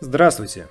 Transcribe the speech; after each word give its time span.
Здравствуйте! 0.00 0.68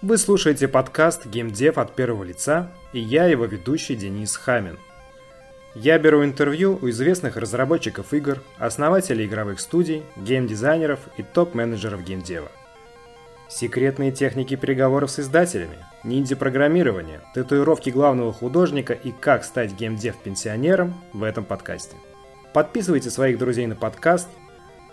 Вы 0.00 0.16
слушаете 0.16 0.66
подкаст 0.66 1.26
GameDev 1.26 1.74
от 1.74 1.94
первого 1.94 2.24
лица, 2.24 2.72
и 2.94 3.00
я 3.00 3.26
его 3.26 3.44
ведущий 3.44 3.94
Денис 3.96 4.34
Хамин. 4.34 4.78
Я 5.74 5.98
беру 5.98 6.24
интервью 6.24 6.78
у 6.80 6.88
известных 6.88 7.36
разработчиков 7.36 8.14
игр, 8.14 8.38
основателей 8.56 9.26
игровых 9.26 9.60
студий, 9.60 10.04
геймдизайнеров 10.16 11.00
и 11.18 11.22
топ-менеджеров 11.22 12.02
геймдева. 12.02 12.50
Секретные 13.50 14.10
техники 14.10 14.56
переговоров 14.56 15.10
с 15.10 15.18
издателями, 15.18 15.76
ниндзя-программирование, 16.02 17.20
татуировки 17.34 17.90
главного 17.90 18.32
художника 18.32 18.94
и 18.94 19.12
как 19.12 19.44
стать 19.44 19.72
геймдев-пенсионером 19.72 20.94
в 21.12 21.24
этом 21.24 21.44
подкасте. 21.44 21.96
Подписывайте 22.54 23.10
своих 23.10 23.36
друзей 23.36 23.66
на 23.66 23.76
подкаст– 23.76 24.28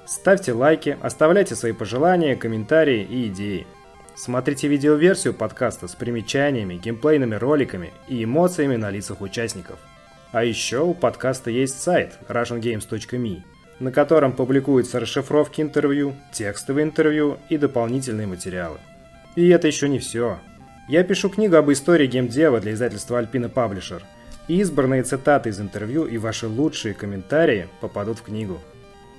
Ставьте 0.09 0.53
лайки, 0.53 0.97
оставляйте 1.03 1.53
свои 1.53 1.71
пожелания, 1.71 2.35
комментарии 2.35 3.03
и 3.03 3.27
идеи. 3.27 3.67
Смотрите 4.15 4.67
видеоверсию 4.67 5.35
подкаста 5.35 5.87
с 5.87 5.93
примечаниями, 5.93 6.77
геймплейными 6.83 7.35
роликами 7.35 7.91
и 8.07 8.23
эмоциями 8.23 8.75
на 8.75 8.89
лицах 8.89 9.21
участников. 9.21 9.77
А 10.31 10.43
еще 10.43 10.79
у 10.79 10.95
подкаста 10.95 11.51
есть 11.51 11.79
сайт 11.79 12.17
russiangames.me, 12.27 13.43
на 13.79 13.91
котором 13.91 14.33
публикуются 14.33 14.99
расшифровки 14.99 15.61
интервью, 15.61 16.15
текстовые 16.33 16.85
интервью 16.85 17.37
и 17.49 17.59
дополнительные 17.59 18.25
материалы. 18.25 18.79
И 19.35 19.47
это 19.49 19.67
еще 19.67 19.87
не 19.87 19.99
все. 19.99 20.39
Я 20.87 21.03
пишу 21.03 21.29
книгу 21.29 21.55
об 21.55 21.71
истории 21.71 22.07
геймдева 22.07 22.59
для 22.59 22.73
издательства 22.73 23.21
Alpina 23.21 23.47
Publisher, 23.53 24.01
и 24.47 24.57
избранные 24.59 25.03
цитаты 25.03 25.49
из 25.49 25.61
интервью 25.61 26.05
и 26.07 26.17
ваши 26.17 26.47
лучшие 26.47 26.95
комментарии 26.95 27.67
попадут 27.79 28.17
в 28.17 28.23
книгу. 28.23 28.59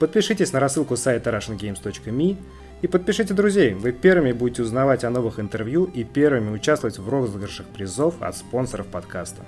Подпишитесь 0.01 0.55
на 0.55 0.61
рассылку 0.61 0.97
сайта 0.97 1.29
russiangames.me 1.29 2.39
и 2.81 2.87
подпишите 2.87 3.35
друзей. 3.35 3.75
Вы 3.75 3.93
первыми 3.93 4.33
будете 4.33 4.63
узнавать 4.63 5.05
о 5.05 5.11
новых 5.11 5.39
интервью 5.39 5.85
и 5.85 6.05
первыми 6.05 6.49
участвовать 6.49 6.99
в 6.99 7.07
розыгрышах 7.07 7.67
призов 7.67 8.15
от 8.23 8.35
спонсоров 8.35 8.87
подкаста. 8.87 9.43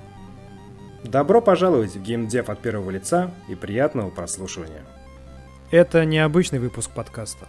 Добро 1.03 1.41
пожаловать 1.41 1.95
в 1.95 2.03
геймдев 2.03 2.51
от 2.51 2.59
первого 2.59 2.91
лица 2.91 3.31
и 3.49 3.55
приятного 3.55 4.11
прослушивания. 4.11 4.83
Это 5.71 6.05
необычный 6.05 6.59
выпуск 6.59 6.91
подкаста. 6.91 7.47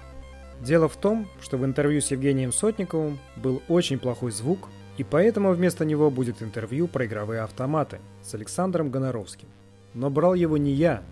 Дело 0.62 0.88
в 0.88 0.96
том, 0.96 1.28
что 1.42 1.58
в 1.58 1.64
интервью 1.66 2.00
с 2.00 2.10
Евгением 2.10 2.54
Сотниковым 2.54 3.18
был 3.36 3.62
очень 3.68 3.98
плохой 3.98 4.32
звук, 4.32 4.70
и 4.96 5.04
поэтому 5.04 5.52
вместо 5.52 5.84
него 5.84 6.10
будет 6.10 6.40
интервью 6.40 6.88
про 6.88 7.04
игровые 7.04 7.42
автоматы 7.42 7.98
с 8.22 8.34
Александром 8.34 8.88
Гоноровским. 8.88 9.48
Но 9.92 10.08
брал 10.08 10.32
его 10.32 10.56
не 10.56 10.72
я, 10.72 11.02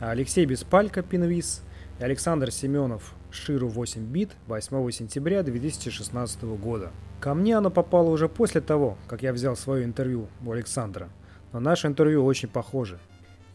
Алексей 0.00 0.44
Беспалько, 0.44 1.02
Пинвиз, 1.02 1.62
и 1.98 2.04
Александр 2.04 2.52
Семенов, 2.52 3.14
Ширу 3.32 3.68
8 3.68 4.00
бит 4.00 4.30
8 4.46 4.90
сентября 4.92 5.42
2016 5.42 6.42
года. 6.44 6.92
Ко 7.20 7.34
мне 7.34 7.56
оно 7.56 7.70
попало 7.70 8.10
уже 8.10 8.28
после 8.28 8.60
того, 8.60 8.96
как 9.08 9.22
я 9.22 9.32
взял 9.32 9.56
свое 9.56 9.84
интервью 9.84 10.28
у 10.46 10.52
Александра, 10.52 11.08
но 11.52 11.58
наше 11.58 11.88
интервью 11.88 12.24
очень 12.24 12.48
похоже. 12.48 13.00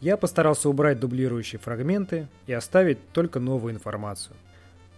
Я 0.02 0.18
постарался 0.18 0.68
убрать 0.68 1.00
дублирующие 1.00 1.58
фрагменты 1.58 2.28
и 2.46 2.52
оставить 2.52 2.98
только 3.12 3.40
новую 3.40 3.72
информацию. 3.72 4.36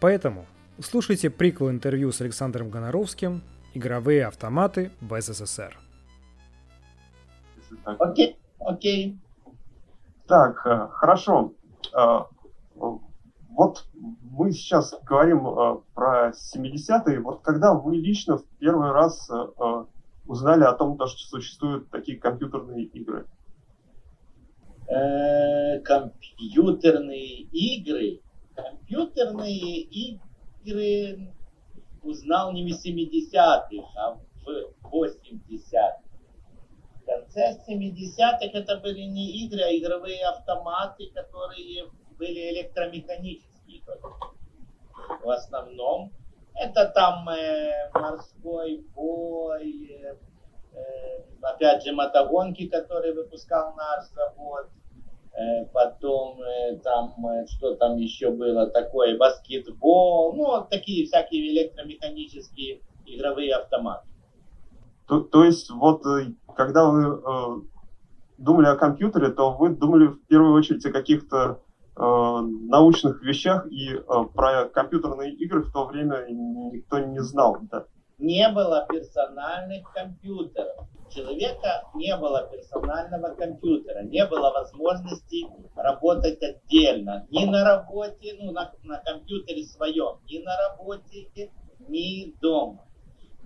Поэтому 0.00 0.47
слушайте 0.80 1.30
приквел 1.30 1.70
интервью 1.70 2.11
с 2.11 2.20
Александром 2.20 2.70
Гоноровским 2.70 3.42
«Игровые 3.72 4.27
автоматы 4.27 4.91
в 5.00 5.20
СССР». 5.20 5.78
Окей, 7.84 8.33
okay, 8.33 8.36
окей. 8.58 9.12
Okay. 9.12 9.25
Так, 10.27 10.66
э, 10.66 10.88
хорошо. 10.91 11.52
Э, 11.94 12.24
вот 12.74 13.86
мы 13.94 14.50
сейчас 14.50 14.94
говорим 15.05 15.46
э, 15.46 15.78
про 15.94 16.30
70-е. 16.30 17.20
Вот 17.20 17.42
когда 17.42 17.74
вы 17.74 17.96
лично 17.96 18.38
в 18.38 18.44
первый 18.58 18.91
раз 18.91 19.30
узнали 20.27 20.64
о 20.64 20.72
том, 20.72 20.94
что 20.94 21.28
существуют 21.28 21.91
такие 21.91 22.18
компьютерные 22.18 22.84
игры? 22.84 23.27
компьютерные 25.84 27.42
игры? 27.42 28.20
Компьютерные 28.55 29.80
игры 29.83 31.33
узнал 32.02 32.52
не 32.52 32.64
в 32.64 32.77
70-х, 32.77 33.89
а 33.96 34.14
в 34.14 34.48
80-х 34.84 36.05
конце 37.36 37.61
70-х 37.69 38.58
это 38.58 38.77
были 38.79 39.02
не 39.02 39.45
игры, 39.45 39.63
а 39.63 39.77
игровые 39.77 40.24
автоматы, 40.27 41.11
которые 41.14 41.91
были 42.19 42.52
электромеханические. 42.52 43.83
В 45.23 45.30
основном 45.30 46.13
это 46.55 46.86
там 46.86 47.29
э, 47.29 47.91
морской 47.92 48.85
бой, 48.95 49.91
э, 49.91 50.17
э, 50.73 51.25
опять 51.42 51.85
же 51.85 51.92
мотогонки, 51.92 52.67
которые 52.69 53.13
выпускал 53.13 53.75
наш 53.75 54.07
завод. 54.08 54.69
Э, 55.35 55.67
потом 55.67 56.41
э, 56.41 56.79
там, 56.79 57.14
э, 57.27 57.46
что 57.46 57.75
там 57.75 57.98
еще 57.98 58.30
было 58.30 58.69
такое, 58.70 59.19
баскетбол, 59.19 60.33
ну, 60.33 60.67
такие 60.70 61.05
всякие 61.07 61.48
электромеханические 61.52 62.80
игровые 63.05 63.55
автоматы. 63.55 64.08
То, 65.06 65.20
то 65.20 65.44
есть 65.44 65.70
вот 65.70 66.05
э, 66.06 66.33
когда 66.56 66.90
вы 66.90 67.05
э, 67.05 67.61
думали 68.39 68.67
о 68.67 68.77
компьютере, 68.77 69.30
то 69.30 69.52
вы 69.52 69.70
думали 69.70 70.06
в 70.06 70.27
первую 70.27 70.55
очередь 70.55 70.84
о 70.84 70.92
каких-то 70.92 71.61
э, 71.96 72.00
научных 72.00 73.22
вещах 73.22 73.66
и 73.70 73.95
э, 73.95 74.00
про 74.34 74.68
компьютерные 74.68 75.33
игры 75.34 75.62
в 75.62 75.72
то 75.72 75.86
время 75.86 76.27
никто 76.28 76.98
не 76.98 77.20
знал. 77.20 77.58
Да? 77.70 77.84
Не 78.18 78.48
было 78.48 78.86
персональных 78.89 79.92
компьютеров. 79.92 80.89
У 81.06 81.11
человека 81.11 81.84
не 81.95 82.16
было 82.16 82.48
персонального 82.50 83.34
компьютера, 83.34 84.02
не 84.05 84.27
было 84.27 84.50
возможности 84.50 85.46
работать 85.77 86.42
отдельно. 86.42 87.27
Ни 87.30 87.45
на 87.45 87.62
работе, 87.62 88.36
ну, 88.40 88.52
на, 88.52 88.72
на 88.83 88.98
компьютере 88.98 89.64
своем, 89.64 90.18
ни 90.28 90.42
на 90.42 90.56
работе, 90.68 91.52
ни 91.89 92.34
дома. 92.40 92.86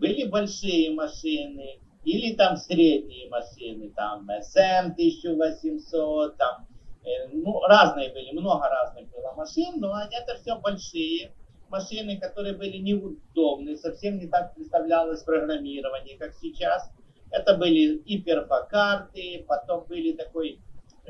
Были 0.01 0.25
большие 0.25 0.91
машины, 0.95 1.79
или 2.05 2.35
там 2.35 2.57
средние 2.57 3.29
машины, 3.29 3.93
там 3.95 4.27
SM 4.31 4.93
1800, 4.93 6.37
там, 6.39 6.67
э, 7.05 7.29
ну, 7.33 7.61
разные 7.67 8.11
были, 8.11 8.33
много 8.33 8.67
разных 8.67 9.11
было 9.11 9.35
машин, 9.37 9.75
но 9.79 10.01
это 10.11 10.37
все 10.41 10.59
большие 10.59 11.33
машины, 11.69 12.19
которые 12.19 12.57
были 12.57 12.79
неудобны, 12.79 13.77
совсем 13.77 14.19
не 14.19 14.27
так 14.27 14.55
представлялось 14.55 15.23
программирование, 15.23 16.17
как 16.19 16.33
сейчас. 16.41 16.91
Это 17.31 17.57
были 17.57 17.99
и 17.99 18.23
перфокарты, 18.23 19.45
потом 19.47 19.85
были 19.87 20.13
такой, 20.13 20.61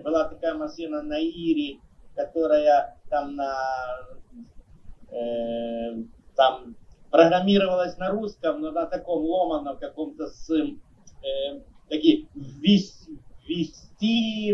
была 0.02 0.28
такая 0.28 0.54
машина 0.54 1.00
на 1.02 1.18
Ире, 1.18 1.78
которая 2.16 2.98
там 3.08 3.36
на 3.36 3.56
э, 5.12 5.94
там 6.34 6.74
программировалась 7.10 7.96
на 7.98 8.10
русском, 8.10 8.60
но 8.60 8.70
на 8.70 8.86
таком 8.86 9.24
ломаном 9.24 9.76
каком-то 9.78 10.28
с 10.28 10.50
э, 10.50 11.60
такие 11.88 12.28
ввести, 12.34 13.18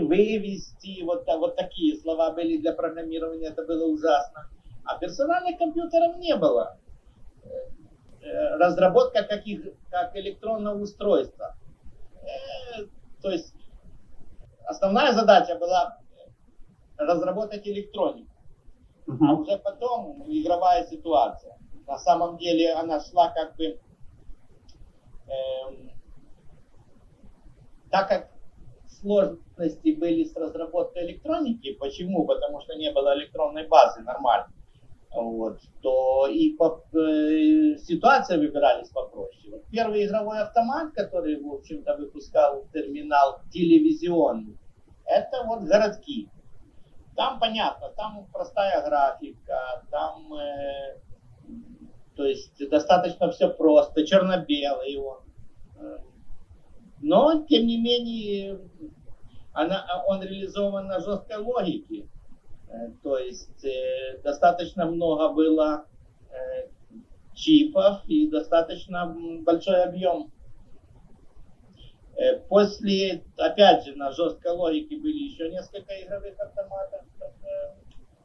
вывести, 0.01 1.03
вот, 1.03 1.27
вот 1.27 1.57
такие 1.57 1.97
слова 1.99 2.33
были 2.33 2.57
для 2.57 2.73
программирования, 2.73 3.49
это 3.49 3.65
было 3.65 3.87
ужасно. 3.87 4.49
А 4.85 4.99
персональных 4.99 5.59
компьютеров 5.59 6.17
не 6.17 6.37
было. 6.37 6.79
Э, 8.23 8.57
разработка 8.57 9.23
каких, 9.23 9.63
как 9.91 10.17
электронного 10.17 10.79
устройства. 10.81 11.57
Э, 12.23 12.87
то 13.23 13.31
есть 13.31 13.55
основная 14.65 15.13
задача 15.13 15.57
была 15.57 15.99
разработать 16.97 17.67
электронику. 17.69 18.31
А 19.09 19.35
уже 19.35 19.59
потом 19.59 20.25
игровая 20.27 20.85
ситуация. 20.87 21.57
На 21.87 21.99
самом 21.99 22.37
деле 22.39 22.73
она 22.73 23.01
шла 23.01 23.31
как 23.31 23.57
бы, 23.57 23.79
эм, 25.29 25.91
так 27.91 28.09
как 28.09 28.31
сложности 28.89 29.95
были 29.95 30.25
с 30.25 30.35
разработкой 30.35 31.07
электроники, 31.07 31.75
почему? 31.75 32.27
Потому 32.27 32.61
что 32.61 32.75
не 32.75 32.91
было 32.93 33.15
электронной 33.17 33.67
базы 33.69 34.01
нормальной. 34.03 34.53
Вот, 35.15 35.61
то 35.81 36.27
и 36.27 36.55
по, 36.57 36.85
э, 36.93 37.79
ситуация 37.79 38.39
выбирались 38.39 38.91
попроще. 38.91 39.51
Вот 39.51 39.65
первый 39.71 40.05
игровой 40.05 40.41
автомат, 40.41 40.93
который, 40.93 41.41
в 41.41 41.55
общем-то, 41.55 41.97
выпускал 41.97 42.67
терминал 42.73 43.41
телевизионный, 43.51 44.59
это 45.07 45.45
вот 45.45 45.63
городки. 45.63 46.29
Там 47.15 47.41
понятно, 47.41 47.89
там 47.97 48.27
простая 48.31 48.85
графика, 48.85 49.85
там 49.91 50.35
э, 50.35 51.01
то 52.17 52.25
есть 52.25 52.69
достаточно 52.71 53.31
все 53.31 53.49
просто, 53.49 54.07
черно-белый 54.07 54.97
он. 54.97 55.19
Но, 57.03 57.45
тем 57.47 57.67
не 57.67 57.81
менее, 57.81 58.59
она, 59.53 60.05
он 60.07 60.23
реализован 60.23 60.87
на 60.87 61.01
жесткой 61.01 61.39
логике. 61.39 62.09
Э, 62.69 62.91
то 63.03 63.19
есть 63.19 63.65
э, 63.65 64.19
достаточно 64.23 64.87
много 64.87 65.33
было 65.33 65.87
э, 66.31 66.69
чипов 67.35 68.03
и 68.07 68.29
достаточно 68.29 69.15
большой 69.43 69.83
объем. 69.85 70.33
После, 72.49 73.25
опять 73.37 73.85
же, 73.85 73.95
на 73.95 74.11
жесткой 74.11 74.53
логике 74.53 74.97
были 74.97 75.19
еще 75.19 75.51
несколько 75.51 75.93
игровых 76.03 76.41
автоматов. 76.41 77.03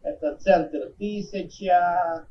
Это 0.01 0.37
Центр 0.37 0.93
1000, 0.95 2.25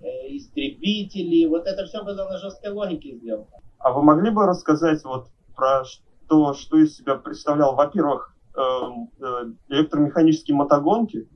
истребители. 0.00 1.46
Вот 1.46 1.66
это 1.66 1.84
все 1.84 2.02
было 2.02 2.28
на 2.28 2.38
жесткой 2.38 2.70
логике 2.70 3.16
сделано. 3.16 3.46
А 3.78 3.92
вы 3.92 4.02
могли 4.02 4.30
бы 4.30 4.46
рассказать 4.46 5.04
вот 5.04 5.28
про 5.54 5.82
то, 6.28 6.54
что 6.54 6.78
из 6.78 6.96
себя 6.96 7.16
представлял, 7.16 7.74
во-первых, 7.74 8.34
эм, 8.56 9.10
э, 9.20 9.52
электромеханические 9.68 10.56
мотогонки, 10.56 11.28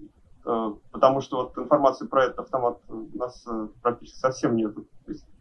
э, 0.45 0.73
потому 0.91 1.21
что 1.21 1.37
вот 1.39 1.59
информации 1.59 2.07
про 2.07 2.25
этот 2.25 2.41
автомат 2.41 2.79
у 2.89 3.17
нас 3.17 3.45
э, 3.47 3.69
практически 3.81 4.19
совсем 4.19 4.57
нет. 4.57 4.73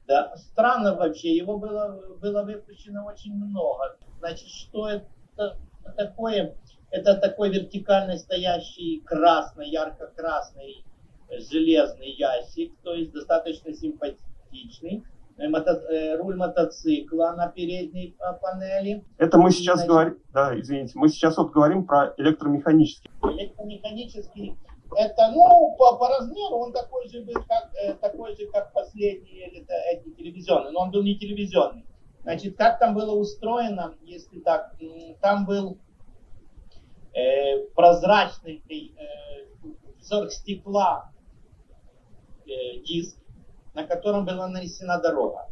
Да, 0.07 0.35
странно 0.35 0.95
вообще, 0.95 1.35
его 1.35 1.57
было, 1.57 2.01
было 2.21 2.43
выпущено 2.43 3.05
очень 3.05 3.33
много. 3.33 3.97
Значит, 4.19 4.47
что 4.47 4.89
это 4.89 5.57
такое? 5.95 6.55
Это 6.91 7.15
такой 7.15 7.49
вертикально 7.49 8.17
стоящий 8.17 9.01
красный, 9.05 9.69
ярко-красный 9.69 10.83
железный 11.39 12.11
ящик, 12.11 12.73
то 12.83 12.93
есть 12.93 13.11
достаточно 13.11 13.73
симпатичный. 13.73 15.03
Э, 15.37 15.47
мото, 15.47 15.71
э, 15.89 16.17
руль 16.17 16.35
мотоцикла 16.35 17.33
на 17.35 17.47
передней 17.47 18.15
а, 18.19 18.33
панели. 18.33 19.03
Это 19.17 19.37
мы 19.37 19.51
сейчас 19.51 19.77
Значит, 19.77 19.89
говорим, 19.89 20.17
да, 20.33 20.59
извините, 20.59 20.91
мы 20.95 21.09
сейчас 21.09 21.37
вот 21.37 21.51
говорим 21.51 21.85
про 21.85 22.13
электромеханический. 22.17 23.09
Электромеханический, 23.23 24.57
это, 24.95 25.31
ну, 25.33 25.75
по, 25.77 25.95
по 25.97 26.09
размеру 26.09 26.57
он 26.57 26.73
такой 26.73 27.07
же 27.07 27.21
был, 27.21 27.33
как, 27.47 27.71
э, 27.81 27.93
такой 27.93 28.35
же, 28.35 28.47
как 28.47 28.73
последний 28.73 29.39
это, 29.39 29.73
эти 29.93 30.09
телевизионный, 30.09 30.71
но 30.71 30.81
он 30.81 30.91
был 30.91 31.01
не 31.01 31.15
телевизионный. 31.15 31.85
Значит, 32.23 32.57
как 32.57 32.77
там 32.77 32.93
было 32.93 33.15
устроено, 33.15 33.95
если 34.03 34.39
так, 34.41 34.75
там 35.21 35.45
был 35.45 35.77
э, 37.13 37.65
прозрачный 37.73 38.61
э, 38.69 39.45
взор 39.99 40.29
стекла 40.29 41.10
диск, 42.85 43.17
на 43.73 43.85
котором 43.85 44.25
была 44.25 44.47
нанесена 44.47 44.99
дорога. 44.99 45.47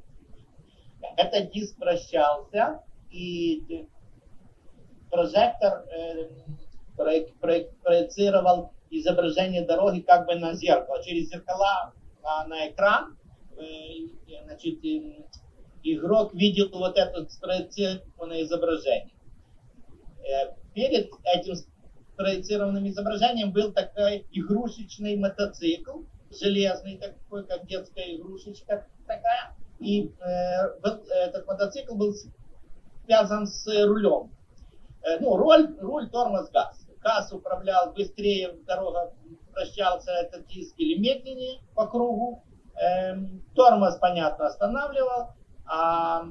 Этот 1.17 1.51
диск 1.51 1.77
вращался, 1.79 2.83
и 3.09 3.87
прожектор 5.09 5.85
э, 5.89 6.29
проецировал 6.99 8.73
изображение 8.89 9.65
дороги 9.65 10.01
как 10.01 10.25
бы 10.25 10.35
на 10.35 10.53
зеркало. 10.53 11.03
Через 11.03 11.29
зеркала 11.29 11.93
на 12.47 12.69
экран 12.69 13.17
э, 13.57 14.43
значит, 14.45 14.83
э, 14.83 15.23
игрок 15.83 16.33
видел 16.33 16.69
вот 16.71 16.97
это 16.97 17.27
спроецированное 17.29 18.43
изображение. 18.43 19.15
Э, 20.19 20.53
перед 20.73 21.09
этим 21.23 21.55
спроецированным 22.13 22.87
изображением 22.89 23.51
был 23.51 23.71
такой 23.71 24.25
игрушечный 24.31 25.17
мотоцикл, 25.17 26.01
железный 26.31 26.97
такой, 26.97 27.45
как 27.45 27.65
детская 27.67 28.15
игрушечка 28.15 28.87
такая. 29.07 29.55
И 29.79 30.11
э, 30.19 30.89
этот 31.25 31.47
мотоцикл 31.47 31.95
был 31.95 32.13
связан 33.05 33.47
с 33.47 33.65
рулем. 33.85 34.31
Э, 35.01 35.19
ну, 35.19 35.37
руль, 35.37 35.75
руль, 35.79 36.09
тормоз, 36.09 36.49
газ. 36.51 36.85
Газ 37.01 37.31
управлял 37.31 37.93
быстрее, 37.93 38.57
дорога 38.67 39.13
вращался 39.53 40.11
этот 40.11 40.47
диск 40.47 40.75
или 40.77 40.99
медленнее 40.99 41.61
по 41.75 41.87
кругу. 41.87 42.43
Э, 42.75 43.15
тормоз, 43.55 43.95
понятно, 43.97 44.47
останавливал. 44.47 45.33
А 45.65 46.25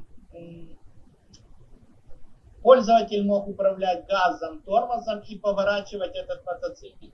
пользователь 2.63 3.25
мог 3.25 3.49
управлять 3.49 4.07
газом, 4.07 4.61
тормозом 4.63 5.21
и 5.21 5.39
поворачивать 5.39 6.15
этот 6.15 6.45
мотоцикл. 6.45 7.07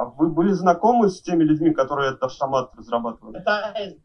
А 0.00 0.06
вы 0.06 0.30
были 0.30 0.52
знакомы 0.52 1.10
с 1.10 1.20
теми 1.20 1.44
людьми, 1.44 1.74
которые 1.74 2.12
этот 2.12 2.22
автомат 2.22 2.74
разрабатывали? 2.74 3.36
Пытаясь 3.36 3.98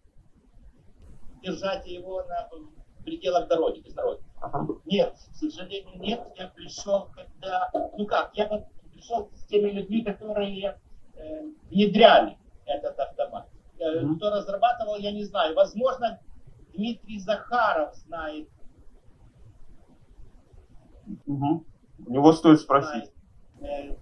держать 1.42 1.88
его 1.88 2.22
на 2.24 2.50
пределах 3.06 3.48
дороги, 3.48 3.80
без 3.80 3.94
дороги. 3.94 4.22
Ага. 4.42 4.68
Нет, 4.84 5.14
к 5.14 5.36
сожалению, 5.38 5.98
нет. 6.02 6.22
Я 6.36 6.50
пришел, 6.50 7.08
когда... 7.16 7.70
Ну 7.98 8.06
как, 8.08 8.32
я 8.36 8.68
пришел 8.92 9.32
с 9.36 9.46
теми 9.46 9.70
людьми, 9.70 10.04
которые 10.04 10.82
э, 11.14 11.44
внедряли 11.72 12.38
этот 12.66 13.00
автомат. 13.00 13.48
Э, 13.80 14.02
mm-hmm. 14.02 14.16
Кто 14.18 14.32
разрабатывал, 14.32 14.98
я 14.98 15.14
не 15.14 15.24
знаю. 15.24 15.56
Возможно, 15.56 16.20
Дмитрий 16.74 17.20
Захаров 17.20 17.96
знает. 17.96 18.50
Угу. 21.26 21.66
У 22.08 22.12
него 22.12 22.34
стоит 22.34 22.60
спросить. 22.60 22.90
Знает. 22.90 23.15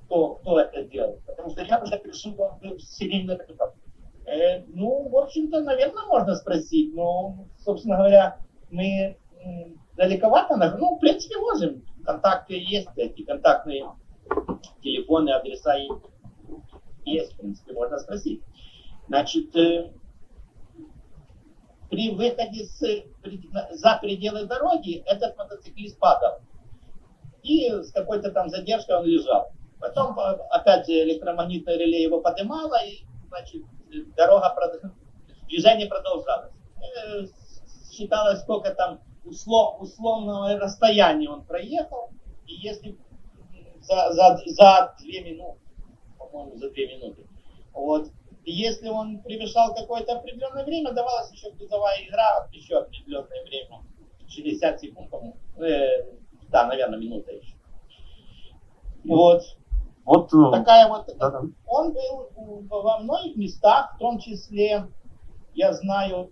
Кто, 0.05 0.35
кто 0.35 0.59
это 0.59 0.83
делал. 0.83 1.19
Потому 1.25 1.49
что 1.49 1.63
я 1.63 1.81
уже 1.81 1.97
пришел 1.97 2.33
в 2.61 2.79
серийный 2.79 3.37
капитал. 3.37 3.73
Ну, 4.67 5.09
в 5.09 5.17
общем-то, 5.17 5.61
наверное, 5.61 6.05
можно 6.05 6.35
спросить, 6.35 6.93
но, 6.93 7.45
собственно 7.59 7.97
говоря, 7.97 8.37
мы 8.71 9.17
далековато, 9.95 10.55
ну, 10.77 10.95
в 10.95 10.99
принципе, 10.99 11.37
можем. 11.37 11.83
Контакты 12.05 12.55
есть, 12.55 12.89
эти 12.97 13.23
контактные 13.23 13.85
телефоны, 14.81 15.29
адреса 15.31 15.75
есть, 17.05 17.33
в 17.33 17.37
принципе, 17.37 17.73
можно 17.73 17.97
спросить. 17.99 18.41
Значит, 19.07 19.55
э, 19.55 19.91
при 21.89 22.09
выходе 22.11 22.65
с, 22.65 22.79
за 23.71 23.99
пределы 24.01 24.45
дороги 24.45 25.03
этот 25.05 25.37
мотоциклист 25.37 25.97
падал 25.99 26.39
и 27.43 27.69
с 27.69 27.91
какой-то 27.91 28.31
там 28.31 28.49
задержкой 28.49 28.97
он 28.97 29.05
лежал. 29.05 29.51
Потом, 29.79 30.17
опять 30.17 30.85
же, 30.87 30.93
электромагнитное 30.93 31.77
реле 31.77 32.03
его 32.03 32.21
поднимало, 32.21 32.75
и, 32.85 33.03
значит, 33.27 33.63
дорога, 34.15 34.55
движение 35.47 35.87
продолжалось. 35.87 36.51
Э, 36.81 37.25
считалось, 37.91 38.41
сколько 38.41 38.73
там 38.73 39.01
услов, 39.25 39.81
условного 39.81 40.57
расстояния 40.57 41.29
он 41.29 41.43
проехал, 41.43 42.11
и 42.47 42.53
если 42.53 42.97
за, 43.81 44.13
за, 44.13 44.39
за 44.45 44.95
две 44.99 45.21
минуты, 45.21 45.59
по-моему, 46.17 46.55
за 46.57 46.69
две 46.71 46.95
минуты, 46.95 47.27
вот, 47.73 48.09
если 48.45 48.89
он 48.89 49.19
превышал 49.19 49.73
какое-то 49.73 50.17
определенное 50.17 50.65
время, 50.65 50.91
давалась 50.91 51.31
еще 51.31 51.51
призовая 51.51 52.03
игра, 52.05 52.47
еще 52.51 52.77
определенное 52.77 53.43
время, 53.43 53.83
60 54.27 54.79
секунд, 54.79 55.09
по-моему, 55.09 55.37
э, 55.57 56.22
да, 56.53 56.67
наверное, 56.67 56.99
минута 56.99 57.31
еще. 57.31 57.55
Вот. 59.03 59.41
Вот 60.05 60.33
э, 60.33 60.51
такая 60.51 60.87
вот. 60.87 61.07
Да, 61.17 61.29
да. 61.31 61.41
Он 61.65 61.93
был 61.93 62.29
во 62.69 62.99
многих 62.99 63.35
местах, 63.35 63.95
в 63.95 63.99
том 63.99 64.19
числе, 64.19 64.85
я 65.55 65.73
знаю, 65.73 66.29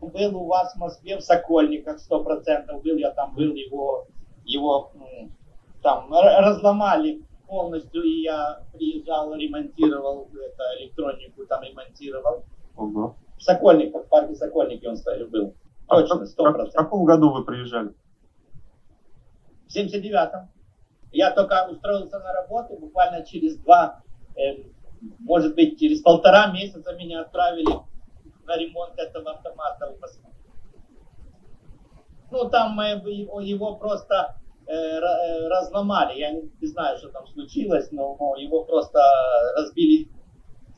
был 0.00 0.36
у 0.36 0.46
вас 0.46 0.74
в 0.74 0.78
Москве 0.78 1.16
в 1.16 1.22
Сокольниках 1.22 2.00
сто 2.00 2.22
процентов 2.22 2.82
был, 2.82 2.96
я 2.96 3.12
там 3.12 3.34
был, 3.34 3.54
его, 3.54 4.06
его 4.44 4.92
там 5.82 6.12
разломали 6.12 7.22
полностью, 7.46 8.02
и 8.02 8.22
я 8.22 8.60
приезжал, 8.72 9.34
ремонтировал 9.34 10.28
это, 10.32 10.82
электронику, 10.82 11.46
там 11.46 11.62
ремонтировал. 11.62 12.44
Угу. 12.76 13.14
В 13.38 13.42
Сокольниках, 13.42 14.04
в 14.04 14.08
парке 14.08 14.34
Сокольники 14.34 14.86
он 14.86 14.96
был. 15.30 15.54
А 15.86 16.00
Точно, 16.00 16.26
сто 16.26 16.44
процентов. 16.44 16.72
В 16.72 16.76
каком 16.76 17.04
году 17.04 17.30
вы 17.30 17.44
приезжали? 17.44 17.94
В 19.72 19.76
79-м. 19.76 20.48
Я 21.12 21.30
только 21.30 21.68
устроился 21.70 22.18
на 22.18 22.32
работу, 22.32 22.76
буквально 22.78 23.24
через 23.24 23.56
два, 23.58 24.02
э, 24.36 24.64
может 25.20 25.54
быть, 25.54 25.78
через 25.78 26.00
полтора 26.00 26.52
месяца 26.52 26.94
меня 26.94 27.22
отправили 27.22 27.68
на 28.44 28.56
ремонт 28.56 28.98
этого 28.98 29.32
автомата. 29.32 29.94
Ну, 32.30 32.48
там 32.48 32.80
э, 32.80 33.02
его 33.42 33.76
просто 33.76 34.36
э, 34.66 34.72
э, 34.72 35.48
разломали. 35.48 36.18
Я 36.18 36.32
не, 36.32 36.66
знаю, 36.66 36.96
что 36.98 37.10
там 37.10 37.26
случилось, 37.26 37.90
но 37.90 38.16
его 38.38 38.64
просто 38.64 39.00
разбили 39.56 40.08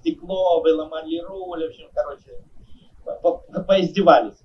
стекло, 0.00 0.60
выломали 0.60 1.20
руль, 1.20 1.64
в 1.64 1.68
общем, 1.68 1.88
короче, 1.94 2.42
по 3.04 3.38
по 3.38 3.62
поиздевались. 3.62 4.43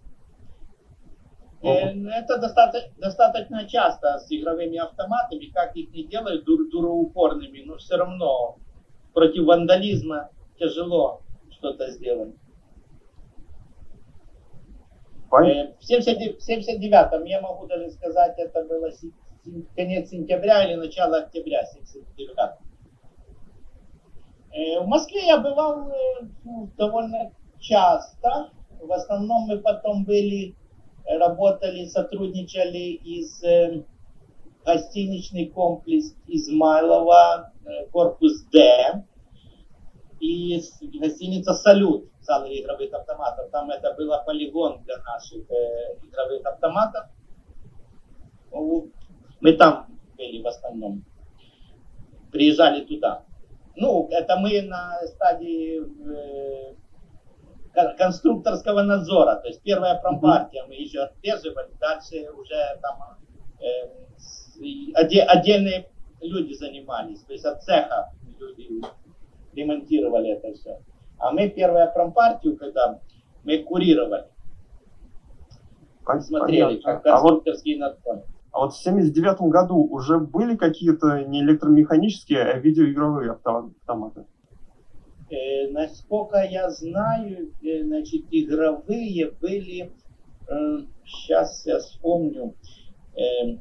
Э, 1.62 1.68
это 1.68 2.38
достаточно, 2.38 2.92
достаточно 2.98 3.68
часто 3.68 4.20
с 4.20 4.32
игровыми 4.32 4.78
автоматами, 4.78 5.46
как 5.54 5.76
их 5.76 5.92
не 5.92 6.06
делают 6.06 6.46
дур, 6.46 6.70
дуроупорными, 6.72 7.64
но 7.66 7.78
все 7.78 7.98
равно 7.98 8.58
против 9.14 9.46
вандализма 9.46 10.30
тяжело 10.58 11.22
что-то 11.52 11.92
сделать. 11.92 12.36
Э, 15.32 15.74
в 15.74 15.90
79-м, 15.90 17.24
я 17.26 17.42
могу 17.42 17.68
даже 17.68 17.92
сказать, 17.92 18.38
это 18.38 18.64
было 18.66 18.90
конец 19.76 20.10
сентября 20.10 20.66
или 20.66 20.76
начало 20.76 21.18
октября 21.18 21.66
79 21.66 22.36
-го. 22.36 22.70
Э, 24.52 24.80
в 24.80 24.88
Москве 24.88 25.28
я 25.28 25.38
бывал 25.38 25.92
ну, 26.44 26.70
довольно 26.78 27.32
часто. 27.60 28.52
В 28.82 28.92
основном 28.92 29.44
мы 29.44 29.60
потом 29.60 30.06
были, 30.06 30.56
работали, 31.18 31.86
сотрудничали 31.86 33.00
из 33.04 33.44
э, 33.44 33.84
гостиничный 34.66 35.48
комплекс 35.48 36.16
Измайлова, 36.28 37.54
корпус 37.92 38.42
Д, 38.52 39.04
и 40.20 40.62
гостиница 41.00 41.54
«Салют», 41.54 42.10
зал 42.22 42.46
игровых 42.46 42.94
автоматов. 42.94 43.50
Там 43.52 43.70
это 43.72 43.94
был 43.96 44.12
полигон 44.26 44.84
для 44.84 44.98
наших 44.98 45.50
э, 45.50 45.98
игровых 46.04 46.46
автоматов. 46.46 47.06
Мы 48.52 49.54
там 49.54 49.88
были 50.18 50.42
в 50.42 50.48
основном. 50.48 51.04
Приезжали 52.32 52.86
туда. 52.86 53.24
Ну, 53.76 54.08
это 54.12 54.38
мы 54.38 54.62
на 54.62 55.00
стадии 55.08 55.80
э, 55.80 56.76
конструкторского 57.98 58.82
надзора. 58.82 59.36
То 59.38 59.48
есть 59.48 59.62
первая 59.62 60.00
промпартия 60.00 60.66
мы 60.68 60.76
еще 60.76 61.00
отслеживали, 61.02 61.70
дальше 61.80 62.30
уже 62.32 62.80
там 62.82 63.18
э, 63.60 64.92
отдельные 64.94 65.90
люди 66.22 66.54
занимались. 66.54 67.22
То 67.22 67.34
есть 67.34 67.46
от 67.46 67.64
цеха 67.64 68.12
люди 68.40 68.82
ремонтировали 69.54 70.32
это 70.32 70.54
все. 70.54 70.80
А 71.18 71.32
мы 71.32 71.50
первая 71.50 71.88
промпартию, 71.88 72.58
когда 72.58 73.00
мы 73.44 73.64
курировали, 73.64 74.26
смотрели, 76.22 76.78
как 76.78 77.04
конструкторский 77.04 77.76
а 77.76 77.90
надзор. 77.90 78.24
А 78.52 78.60
вот 78.60 78.74
в 78.74 78.82
79 78.82 79.42
году 79.42 79.78
уже 79.78 80.18
были 80.18 80.56
какие-то 80.56 81.24
не 81.24 81.42
электромеханические, 81.42 82.44
а 82.44 82.58
видеоигровые 82.58 83.32
автоматы? 83.32 84.26
Э, 85.30 85.68
насколько 85.70 86.40
я 86.40 86.72
знаю, 86.72 87.54
э, 87.62 87.84
значит, 87.84 88.26
игровые 88.32 89.32
были, 89.32 89.92
э, 90.48 90.78
сейчас 91.06 91.66
я 91.68 91.80
вспомню, 91.80 92.56
э, 93.16 93.58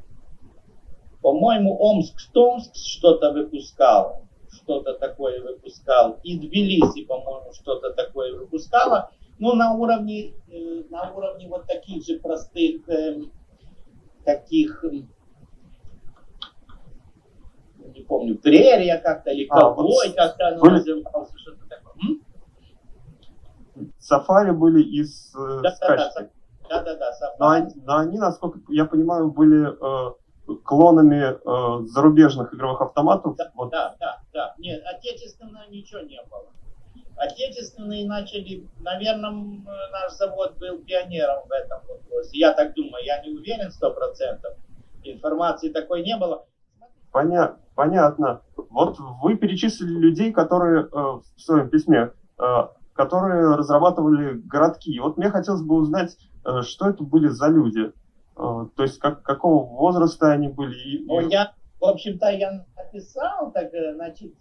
по-моему, 1.21 1.77
Омск-Томск 1.79 2.75
что-то 2.75 3.33
выпускал, 3.33 4.23
что-то 4.51 4.95
такое 4.95 5.43
выпускал, 5.43 6.19
и 6.23 6.39
Тбилиси, 6.39 7.05
по-моему, 7.05 7.53
что-то 7.53 7.93
такое 7.93 8.35
выпускала, 8.35 9.11
но 9.39 9.53
на 9.55 9.75
уровне, 9.75 10.33
э, 10.51 10.85
на 10.89 11.13
уровне 11.13 11.49
вот 11.49 11.67
таких 11.67 12.03
же 12.07 12.19
простых 12.19 12.89
э, 12.89 13.25
таких, 14.25 14.85
не 17.95 18.01
помню, 18.05 18.39
прерия 18.39 18.99
как-то, 18.99 19.31
или 19.33 19.47
а, 19.51 19.61
ковбой 19.61 20.09
вот 20.09 20.17
как-то 20.17 20.49
оно 20.49 20.61
были... 20.61 20.93
М? 20.93 21.05
Сафари 23.99 24.51
были 24.51 24.83
из 24.83 25.35
э, 25.35 25.61
да, 25.63 25.71
скачки. 25.73 26.31
Да, 26.69 26.83
да, 26.83 26.97
да, 26.97 27.13
сафари. 27.13 27.37
Но 27.39 27.49
они, 27.49 27.73
но 27.85 27.97
они, 27.97 28.19
насколько 28.19 28.61
я 28.69 28.85
понимаю, 28.85 29.31
были 29.31 29.69
э, 29.69 30.57
клонами 30.65 31.35
э, 31.35 31.87
зарубежных 31.87 32.55
игровых 32.55 32.81
автоматов. 32.81 33.37
Да, 33.37 33.51
вот. 33.55 33.71
да, 33.71 33.97
да, 34.01 34.21
да. 34.33 34.55
Нет, 34.59 34.83
отечественно 34.85 35.65
ничего 35.69 36.01
не 36.01 36.21
было. 36.31 36.47
Отечественные 37.17 38.07
начали, 38.07 38.69
наверное, 38.81 39.33
наш 39.33 40.13
завод 40.13 40.57
был 40.59 40.79
пионером 40.79 41.49
в 41.49 41.51
этом 41.51 41.81
вопросе. 41.89 42.39
Я 42.39 42.53
так 42.53 42.75
думаю, 42.75 43.05
я 43.05 43.21
не 43.25 43.31
уверен 43.31 43.73
сто 43.73 43.91
процентов. 43.91 44.55
Информации 45.03 45.71
такой 45.71 46.05
не 46.05 46.17
было. 46.17 46.45
Поня 47.11 47.57
понятно. 47.79 48.43
Вот 48.57 48.97
вы 49.23 49.37
перечислили 49.37 49.99
людей, 49.99 50.33
которые 50.33 50.83
э, 50.83 50.89
в 50.91 51.23
своем 51.37 51.71
письме, 51.71 52.11
э, 52.39 52.45
которые 52.99 53.55
разрабатывали 53.55 54.41
городки. 54.41 54.93
И 54.93 54.99
вот 54.99 55.17
мне 55.17 55.31
хотелось 55.31 55.63
бы 55.63 55.77
узнать, 55.77 56.17
э, 56.45 56.63
что 56.63 56.89
это 56.89 57.05
были 57.05 57.29
за 57.29 57.47
люди, 57.47 57.87
э, 57.87 57.93
то 58.35 58.83
есть 58.83 58.99
как, 58.99 59.23
какого 59.23 59.65
возраста 59.65 60.33
они 60.33 60.49
были. 60.49 61.05
Ну, 61.07 61.21
я, 61.29 61.53
в 61.81 61.85
общем-то, 61.85 62.29
я 62.31 62.67
написал, 62.77 63.53
так, 63.53 63.73
э, 63.73 63.95
значит, 63.95 64.35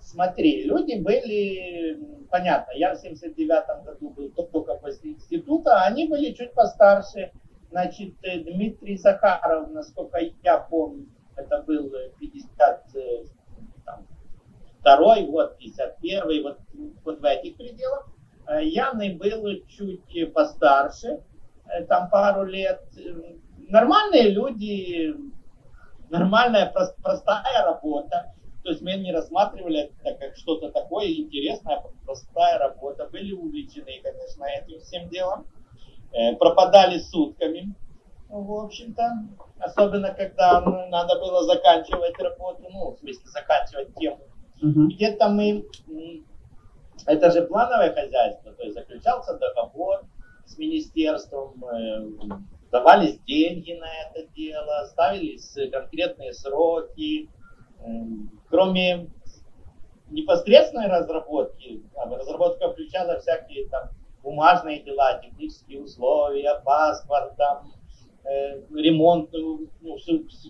смотри, 0.00 0.66
люди 0.66 1.02
были, 1.02 1.98
понятно, 2.30 2.70
я 2.76 2.94
в 2.94 2.98
79 3.00 3.84
году 3.84 4.10
был 4.10 4.30
только 4.30 4.74
после 4.74 5.14
института, 5.14 5.82
а 5.82 5.86
они 5.88 6.06
были 6.06 6.32
чуть 6.34 6.54
постарше, 6.54 7.32
значит, 7.72 8.14
Дмитрий 8.20 8.98
Захаров, 8.98 9.68
насколько 9.72 10.20
я 10.44 10.58
помню, 10.58 11.08
это 11.34 11.64
был 11.66 11.90
50 12.20 12.84
52 14.82 15.32
вот 15.32 15.58
51 15.58 16.42
вот, 16.42 16.58
вот 17.04 17.20
в 17.20 17.24
этих 17.24 17.56
пределах. 17.56 18.08
Э, 18.48 18.64
Яны 18.64 19.16
был 19.16 19.44
чуть 19.68 20.32
постарше, 20.32 21.22
э, 21.66 21.84
там 21.84 22.08
пару 22.10 22.44
лет. 22.44 22.82
Нормальные 23.68 24.30
люди, 24.30 25.14
нормальная 26.10 26.72
простая 27.02 27.64
работа. 27.64 28.34
То 28.62 28.70
есть 28.70 28.82
мы 28.82 28.94
не 28.94 29.12
рассматривали 29.12 29.92
это 30.02 30.18
как 30.18 30.36
что-то 30.36 30.70
такое 30.70 31.08
интересное, 31.08 31.76
а 31.76 31.88
простая 32.04 32.58
работа. 32.58 33.06
Были 33.06 33.32
увлечены, 33.32 34.00
конечно, 34.02 34.44
этим 34.44 34.80
всем 34.80 35.08
делом. 35.08 35.46
Э, 36.12 36.34
пропадали 36.36 36.98
сутками, 36.98 37.74
в 38.28 38.52
общем-то. 38.52 39.28
Особенно, 39.60 40.14
когда 40.14 40.60
ну, 40.60 40.88
надо 40.88 41.18
было 41.18 41.42
заканчивать 41.44 42.18
работу, 42.18 42.66
ну, 42.70 42.92
в 42.92 42.98
смысле, 42.98 43.26
заканчивать 43.26 43.94
тему 43.96 44.27
Uh-huh. 44.62 44.86
Где-то 44.86 45.28
мы... 45.28 45.64
Это 47.06 47.30
же 47.30 47.42
плановое 47.42 47.94
хозяйство, 47.94 48.52
то 48.52 48.62
есть 48.62 48.74
заключался 48.74 49.38
договор 49.38 50.04
с 50.44 50.58
министерством, 50.58 51.64
э, 51.64 52.10
давались 52.70 53.18
деньги 53.20 53.72
на 53.72 53.88
это 54.02 54.28
дело, 54.34 54.86
ставились 54.90 55.56
конкретные 55.72 56.34
сроки, 56.34 57.30
кроме 58.50 59.08
непосредственной 60.10 60.88
разработки, 60.88 61.82
разработка 61.94 62.72
включала 62.72 63.20
всякие 63.20 63.68
там 63.68 63.90
бумажные 64.22 64.82
дела, 64.82 65.20
технические 65.22 65.82
условия, 65.82 66.60
паспорт, 66.64 67.36
там, 67.36 67.72
э, 68.24 68.60
ремонт, 68.74 69.30
ну, 69.32 69.68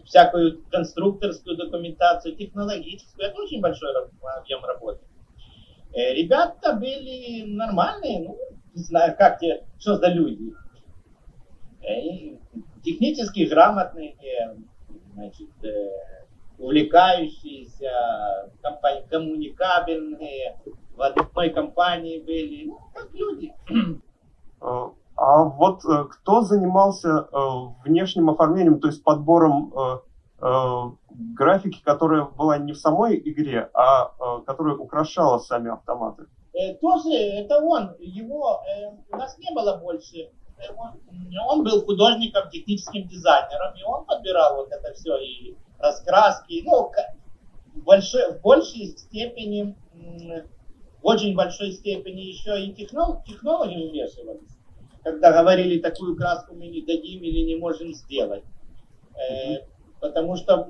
всякую 0.04 0.62
конструкторскую 0.70 1.56
документацию, 1.56 2.36
технологическую. 2.36 3.28
Это 3.28 3.40
очень 3.40 3.60
большой 3.60 3.90
объем 4.38 4.64
работы. 4.64 5.00
Э, 5.92 6.14
ребята 6.14 6.74
были 6.74 7.44
нормальные, 7.46 8.20
ну, 8.20 8.38
не 8.74 8.82
знаю, 8.82 9.16
как 9.16 9.38
те, 9.38 9.64
что 9.78 9.96
за 9.96 10.08
люди. 10.08 10.52
Э, 11.82 12.36
технически 12.84 13.46
грамотные, 13.48 14.14
значит, 15.14 15.48
э, 15.64 15.90
увлекающиеся, 16.58 18.50
коммуникабельные, 19.08 20.58
в 20.94 21.02
одной 21.02 21.50
компании 21.50 22.20
были, 22.20 22.66
ну, 22.66 22.78
как 22.94 23.12
люди. 23.14 23.54
А, 25.18 25.42
вот 25.42 25.84
э, 25.84 26.04
кто 26.04 26.42
занимался 26.42 27.08
э, 27.08 27.38
внешним 27.84 28.30
оформлением, 28.30 28.78
то 28.78 28.86
есть 28.86 29.02
подбором 29.02 29.74
э, 29.76 30.90
графики, 31.34 31.82
которая 31.82 32.22
была 32.22 32.56
не 32.58 32.72
в 32.72 32.78
самой 32.78 33.18
игре, 33.18 33.68
а 33.74 34.40
которая 34.46 34.76
украшала 34.76 35.38
сами 35.38 35.72
автоматы? 35.72 36.26
Тоже 36.80 37.10
это 37.10 37.58
он. 37.60 37.96
Его 37.98 38.62
у 39.10 39.16
нас 39.16 39.36
не 39.38 39.52
было 39.52 39.78
больше. 39.78 40.30
Он, 40.76 40.92
он 41.50 41.64
был 41.64 41.84
художником, 41.84 42.48
техническим 42.50 43.08
дизайнером, 43.08 43.74
и 43.74 43.82
он 43.82 44.04
подбирал 44.04 44.58
вот 44.58 44.70
это 44.70 44.94
все 44.94 45.16
и 45.16 45.56
раскраски, 45.80 46.62
ну, 46.64 46.92
в 47.74 47.82
большой, 47.82 48.34
в 48.34 48.40
большей 48.40 48.86
степени, 48.96 49.76
в 51.02 51.06
очень 51.06 51.34
большой 51.34 51.72
степени 51.72 52.20
еще 52.20 52.64
и 52.64 52.72
технолог, 52.72 53.24
технологи 53.24 53.88
вмешивались, 53.88 54.57
когда 55.12 55.32
говорили, 55.32 55.80
такую 55.80 56.16
краску 56.16 56.54
мы 56.54 56.68
не 56.68 56.82
дадим 56.82 57.22
или 57.22 57.40
не 57.46 57.56
можем 57.56 57.92
сделать. 57.92 58.44
Э, 59.14 59.64
потому 60.00 60.36
что, 60.36 60.68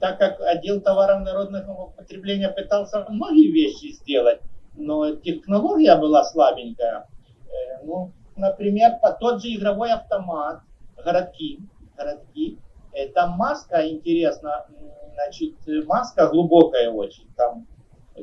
так 0.00 0.18
как 0.18 0.40
отдел 0.40 0.80
товаров 0.80 1.22
народного 1.22 1.90
потребления 1.90 2.48
пытался 2.48 3.04
многие 3.08 3.50
вещи 3.50 3.92
сделать, 3.92 4.40
но 4.76 5.14
технология 5.16 5.96
была 5.96 6.24
слабенькая. 6.24 7.08
Э, 7.46 7.84
ну, 7.84 8.12
например, 8.36 8.98
по 9.02 9.12
тот 9.12 9.42
же 9.42 9.48
игровой 9.48 9.92
автомат, 9.92 10.60
городки, 10.96 11.60
городки, 11.96 12.58
Э, 12.92 13.08
там 13.08 13.32
маска 13.32 13.88
интересна, 13.88 14.66
значит, 15.14 15.54
маска 15.86 16.28
глубокая 16.28 16.90
очень. 16.90 17.28
Там 17.36 17.66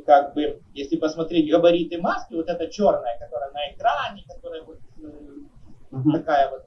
как 0.05 0.35
бы, 0.35 0.61
если 0.73 0.97
посмотреть 0.97 1.49
габариты 1.49 1.99
маски, 1.99 2.35
вот 2.35 2.47
эта 2.47 2.67
черная, 2.67 3.17
которая 3.19 3.51
на 3.51 3.71
экране, 3.71 4.23
которая 4.27 4.61
вот 4.63 4.77
uh-huh. 5.91 6.11
такая 6.11 6.49
вот, 6.51 6.65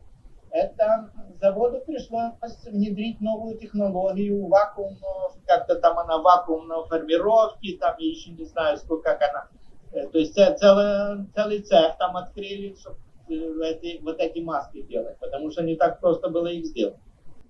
это 0.51 1.11
заводу 1.41 1.81
пришлось 1.87 2.35
внедрить 2.67 3.21
новую 3.21 3.59
технологию 3.59 4.47
вакуум, 4.47 4.99
как-то 5.47 5.77
там 5.77 5.99
она 5.99 6.19
вакуумной 6.19 6.87
формировки, 6.89 7.79
там 7.79 7.95
я 7.99 8.09
еще 8.09 8.31
не 8.31 8.45
знаю, 8.45 8.77
сколько 8.77 9.15
как 9.15 9.23
она. 9.31 9.49
Э, 9.93 10.09
то 10.09 10.19
есть 10.19 10.35
целый, 10.35 11.27
целый 11.35 11.63
цех 11.63 11.97
там 11.99 12.17
открыли, 12.17 12.77
чтобы 12.79 12.97
э, 13.29 13.35
эти, 13.71 14.03
вот 14.03 14.19
эти 14.19 14.41
маски 14.41 14.83
делать, 14.83 15.19
потому 15.19 15.51
что 15.51 15.63
не 15.63 15.77
так 15.77 16.01
просто 16.01 16.29
было 16.29 16.47
их 16.47 16.67
сделать. 16.67 16.97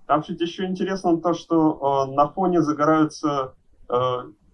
Там 0.07 0.23
чуть 0.23 0.41
еще 0.41 0.65
интересно 0.65 1.21
то, 1.21 1.33
что 1.33 2.07
э, 2.07 2.11
на 2.13 2.27
фоне 2.29 2.61
загораются 2.61 3.53
э, 3.89 3.95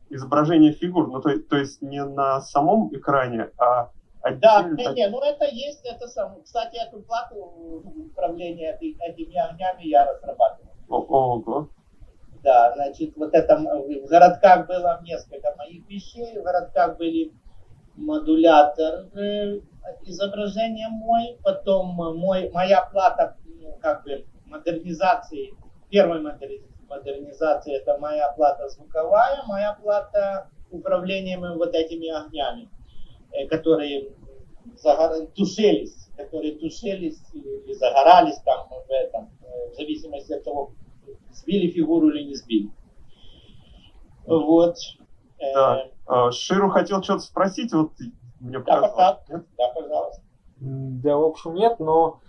изображения 0.10 0.72
фигур, 0.72 1.08
ну 1.08 1.22
то, 1.22 1.38
то 1.40 1.58
есть 1.58 1.82
не 1.82 2.04
на 2.04 2.42
самом 2.42 2.94
экране, 2.96 3.52
а 3.58 3.92
да, 4.24 4.64
не, 4.64 4.86
не, 4.94 5.08
ну 5.08 5.22
это 5.22 5.46
есть, 5.46 5.86
это 5.86 6.08
сам. 6.08 6.42
Кстати, 6.44 6.76
эту 6.76 7.02
плату 7.02 7.36
управления 8.12 8.78
этими 8.80 9.38
огнями 9.38 9.84
я 9.84 10.06
разрабатывал. 10.06 10.74
Ого. 10.90 11.70
Да, 12.44 12.74
значит, 12.74 13.16
вот 13.18 13.34
это 13.34 13.58
в 13.58 14.06
городках 14.08 14.68
было 14.68 15.00
несколько 15.04 15.56
моих 15.58 15.88
вещей, 15.90 16.40
в 16.40 16.44
городках 16.44 16.98
были 16.98 17.34
модулятор 17.96 19.10
э, 19.14 19.60
изображения 20.04 20.88
мой, 20.90 21.38
потом 21.44 21.88
мой, 21.88 22.50
моя 22.52 22.82
плата, 22.82 23.36
ну, 23.46 23.78
как 23.82 24.04
бы, 24.04 24.26
модернизации, 24.46 25.54
первой 25.90 26.22
модернизации, 26.88 27.76
это 27.76 27.98
моя 27.98 28.32
плата 28.32 28.70
звуковая, 28.70 29.44
моя 29.46 29.74
плата 29.74 30.50
управлением 30.72 31.42
вот 31.58 31.74
этими 31.76 32.10
огнями. 32.10 32.70
Э, 33.32 33.48
которые 33.48 34.10
тушились, 35.36 36.10
которые 36.18 36.56
тушились 36.56 37.22
или 37.34 37.74
загорались 37.74 38.40
там 38.44 38.68
в 38.70 38.92
этом, 38.92 39.30
э, 39.44 39.72
в 39.72 39.76
зависимости 39.76 40.34
от 40.34 40.44
того, 40.44 40.72
сбили 41.32 41.70
фигуру 41.70 42.10
или 42.10 42.24
не 42.24 42.36
сбили. 42.36 42.70
Вот. 44.26 44.76
Э, 45.40 45.54
да. 45.54 45.88
А, 46.06 46.32
Ширу 46.32 46.70
хотел 46.70 47.04
что-то 47.04 47.22
спросить, 47.22 47.72
вот 47.72 47.92
мне 48.40 48.60
да, 48.60 48.82
пожалуйста. 48.82 49.46
Да, 49.58 49.68
пожалуйста. 49.76 50.22
Да, 50.60 51.18
в 51.18 51.24
общем, 51.24 51.54
нет, 51.54 51.80
но 51.80 52.20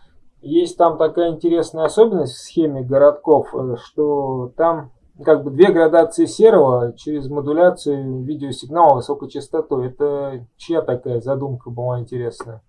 есть 0.42 0.76
там 0.76 0.98
такая 0.98 1.30
интересная 1.30 1.84
особенность 1.86 2.34
в 2.34 2.42
схеме 2.42 2.82
городков, 2.82 3.54
что 3.84 4.52
там 4.56 4.92
как 5.24 5.44
бы 5.44 5.50
две 5.50 5.72
градации 5.72 6.26
серого 6.26 6.92
через 6.96 7.28
модуляцию 7.28 8.22
видеосигнала 8.22 8.96
высокой 8.96 9.28
частотой. 9.28 9.88
Это 9.88 10.46
чья 10.56 10.82
такая 10.82 11.20
задумка 11.20 11.70
была 11.70 12.00
интересная? 12.00 12.62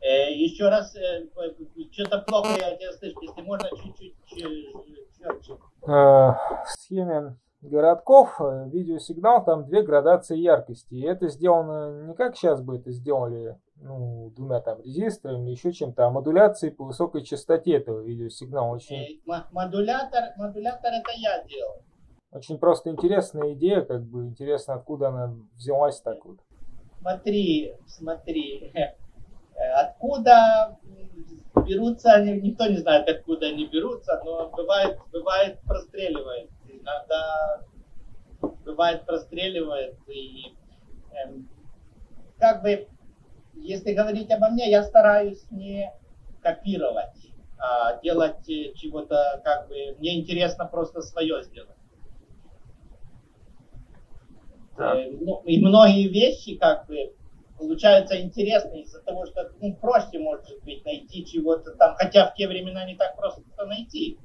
Э, 0.00 0.32
еще 0.32 0.68
раз, 0.68 0.94
э, 0.96 1.26
что-то 1.92 2.18
плохо 2.26 2.50
я 2.58 2.76
тебя 2.76 2.92
слышу, 2.92 3.20
если 3.22 3.42
можно 3.42 3.68
чуть-чуть 3.70 4.14
четче. 4.26 5.54
Э, 5.86 5.90
в 5.90 6.66
схеме 6.66 7.36
городков 7.60 8.40
э, 8.40 8.68
видеосигнал 8.68 9.44
там 9.44 9.66
две 9.66 9.82
градации 9.82 10.38
яркости. 10.38 10.94
И 10.94 11.02
это 11.02 11.28
сделано 11.28 12.06
не 12.06 12.14
как 12.14 12.36
сейчас 12.36 12.60
бы 12.60 12.76
это 12.76 12.92
сделали 12.92 13.58
ну, 13.80 14.32
двумя 14.36 14.60
там 14.60 14.80
резисторами, 14.82 15.50
еще 15.50 15.72
чем-то, 15.72 16.06
а 16.06 16.10
модуляцией 16.10 16.72
по 16.72 16.84
высокой 16.84 17.22
частоте 17.22 17.76
этого 17.76 18.00
видеосигнала. 18.00 18.74
Очень... 18.74 19.20
Модулятор, 19.52 20.32
модулятор 20.36 20.92
это 20.92 21.10
я 21.16 21.44
делал. 21.44 21.82
Очень 22.30 22.58
просто 22.58 22.90
интересная 22.90 23.54
идея, 23.54 23.80
как 23.82 24.02
бы 24.02 24.26
интересно, 24.26 24.74
откуда 24.74 25.08
она 25.08 25.34
взялась 25.54 26.00
так 26.00 26.24
вот. 26.24 26.38
Смотри, 27.00 27.74
смотри, 27.86 28.72
откуда 29.76 30.76
берутся, 31.66 32.20
никто 32.22 32.66
не 32.66 32.76
знает, 32.76 33.08
откуда 33.08 33.46
они 33.46 33.66
берутся, 33.66 34.20
но 34.24 34.50
бывает, 34.50 34.98
бывает 35.12 35.58
простреливает. 35.66 36.50
Иногда 36.68 37.62
бывает 38.64 39.06
простреливает 39.06 39.96
и 40.06 40.54
эм, 41.12 41.48
как 42.38 42.62
бы 42.62 42.88
если 43.62 43.92
говорить 43.92 44.30
обо 44.30 44.48
мне, 44.48 44.70
я 44.70 44.82
стараюсь 44.82 45.44
не 45.50 45.92
копировать, 46.42 47.32
а 47.58 48.00
делать 48.00 48.48
э, 48.48 48.72
чего-то, 48.74 49.40
как 49.44 49.68
бы, 49.68 49.96
мне 49.98 50.20
интересно 50.20 50.64
просто 50.66 51.02
свое 51.02 51.42
сделать. 51.42 51.76
Да. 54.76 54.96
Э, 54.96 55.10
ну, 55.10 55.42
и 55.44 55.60
многие 55.60 56.08
вещи, 56.08 56.56
как 56.56 56.86
бы, 56.86 57.14
получаются 57.58 58.20
интересные 58.20 58.82
из-за 58.82 59.02
того, 59.02 59.26
что 59.26 59.50
ну, 59.60 59.74
проще, 59.74 60.18
может 60.18 60.62
быть, 60.64 60.84
найти 60.84 61.26
чего-то 61.26 61.72
там, 61.72 61.96
хотя 61.96 62.30
в 62.30 62.34
те 62.34 62.46
времена 62.46 62.84
не 62.86 62.94
так 62.94 63.16
просто 63.16 63.42
найти. 63.66 64.18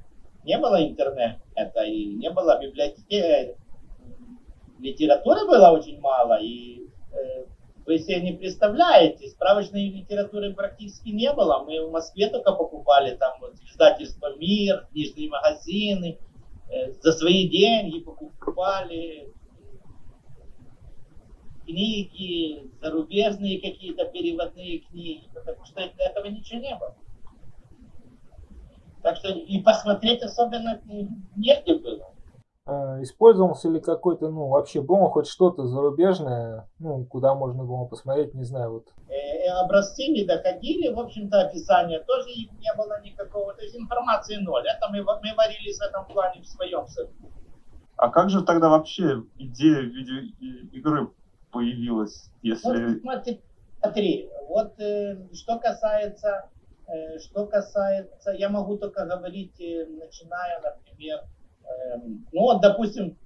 Не 0.44 0.58
было 0.58 0.86
интернета, 0.86 1.84
и 1.84 2.16
не 2.16 2.30
было 2.30 2.60
библиотеки, 2.62 3.56
литературы 4.80 5.48
было 5.48 5.70
очень 5.72 6.00
мало, 6.00 6.40
и 6.42 6.86
э, 7.14 7.46
вы 7.86 7.98
себе 8.00 8.22
не 8.22 8.34
представляете, 8.34 9.28
справочной 9.28 9.90
литературы 9.90 10.54
практически 10.54 11.10
не 11.10 11.32
было. 11.34 11.64
Мы 11.64 11.86
в 11.86 11.92
Москве 11.92 12.30
только 12.30 12.54
покупали 12.54 13.16
там 13.16 13.40
вот 13.42 13.56
издательство 13.70 14.36
«Мир», 14.38 14.88
книжные 14.92 15.30
магазины, 15.30 16.18
э, 16.70 16.92
за 16.94 17.12
свои 17.12 17.50
деньги 17.50 18.00
покупали 18.00 19.34
книги, 21.66 22.70
зарубежные 22.82 23.62
какие-то 23.62 24.06
переводные 24.06 24.80
книги, 24.80 25.30
потому 25.34 25.66
что 25.66 25.76
до 25.76 26.04
этого 26.04 26.28
ничего 26.28 26.60
не 26.60 26.76
было. 26.76 26.96
Так 29.02 29.18
что 29.18 29.30
и 29.30 29.62
посмотреть 29.62 30.22
особенно 30.22 30.82
негде 31.36 31.76
было. 31.76 32.13
Э, 32.66 33.02
использовался 33.02 33.70
ли 33.70 33.82
какой-то, 33.82 34.30
ну, 34.30 34.48
вообще 34.48 34.82
было 34.82 35.10
хоть 35.10 35.28
что-то 35.28 35.68
зарубежное, 35.68 36.70
ну, 36.80 37.06
куда 37.06 37.36
можно 37.36 37.66
было 37.66 37.86
посмотреть, 37.86 38.34
не 38.34 38.46
знаю, 38.46 38.72
вот. 38.72 38.88
Э, 39.10 39.14
э, 39.14 39.50
образцы 39.50 40.08
не 40.08 40.24
доходили, 40.24 40.94
в 40.94 41.00
общем-то, 41.00 41.42
описания 41.42 42.00
тоже 42.00 42.30
не 42.30 42.74
было 42.78 43.02
никакого, 43.02 43.54
то 43.54 43.62
есть 43.62 43.76
информации 43.76 44.38
ноль. 44.38 44.66
Это 44.66 44.88
мы, 44.90 45.04
мы 45.04 45.36
варились 45.36 45.78
в 45.78 45.82
этом 45.82 46.06
плане 46.06 46.42
в 46.42 46.48
своем 46.48 46.88
соку. 46.88 47.32
А 47.98 48.10
как 48.10 48.30
же 48.30 48.44
тогда 48.44 48.70
вообще 48.70 49.24
идея 49.38 49.82
видеоигры 49.82 51.10
появилась, 51.52 52.32
если... 52.42 52.94
Вот, 52.94 53.02
смотри, 53.02 53.42
смотри 53.82 54.30
вот 54.48 54.80
э, 54.80 55.18
что 55.34 55.60
касается, 55.60 56.50
э, 56.88 57.20
что 57.20 57.46
касается, 57.46 58.32
я 58.32 58.50
могу 58.50 58.78
только 58.78 59.06
говорить, 59.06 59.60
э, 59.60 59.86
начиная, 59.88 60.62
например, 60.62 61.24
ну 62.32 62.42
вот, 62.42 62.62
допустим, 62.62 63.18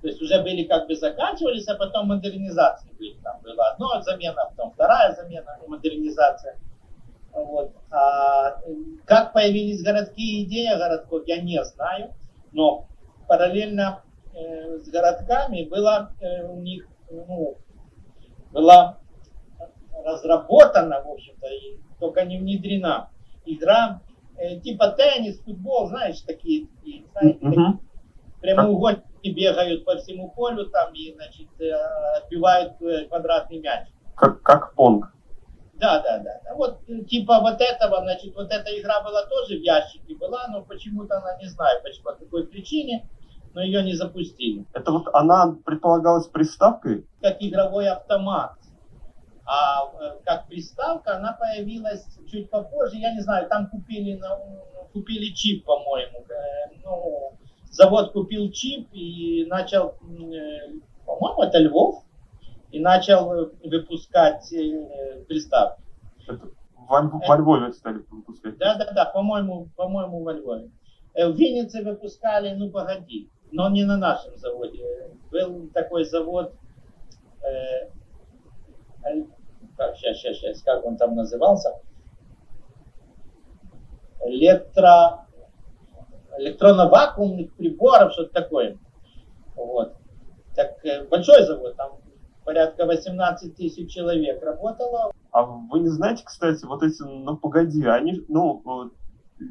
то 0.00 0.08
есть 0.08 0.20
уже 0.20 0.42
были 0.42 0.64
как 0.64 0.86
бы 0.86 0.94
заканчивались, 0.96 1.66
а 1.68 1.76
потом 1.76 2.08
модернизации 2.08 2.90
были. 2.98 3.14
Там 3.22 3.40
была 3.42 3.70
одна 3.70 4.02
замена, 4.02 4.50
потом 4.50 4.72
вторая 4.72 5.14
замена, 5.14 5.58
модернизация. 5.66 6.58
Вот. 7.32 7.72
А 7.90 8.60
как 9.06 9.32
появились 9.32 9.82
городские 9.82 10.44
идеи 10.44 10.76
городков, 10.76 11.22
я 11.26 11.40
не 11.40 11.64
знаю, 11.64 12.12
но 12.52 12.86
параллельно 13.26 14.02
э, 14.34 14.78
с 14.78 14.88
городками 14.88 15.64
была 15.64 16.12
э, 16.20 16.44
у 16.44 16.60
них, 16.60 16.86
ну, 17.10 17.56
была 18.52 18.98
разработана, 20.04 21.02
в 21.02 21.08
общем-то, 21.08 21.46
и 21.48 21.78
только 21.98 22.24
не 22.24 22.38
внедрена 22.38 23.10
игра 23.46 24.00
э, 24.38 24.60
типа 24.60 24.90
теннис, 24.90 25.40
футбол, 25.40 25.88
знаешь, 25.88 26.20
такие, 26.20 26.68
и, 26.84 27.06
знаете, 27.12 27.38
uh-huh. 27.44 27.78
прямоугольники 28.40 29.28
бегают 29.28 29.84
по 29.84 29.96
всему 29.96 30.30
полю 30.30 30.66
там 30.66 30.92
и, 30.94 31.12
значит, 31.14 31.48
э, 31.60 31.72
отбивают 32.16 32.80
э, 32.80 33.06
квадратный 33.06 33.60
мяч. 33.60 33.88
Как, 34.14 34.42
как 34.42 34.74
понг. 34.74 35.14
Да, 35.74 36.02
да, 36.02 36.18
да. 36.18 36.54
Вот 36.54 36.80
э, 36.88 37.02
типа 37.02 37.40
вот 37.40 37.60
этого, 37.60 38.02
значит, 38.02 38.34
вот 38.34 38.50
эта 38.50 38.80
игра 38.80 39.02
была 39.02 39.26
тоже 39.26 39.58
в 39.58 39.62
ящике 39.62 40.14
была, 40.16 40.46
но 40.48 40.62
почему-то 40.62 41.18
она 41.18 41.36
не 41.38 41.46
знаю, 41.46 41.82
почему, 41.82 42.04
по 42.04 42.12
какой 42.12 42.46
причине, 42.46 43.08
но 43.54 43.62
ее 43.62 43.82
не 43.82 43.94
запустили. 43.94 44.64
Это 44.72 44.92
вот 44.92 45.08
она 45.12 45.56
предполагалась 45.64 46.26
приставкой? 46.26 47.06
Как 47.20 47.36
игровой 47.40 47.88
автомат. 47.88 48.52
А 49.46 49.92
э, 50.00 50.18
как 50.24 50.46
приставка 50.48 51.16
она 51.16 51.34
появилась 51.34 52.06
чуть 52.30 52.48
попозже. 52.50 52.96
Я 52.96 53.12
не 53.12 53.20
знаю, 53.20 53.48
там 53.48 53.68
купили, 53.68 54.20
купили 54.92 55.34
чип, 55.34 55.64
по-моему. 55.64 56.20
Э, 56.20 56.74
ну, 56.82 57.32
завод 57.70 58.12
купил 58.12 58.50
чип 58.50 58.88
и 58.92 59.44
начал, 59.46 59.96
э, 60.02 60.78
по-моему, 61.04 61.42
это 61.42 61.58
Львов, 61.58 62.04
и 62.70 62.80
начал 62.80 63.50
выпускать 63.62 64.48
приставки. 65.28 65.82
Это 66.26 66.48
во, 66.76 67.02
во 67.02 67.36
Львове 67.36 67.72
стали 67.72 68.02
выпускать. 68.10 68.56
Да, 68.56 68.76
да, 68.76 68.92
да, 68.92 69.04
по-моему, 69.04 69.68
по-моему, 69.76 70.22
во 70.22 70.32
Львове. 70.32 70.70
В 71.14 71.36
Виннице 71.36 71.82
выпускали, 71.84 72.54
ну 72.54 72.70
погоди, 72.70 73.28
но 73.52 73.68
не 73.68 73.84
на 73.84 73.98
нашем 73.98 74.36
заводе. 74.38 75.12
Был 75.30 75.68
такой 75.68 76.04
завод, 76.04 76.54
как, 79.76 79.96
сейчас, 79.96 80.18
сейчас, 80.18 80.36
сейчас, 80.38 80.62
как 80.62 80.84
он 80.84 80.96
там 80.96 81.14
назывался, 81.14 81.80
электро, 84.24 85.26
электронно-вакуумных 86.38 87.54
приборов, 87.54 88.12
что-то 88.12 88.42
такое. 88.42 88.78
Вот. 89.56 89.96
Так 90.54 90.84
э, 90.84 91.04
большой 91.08 91.44
завод, 91.44 91.76
там 91.76 91.98
порядка 92.44 92.86
18 92.86 93.56
тысяч 93.56 93.92
человек 93.92 94.42
работало. 94.42 95.12
А 95.30 95.42
вы 95.42 95.80
не 95.80 95.88
знаете, 95.88 96.22
кстати, 96.24 96.64
вот 96.64 96.82
эти, 96.82 97.02
ну 97.02 97.36
погоди, 97.36 97.84
они, 97.86 98.24
ну, 98.28 98.92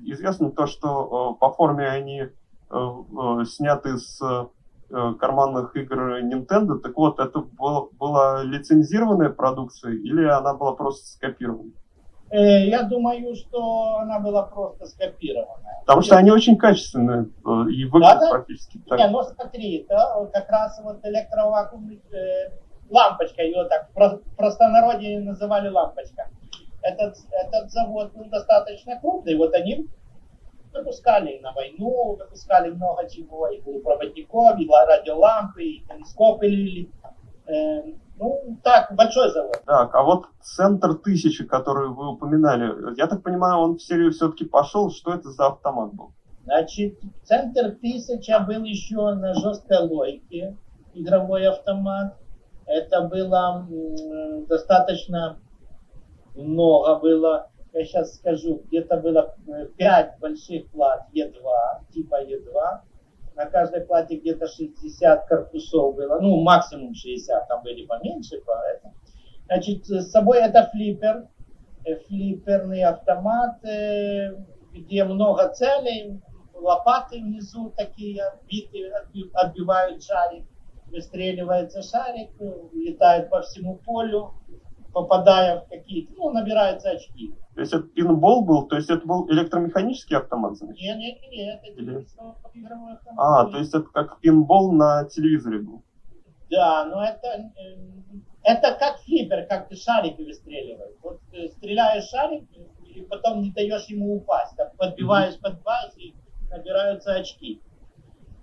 известно 0.05 0.51
то, 0.51 0.65
что 0.65 1.35
по 1.39 1.51
форме 1.51 1.87
они 1.87 2.29
сняты 3.45 3.97
с 3.97 4.19
карманных 5.19 5.75
игр 5.75 6.19
Nintendo, 6.21 6.77
так 6.77 6.95
вот, 6.97 7.19
это 7.19 7.39
был, 7.39 7.89
была 7.93 8.43
лицензированная 8.43 9.29
продукция 9.29 9.93
или 9.93 10.25
она 10.25 10.53
была 10.53 10.73
просто 10.73 11.07
скопирована? 11.07 11.71
Э, 12.33 12.65
я 12.65 12.81
думаю, 12.81 13.35
что 13.35 13.97
она 13.99 14.19
была 14.19 14.43
просто 14.43 14.87
скопирована. 14.87 15.69
Потому 15.81 16.01
что 16.01 16.17
они 16.17 16.31
очень 16.31 16.57
качественные 16.57 17.29
э, 17.45 17.69
и 17.71 17.85
выглядят 17.85 18.21
да, 18.21 18.29
практически 18.31 18.79
так. 18.87 18.97
Не, 18.97 19.07
ну 19.09 19.21
смотри, 19.21 19.85
да, 19.87 20.25
как 20.33 20.49
раз 20.49 20.81
вот 20.83 20.97
электровакуумный 21.03 22.01
э, 22.11 22.51
лампочка, 22.89 23.43
ее 23.43 23.65
так 23.65 23.89
в 23.93 24.35
простонародье 24.35 25.19
называли 25.19 25.69
лампочка. 25.69 26.27
Этот, 26.81 27.17
этот 27.31 27.71
завод 27.71 28.13
был 28.13 28.25
достаточно 28.25 28.99
крупный, 28.99 29.35
вот 29.35 29.53
они 29.53 29.87
выпускали 30.73 31.39
на 31.39 31.53
войну, 31.53 32.17
выпускали 32.19 32.71
много 32.71 33.07
чего, 33.09 33.47
и 33.47 33.61
проводников, 33.81 34.59
и 34.59 34.67
радиолампы, 34.67 35.63
и 35.63 35.85
телескопы 35.87 36.47
лили. 36.47 36.91
Э, 37.45 37.83
ну, 38.17 38.57
так, 38.63 38.93
большой 38.95 39.31
завод. 39.31 39.61
Так, 39.65 39.93
а 39.95 40.03
вот 40.03 40.25
центр 40.41 40.95
тысячи, 40.95 41.45
который 41.45 41.89
вы 41.89 42.13
упоминали, 42.13 42.95
я 42.97 43.07
так 43.07 43.23
понимаю, 43.23 43.59
он 43.59 43.77
в 43.77 43.81
серию 43.81 44.11
все-таки 44.11 44.45
пошел. 44.45 44.91
Что 44.91 45.13
это 45.13 45.29
за 45.29 45.47
автомат 45.47 45.93
был? 45.93 46.11
Значит, 46.45 46.99
центр 47.23 47.71
тысяча 47.71 48.39
был 48.39 48.63
еще 48.63 49.13
на 49.13 49.33
жесткой 49.33 49.87
логике, 49.87 50.57
игровой 50.93 51.47
автомат. 51.47 52.15
Это 52.65 53.01
было 53.01 53.67
достаточно 54.47 55.39
много 56.35 56.99
было, 56.99 57.49
я 57.73 57.85
сейчас 57.85 58.15
скажу, 58.15 58.61
где-то 58.67 58.97
было 58.97 59.35
5 59.77 59.79
э, 59.79 60.19
больших 60.19 60.69
плат 60.69 61.07
Е2, 61.13 61.33
типа 61.91 62.23
Е2, 62.23 62.81
на 63.35 63.45
каждой 63.47 63.81
плате 63.81 64.17
где-то 64.17 64.47
60 64.47 65.27
корпусов 65.27 65.95
было, 65.95 66.19
ну, 66.19 66.41
максимум 66.41 66.93
60, 66.93 67.47
там 67.47 67.63
были 67.63 67.85
поменьше, 67.85 68.41
поэтому. 68.45 68.93
Значит, 69.47 69.85
с 69.85 70.11
собой 70.11 70.39
это 70.39 70.69
флиппер, 70.71 71.27
э, 71.85 71.95
флипперный 72.07 72.83
автомат, 72.83 73.63
э, 73.65 74.35
где 74.71 75.03
много 75.03 75.49
целей, 75.49 76.21
лопаты 76.53 77.19
внизу 77.19 77.73
такие 77.75 78.23
отбиты, 78.23 78.91
отбивают 79.33 80.03
шарик, 80.03 80.45
выстреливается 80.91 81.81
шарик, 81.81 82.29
летает 82.71 83.29
по 83.29 83.41
всему 83.41 83.77
полю, 83.77 84.35
попадая 84.93 85.61
в 85.61 85.67
какие-то, 85.67 86.13
ну, 86.15 86.31
набираются 86.31 86.91
очки. 86.91 87.33
То 87.55 87.61
есть 87.61 87.73
это 87.73 87.83
пинбол 87.83 88.45
был, 88.45 88.67
то 88.67 88.75
есть 88.75 88.89
это 88.89 89.05
был 89.05 89.29
электромеханический 89.29 90.17
автомат, 90.17 90.55
значит? 90.57 90.81
Нет, 90.81 90.97
нет, 90.97 91.17
нет, 91.31 91.59
это 91.63 91.81
Или... 91.81 92.07
игровой 92.53 92.93
автомат. 92.93 93.17
А, 93.17 93.51
то 93.51 93.57
есть 93.57 93.73
это 93.73 93.85
как 93.93 94.19
пинбол 94.21 94.71
на 94.71 95.05
телевизоре 95.05 95.59
был? 95.59 95.83
Да, 96.49 96.85
но 96.85 97.03
это, 97.03 97.27
э, 97.27 97.77
это 98.43 98.75
как 98.79 98.99
флиппер, 98.99 99.45
как 99.47 99.69
ты 99.69 99.75
шарики 99.75 100.21
выстреливаешь. 100.21 100.95
Вот 101.01 101.19
ты 101.31 101.47
стреляешь 101.49 102.05
шарик, 102.05 102.47
и 102.85 103.01
потом 103.01 103.41
не 103.41 103.51
даешь 103.51 103.85
ему 103.85 104.15
упасть. 104.15 104.55
Так 104.55 104.75
подбиваешь 104.77 105.39
под 105.39 105.61
баз 105.63 105.97
и 105.97 106.13
набираются 106.49 107.15
очки. 107.15 107.61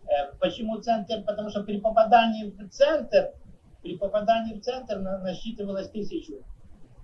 Э, 0.04 0.32
почему 0.40 0.80
центр? 0.80 1.22
Потому 1.24 1.50
что 1.50 1.62
при 1.62 1.78
попадании 1.78 2.50
в 2.50 2.68
центр 2.70 3.32
при 3.82 3.96
попадании 3.96 4.54
в 4.54 4.62
центр 4.62 4.98
насчитывалось 4.98 5.90
тысячу. 5.90 6.44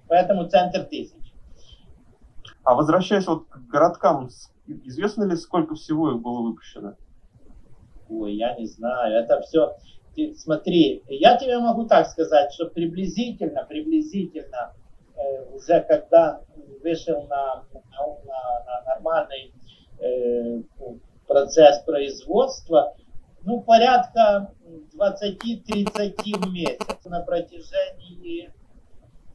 Поэтому 0.08 0.48
центр 0.48 0.84
тысяч. 0.84 1.32
А 2.62 2.74
возвращаясь 2.74 3.26
вот 3.26 3.46
к 3.48 3.58
городкам, 3.68 4.28
известно 4.66 5.24
ли, 5.24 5.36
сколько 5.36 5.74
всего 5.74 6.12
их 6.12 6.20
было 6.20 6.42
выпущено? 6.42 6.94
Ой, 8.08 8.34
я 8.34 8.54
не 8.56 8.66
знаю. 8.66 9.22
Это 9.22 9.40
все... 9.42 9.76
Ты, 10.14 10.34
смотри, 10.34 11.02
я 11.08 11.36
тебе 11.36 11.58
могу 11.58 11.84
так 11.86 12.06
сказать, 12.06 12.52
что 12.52 12.66
приблизительно, 12.66 13.64
приблизительно, 13.64 14.72
э, 15.14 15.54
уже 15.54 15.82
когда 15.82 16.40
вышел 16.82 17.22
на, 17.26 17.64
на, 17.72 18.64
на 18.64 18.94
нормальный 18.94 19.52
э, 20.00 20.62
процесс 21.26 21.80
производства, 21.84 22.94
ну, 23.46 23.60
порядка 23.60 24.52
20-30 24.98 26.16
в 26.36 26.52
месяц 26.52 27.04
на 27.04 27.20
протяжении, 27.20 28.52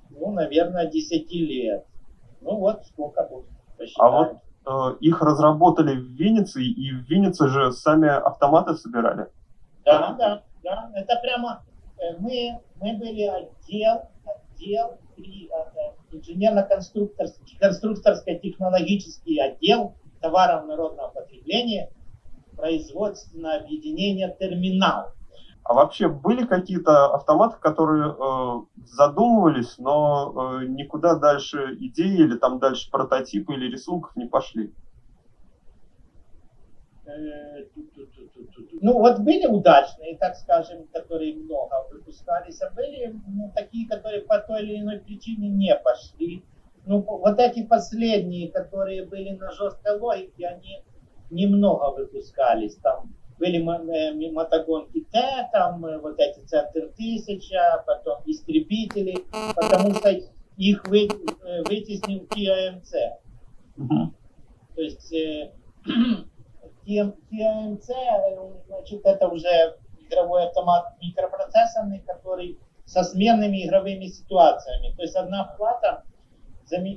ну, 0.09 0.31
наверное, 0.33 0.85
10 0.85 1.31
лет. 1.31 1.85
Ну, 2.41 2.57
вот 2.57 2.85
сколько 2.85 3.23
будет. 3.23 3.47
А 3.97 4.09
вот 4.09 4.37
э, 4.67 4.97
их 4.99 5.21
разработали 5.21 5.95
в 5.95 6.11
Виннице, 6.11 6.61
и 6.61 6.91
в 6.91 7.09
Виннице 7.09 7.47
же 7.47 7.71
сами 7.71 8.09
автоматы 8.09 8.75
собирали? 8.75 9.27
Да, 9.85 10.13
да, 10.19 10.43
да. 10.61 10.91
Это 10.93 11.15
прямо 11.21 11.63
э, 11.97 12.17
мы, 12.19 12.59
мы 12.81 12.97
были 12.97 13.23
отдел, 13.23 14.09
отдел 14.25 14.97
при 15.15 15.47
э, 15.47 15.93
инженерно-конструкторский 16.11 17.57
конструкторско-технологический 17.59 19.39
отдел 19.39 19.95
товаров 20.19 20.65
народного 20.65 21.07
потребления– 21.07 21.89
производственное 22.61 23.59
объединение 23.59 24.33
«Терминал». 24.39 25.13
А 25.63 25.73
вообще 25.73 26.07
были 26.07 26.45
какие-то 26.45 27.13
автоматы, 27.13 27.57
которые 27.59 28.11
э, 28.11 28.83
задумывались, 28.85 29.77
но 29.77 30.59
э, 30.61 30.65
никуда 30.65 31.15
дальше 31.15 31.77
идеи 31.79 32.21
или 32.21 32.35
там 32.37 32.59
дальше 32.59 32.89
прототипы 32.89 33.53
или 33.53 33.71
рисунков 33.71 34.15
не 34.15 34.25
пошли? 34.25 34.73
Э, 37.05 37.65
ну 38.81 38.93
вот 38.93 39.19
были 39.19 39.45
удачные, 39.45 40.17
так 40.17 40.35
скажем, 40.35 40.87
которые 40.93 41.35
много 41.35 41.87
выпускались, 41.91 42.61
а 42.61 42.71
были 42.71 43.15
ну, 43.27 43.51
такие, 43.53 43.87
которые 43.87 44.23
по 44.23 44.39
той 44.39 44.63
или 44.63 44.79
иной 44.79 44.99
причине 44.99 45.49
не 45.49 45.75
пошли. 45.75 46.43
Ну 46.85 47.01
вот 47.01 47.39
эти 47.39 47.63
последние, 47.63 48.51
которые 48.51 49.05
были 49.05 49.29
на 49.31 49.51
жесткой 49.51 49.99
логике, 49.99 50.47
они 50.47 50.83
немного 51.31 51.91
выпускались. 51.91 52.75
Там 52.75 53.13
были 53.39 53.57
э, 53.57 54.31
мотогонки 54.31 55.01
Т, 55.11 55.49
там 55.51 55.83
э, 55.85 55.97
вот 55.97 56.19
эти 56.19 56.45
Центр 56.45 56.91
1000, 56.93 57.83
потом 57.87 58.21
истребители, 58.25 59.17
потому 59.55 59.95
что 59.95 60.11
их 60.57 60.85
вы, 60.87 61.07
э, 61.07 61.63
вытеснил 61.63 62.27
ТАМЦ. 62.27 62.93
Uh-huh. 63.77 64.11
То 64.75 64.81
есть 64.81 65.11
ТАМЦ, 66.85 67.87
значит, 68.67 69.05
это 69.05 69.27
уже 69.27 69.77
игровой 70.07 70.45
автомат 70.45 70.93
микропроцессорный, 71.01 72.03
который 72.05 72.59
со 72.85 73.03
сменными 73.03 73.65
игровыми 73.65 74.05
ситуациями. 74.05 74.93
То 74.95 75.01
есть 75.01 75.15
одна 75.15 75.45
плата 75.57 76.03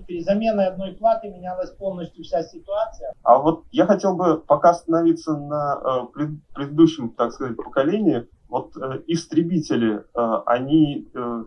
при 0.07 0.23
замене 0.23 0.67
одной 0.67 0.95
платы 0.95 1.29
менялась 1.29 1.71
полностью 1.71 2.25
вся 2.25 2.43
ситуация. 2.43 3.13
А 3.23 3.39
вот 3.39 3.65
я 3.73 3.87
хотел 3.87 4.17
бы 4.17 4.39
пока 4.39 4.71
остановиться 4.71 5.37
на 5.37 5.81
э, 5.83 6.13
пред, 6.13 6.31
предыдущем, 6.55 7.11
так 7.11 7.33
сказать, 7.33 7.57
поколении. 7.57 8.27
Вот 8.49 8.77
э, 8.77 9.03
истребители, 9.07 10.05
э, 10.15 10.43
они 10.47 11.09
э, 11.15 11.45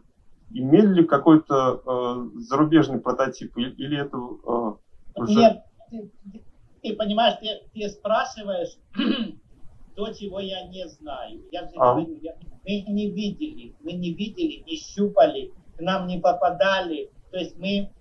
имели 0.52 0.96
ли 0.96 1.04
какой-то 1.06 1.82
э, 1.86 2.40
зарубежный 2.40 3.00
прототип 3.00 3.58
или, 3.58 3.72
или 3.76 4.02
это 4.02 4.18
э, 4.18 5.22
уже... 5.22 5.40
Нет, 5.40 5.64
ты, 5.90 6.12
ты, 6.82 6.96
понимаешь, 6.96 7.36
ты, 7.42 7.48
ты 7.74 7.90
спрашиваешь 7.90 8.78
то, 9.96 10.14
чего 10.14 10.40
я 10.40 10.68
не 10.68 10.88
знаю. 10.88 11.42
Я 11.52 11.62
же 11.62 11.72
а? 11.78 11.94
говорю, 11.94 12.18
я, 12.22 12.36
мы 12.64 12.82
не 12.94 13.10
видели, 13.10 13.76
мы 13.82 13.94
не 13.94 14.14
видели, 14.14 14.64
не 14.66 14.78
щупали, 14.78 15.54
к 15.78 15.82
нам 15.82 16.08
не 16.08 16.20
попадали. 16.20 17.10
То 17.32 17.38
есть 17.38 17.58
мы 17.58 17.92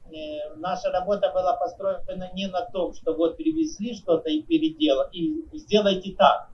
наша 0.56 0.90
работа 0.90 1.30
была 1.32 1.54
построена 1.56 2.30
не 2.34 2.46
на 2.46 2.62
том, 2.66 2.94
что 2.94 3.14
вот 3.14 3.36
привезли 3.36 3.94
что-то 3.94 4.30
и 4.30 4.42
переделали, 4.42 5.10
и 5.12 5.58
сделайте 5.58 6.12
так. 6.12 6.50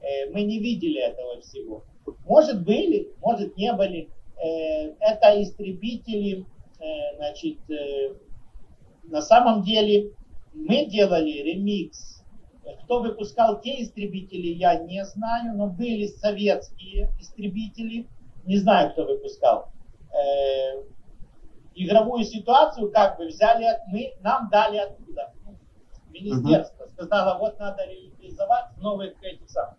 Э, 0.00 0.30
мы 0.30 0.42
не 0.42 0.58
видели 0.58 1.00
этого 1.00 1.40
всего. 1.40 1.84
Может 2.24 2.64
были, 2.64 3.12
может 3.20 3.56
не 3.56 3.72
были. 3.72 4.10
Э, 4.36 4.94
это 5.00 5.42
истребители, 5.42 6.46
значит, 7.16 7.58
на 9.04 9.22
самом 9.22 9.62
деле 9.62 10.10
мы 10.52 10.86
делали 10.86 11.30
ремикс. 11.30 12.24
Кто 12.84 13.00
выпускал 13.00 13.60
те 13.60 13.82
истребители, 13.82 14.48
я 14.48 14.74
не 14.78 15.04
знаю, 15.04 15.56
но 15.56 15.68
были 15.68 16.06
советские 16.06 17.10
истребители, 17.20 18.08
не 18.44 18.56
знаю, 18.56 18.92
кто 18.92 19.04
выпускал 19.04 19.68
игровую 21.74 22.24
ситуацию 22.24 22.90
как 22.90 23.16
бы 23.18 23.26
взяли, 23.26 23.66
мы, 23.88 24.14
нам 24.20 24.48
дали 24.50 24.78
оттуда. 24.78 25.32
министерство. 26.10 26.84
Угу. 26.84 26.92
Сказала, 26.92 27.38
вот 27.38 27.58
надо 27.58 27.82
реализовать 27.84 28.76
новые 28.78 29.14
эти 29.22 29.46
самых. 29.46 29.76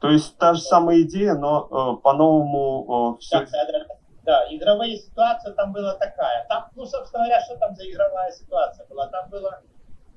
То 0.00 0.08
есть 0.10 0.36
та 0.36 0.54
же 0.54 0.60
самая 0.60 1.02
идея, 1.02 1.34
но 1.34 1.68
э, 1.70 2.02
по-новому 2.02 3.14
э, 3.16 3.20
все... 3.20 3.46
Да, 3.46 3.46
да, 4.24 4.46
игровая 4.50 4.96
ситуация 4.96 5.52
там 5.52 5.72
была 5.72 5.94
такая. 5.94 6.44
Там, 6.48 6.68
ну, 6.74 6.86
собственно 6.86 7.24
говоря, 7.24 7.40
что 7.42 7.56
там 7.56 7.74
за 7.74 7.88
игровая 7.88 8.30
ситуация 8.32 8.86
была? 8.86 9.06
Там 9.08 9.30
было 9.30 9.60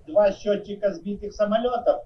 два 0.08 0.32
счетчика 0.32 0.92
сбитых 0.92 1.34
самолетов 1.34 2.04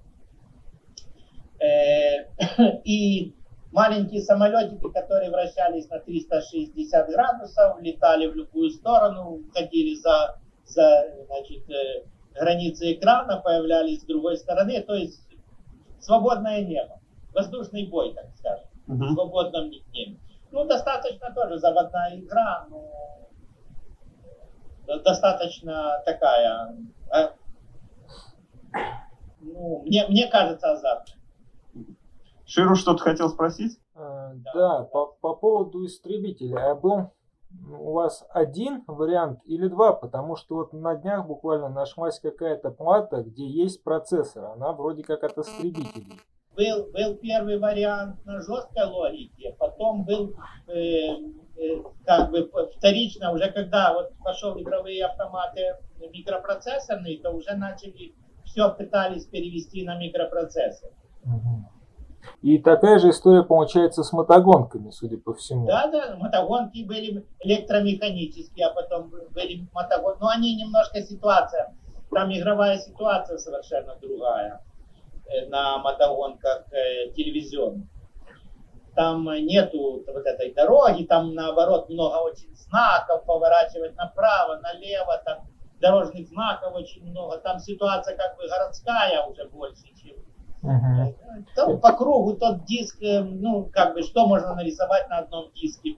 э, 1.58 2.26
и 2.84 3.34
маленькие 3.72 4.22
самолетики, 4.22 4.90
которые 4.92 5.30
вращались 5.30 5.88
на 5.88 6.00
360 6.00 7.08
градусов, 7.10 7.80
летали 7.80 8.26
в 8.26 8.34
любую 8.34 8.70
сторону, 8.70 9.42
ходили 9.54 9.94
за, 9.94 10.38
за 10.64 11.24
значит, 11.26 11.68
э, 11.70 12.04
границы 12.34 12.92
экрана, 12.92 13.40
появлялись 13.40 14.00
с 14.00 14.04
другой 14.04 14.36
стороны, 14.36 14.80
то 14.82 14.94
есть 14.94 15.22
свободное 16.00 16.62
небо, 16.64 17.00
воздушный 17.32 17.86
бой, 17.86 18.14
так 18.14 18.26
скажем, 18.36 18.66
uh-huh. 18.88 19.10
в 19.10 19.14
свободном 19.14 19.70
небе. 19.70 20.16
Ну, 20.50 20.64
достаточно 20.64 21.32
тоже 21.32 21.58
заводная 21.58 22.18
игра, 22.18 22.66
но 22.70 22.84
достаточно 25.04 26.02
такая, 26.04 26.74
а, 27.08 27.30
ну, 29.40 29.82
мне, 29.86 30.06
мне 30.08 30.26
кажется, 30.26 30.72
азартная. 30.72 31.19
Ширу 32.50 32.74
что-то 32.74 33.04
хотел 33.04 33.28
спросить? 33.28 33.78
А, 33.94 34.32
да, 34.52 34.82
по, 34.82 35.06
по 35.20 35.36
поводу 35.36 35.86
истребителя. 35.86 36.72
А 36.72 36.74
был 36.74 37.12
у 37.70 37.92
вас 37.92 38.26
один 38.30 38.82
вариант 38.88 39.38
или 39.44 39.68
два? 39.68 39.92
Потому 39.92 40.34
что 40.34 40.56
вот 40.56 40.72
на 40.72 40.96
днях 40.96 41.28
буквально 41.28 41.68
нашлась 41.68 42.18
какая-то 42.18 42.72
плата, 42.72 43.22
где 43.22 43.46
есть 43.46 43.84
процессор. 43.84 44.46
Она 44.46 44.72
вроде 44.72 45.04
как 45.04 45.22
от 45.22 45.38
истребителей. 45.38 46.20
Был, 46.56 46.90
был 46.92 47.14
первый 47.18 47.60
вариант 47.60 48.26
на 48.26 48.40
жесткой 48.40 48.86
логике, 48.86 49.54
потом 49.56 50.04
был 50.04 50.34
э, 50.66 50.72
э, 50.74 51.82
как 52.04 52.32
бы 52.32 52.50
вторично, 52.76 53.30
уже 53.30 53.52
когда 53.52 53.94
вот 53.94 54.10
пошел 54.24 54.60
игровые 54.60 55.06
автоматы 55.06 55.76
микропроцессорные, 56.00 57.20
то 57.20 57.30
уже 57.30 57.54
начали 57.54 58.12
все 58.44 58.74
пытались 58.74 59.26
перевести 59.26 59.84
на 59.84 59.96
микропроцессор. 59.96 60.90
Угу. 61.24 61.79
И 62.42 62.58
такая 62.58 62.98
же 62.98 63.10
история 63.10 63.42
получается 63.42 64.02
с 64.02 64.12
мотогонками, 64.12 64.90
судя 64.90 65.18
по 65.18 65.34
всему. 65.34 65.66
Да, 65.66 65.88
да, 65.88 66.16
мотогонки 66.16 66.84
были 66.84 67.24
электромеханические, 67.40 68.66
а 68.66 68.74
потом 68.74 69.10
были 69.34 69.66
мотогонки. 69.72 70.20
Но 70.20 70.28
они 70.28 70.56
немножко 70.56 71.02
ситуация, 71.02 71.74
там 72.10 72.32
игровая 72.32 72.78
ситуация 72.78 73.38
совершенно 73.38 73.96
другая 73.96 74.62
э, 75.26 75.46
на 75.48 75.78
мотогонках 75.78 76.66
э, 76.72 77.10
телевизионных. 77.12 77.86
Там 78.94 79.24
нету 79.46 80.02
вот 80.06 80.26
этой 80.26 80.52
дороги, 80.52 81.04
там 81.04 81.34
наоборот 81.34 81.88
много 81.88 82.16
очень 82.16 82.54
знаков, 82.54 83.24
поворачивать 83.24 83.96
направо, 83.96 84.60
налево, 84.60 85.22
там 85.24 85.46
дорожных 85.80 86.28
знаков 86.28 86.74
очень 86.74 87.04
много. 87.04 87.38
Там 87.38 87.58
ситуация 87.58 88.16
как 88.16 88.36
бы 88.36 88.48
городская 88.48 89.24
уже 89.26 89.44
больше, 89.48 89.84
чем 89.94 90.16
Там 90.62 91.80
по 91.80 91.92
кругу 91.92 92.34
тот 92.34 92.64
диск, 92.64 93.02
э, 93.02 93.22
ну, 93.22 93.68
как 93.72 93.94
бы, 93.94 94.02
что 94.02 94.26
можно 94.26 94.54
нарисовать 94.54 95.08
на 95.08 95.18
одном 95.18 95.50
диске 95.54 95.96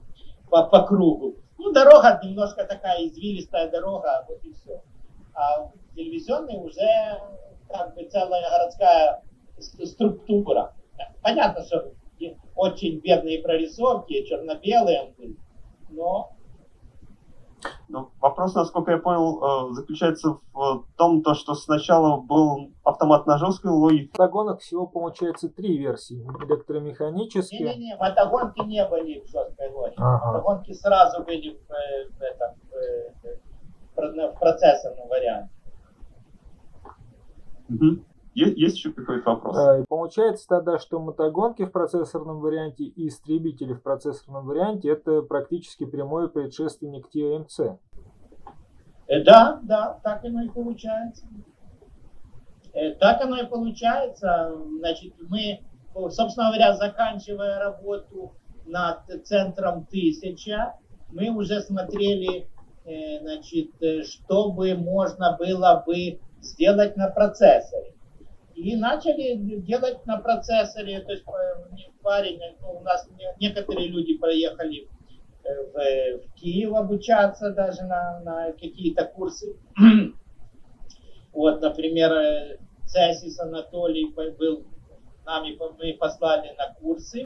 по, 0.51 0.65
по 0.65 0.83
кругу. 0.83 1.37
Ну, 1.59 1.73
дорога 1.73 2.21
немножко 2.23 2.65
такая 2.65 3.07
извилистая 3.07 3.71
дорога, 3.71 4.25
вот 4.29 4.43
и 4.45 4.53
все. 4.53 4.83
А 5.35 5.71
телевизионный 5.95 6.59
уже 6.59 7.21
как 7.69 7.95
бы 7.95 8.05
целая 8.05 8.49
городская 8.49 9.23
структура. 9.59 10.75
Понятно, 11.23 11.65
что 11.65 11.93
очень 12.55 13.01
бедные 13.01 13.43
прорисовки, 13.43 14.25
черно-белые, 14.27 15.15
но 15.91 16.32
ну, 17.93 18.11
вопрос, 18.21 18.55
насколько 18.55 18.91
я 18.91 18.99
понял, 18.99 19.71
э, 19.71 19.75
заключается 19.75 20.39
в 20.55 20.87
том, 20.97 21.23
то, 21.23 21.35
что 21.35 21.55
сначала 21.55 22.21
был 22.21 22.73
автомат 22.85 23.27
на 23.27 23.37
жесткой 23.37 23.71
логике. 23.71 24.11
Мотогонок 24.17 24.61
всего 24.61 24.87
получается 24.87 25.51
три 25.51 25.77
версии. 25.77 26.27
Электромеханические. 26.47 27.61
Не-не-не, 27.61 27.97
мотогонки 27.97 28.61
не 28.61 28.85
были 28.89 29.21
в 29.21 29.27
жесткой 29.31 29.71
логике. 29.73 29.97
Ага. 29.99 30.27
Мотогонки 30.27 30.73
сразу 30.73 31.23
были 31.23 31.51
в, 31.51 31.71
э, 31.71 32.09
в, 32.09 32.23
этом, 32.23 32.55
в, 33.95 34.35
в 34.35 34.39
процессорном 34.39 35.09
варианте. 35.09 35.51
Угу. 37.69 38.12
Есть, 38.35 38.57
есть 38.57 38.77
еще 38.77 38.93
какой-то 38.93 39.31
вопрос? 39.31 39.57
И 39.81 39.85
получается 39.87 40.47
тогда, 40.49 40.79
что 40.79 40.99
мотогонки 40.99 41.65
в 41.65 41.71
процессорном 41.71 42.41
варианте 42.41 42.85
и 42.85 43.09
истребители 43.09 43.75
в 43.75 43.83
процессорном 43.83 44.47
варианте 44.47 44.89
это 44.91 45.23
практически 45.23 45.85
прямой 45.85 46.31
предшественник 46.31 47.09
TMC. 47.15 47.79
Э, 49.09 49.23
да, 49.25 49.61
да, 49.63 50.01
так 50.03 50.25
оно 50.25 50.43
и 50.43 50.49
получается. 50.49 51.27
Э, 52.73 52.95
так 52.95 53.21
оно 53.21 53.37
и 53.37 53.47
получается. 53.47 54.57
Значит, 54.79 55.15
мы, 55.29 55.61
собственно 56.11 56.49
говоря, 56.49 56.75
заканчивая 56.75 57.59
работу 57.59 58.33
над 58.65 59.01
центром 59.25 59.87
1000, 59.91 60.73
мы 61.13 61.29
уже 61.29 61.61
смотрели, 61.61 62.49
э, 62.87 63.21
значит, 63.21 63.73
чтобы 64.07 64.75
можно 64.75 65.37
было 65.39 65.83
бы 65.87 66.19
сделать 66.41 66.97
на 66.97 67.09
процессоре. 67.09 67.93
И 68.55 68.77
начали 68.77 69.35
делать 69.61 70.05
на 70.07 70.19
процессоре, 70.19 71.01
то 71.01 71.13
есть 71.13 71.25
э, 71.27 71.91
парень, 72.03 72.41
ну, 72.61 72.79
у 72.79 72.81
нас 72.81 73.09
некоторые 73.41 73.89
люди 73.89 74.17
проехали 74.19 74.89
э, 75.45 76.19
в, 76.19 76.27
в 76.27 76.35
Киев 76.35 76.75
обучаться 76.75 77.51
даже 77.51 77.83
на, 77.83 78.21
на 78.21 78.53
какие-то 78.53 79.05
курсы. 79.05 79.57
вот, 81.33 81.61
например, 81.61 82.13
э, 82.13 82.59
Цесис 82.87 83.41
Анатолий 83.41 84.13
был 84.13 84.67
нами 85.25 85.57
мы 85.79 85.95
послали 85.95 86.55
на 86.59 86.75
курсы 86.75 87.25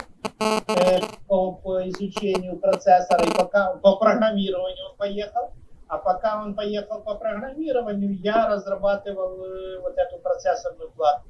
по, 1.26 1.52
по 1.52 1.88
изучению 1.88 2.58
процессора 2.58 3.24
и 3.24 3.34
пока 3.36 3.74
по 3.76 3.96
программированию 3.96 4.90
он 4.90 4.96
поехал. 4.96 5.52
А 5.88 5.98
пока 5.98 6.42
он 6.42 6.54
поехал 6.54 7.00
по 7.00 7.14
программированию, 7.14 8.16
я 8.18 8.48
разрабатывал 8.48 9.44
э, 9.44 9.80
вот 9.80 9.96
эту 9.96 10.18
процессорную 10.18 10.90
плату, 10.90 11.28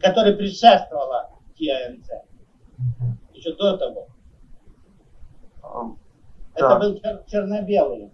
которая 0.00 0.36
предшествовала 0.36 1.30
TNC. 1.58 2.06
Еще 3.34 3.56
до 3.56 3.76
того. 3.76 4.06
Um, 5.62 5.96
Это 6.54 6.68
да. 6.68 6.78
был 6.78 6.94
чер- 6.94 7.24
черно-белый. 7.26 8.12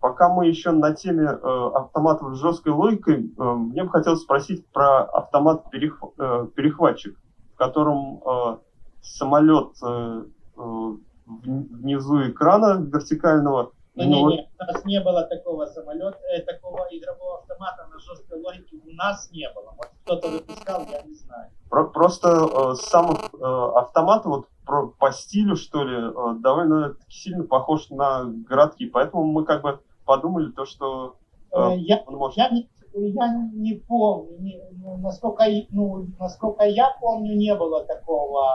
Пока 0.00 0.28
мы 0.28 0.46
еще 0.46 0.70
на 0.70 0.92
теме 0.92 1.24
э, 1.24 1.70
автоматов 1.74 2.34
с 2.34 2.40
жесткой 2.40 2.72
логикой, 2.72 3.32
э, 3.36 3.42
мне 3.42 3.84
бы 3.84 3.90
хотелось 3.90 4.22
спросить 4.22 4.66
про 4.68 5.02
автомат 5.04 5.70
перех, 5.70 6.02
э, 6.18 6.46
перехватчик, 6.54 7.16
в 7.54 7.56
котором 7.56 8.22
э, 8.24 8.58
самолет 9.02 9.70
э, 9.84 10.24
э, 10.56 10.96
внизу 11.26 12.28
экрана 12.28 12.80
вертикального 12.80 13.72
ну, 13.96 14.04
не, 14.04 14.22
ну, 14.22 14.30
не, 14.30 14.50
у 14.60 14.64
нас 14.64 14.84
не 14.84 15.00
было 15.00 15.22
такого 15.22 15.64
самолета, 15.66 16.18
э, 16.30 16.42
такого 16.42 16.86
игрового 16.90 17.38
автомата 17.38 17.86
на 17.90 17.98
жесткой 17.98 18.42
логике 18.42 18.76
у 18.84 18.92
нас 18.92 19.30
не 19.32 19.48
было. 19.54 19.74
Вот 19.76 19.88
кто-то 20.04 20.28
выпускал, 20.28 20.82
я 20.90 21.02
не 21.02 21.14
знаю. 21.14 21.50
Про, 21.70 21.86
просто 21.86 22.28
э, 22.28 22.74
сам 22.74 23.12
э, 23.12 23.78
автомат 23.78 24.26
вот 24.26 24.46
про, 24.66 24.88
по 24.88 25.12
стилю, 25.12 25.56
что 25.56 25.82
ли, 25.82 25.96
э, 25.96 26.40
довольно 26.40 26.96
сильно 27.08 27.44
похож 27.44 27.88
на 27.88 28.24
городки. 28.24 28.86
Поэтому 28.86 29.24
мы 29.24 29.44
как 29.44 29.62
бы 29.62 29.80
подумали 30.04 30.50
то, 30.52 30.66
что 30.66 31.16
э, 31.52 31.58
э 31.58 31.76
я, 31.78 32.04
может... 32.06 32.36
я, 32.36 32.50
не, 32.50 32.68
я 32.92 33.28
не 33.54 33.74
помню, 33.74 34.38
не, 34.40 34.60
ну, 34.72 34.98
насколько, 34.98 35.44
ну, 35.70 36.06
насколько 36.18 36.64
я 36.64 36.94
помню, 37.00 37.34
не 37.34 37.54
было 37.54 37.82
такого 37.84 38.52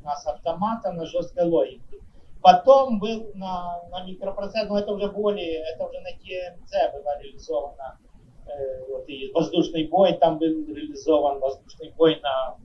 у 0.00 0.04
нас 0.04 0.26
автомата 0.26 0.90
на 0.92 1.06
жесткой 1.06 1.44
логике. 1.44 2.00
Потом 2.42 2.98
был 2.98 3.30
на, 3.34 3.82
на 3.90 4.04
микропроцесс, 4.04 4.68
но 4.68 4.78
это 4.78 4.92
уже 4.92 5.10
более, 5.10 5.62
это 5.74 5.84
уже 5.84 6.00
на 6.00 6.10
ТМЦ 6.10 6.72
было 6.94 7.20
реализовано. 7.20 7.98
Э, 8.46 8.84
вот 8.88 9.08
и 9.08 9.30
воздушный 9.32 9.88
бой 9.88 10.14
там 10.14 10.38
был 10.38 10.46
реализован, 10.46 11.38
воздушный 11.40 11.92
бой 11.96 12.20
на, 12.22 12.56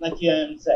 на 0.00 0.10
ТМЦ. 0.10 0.66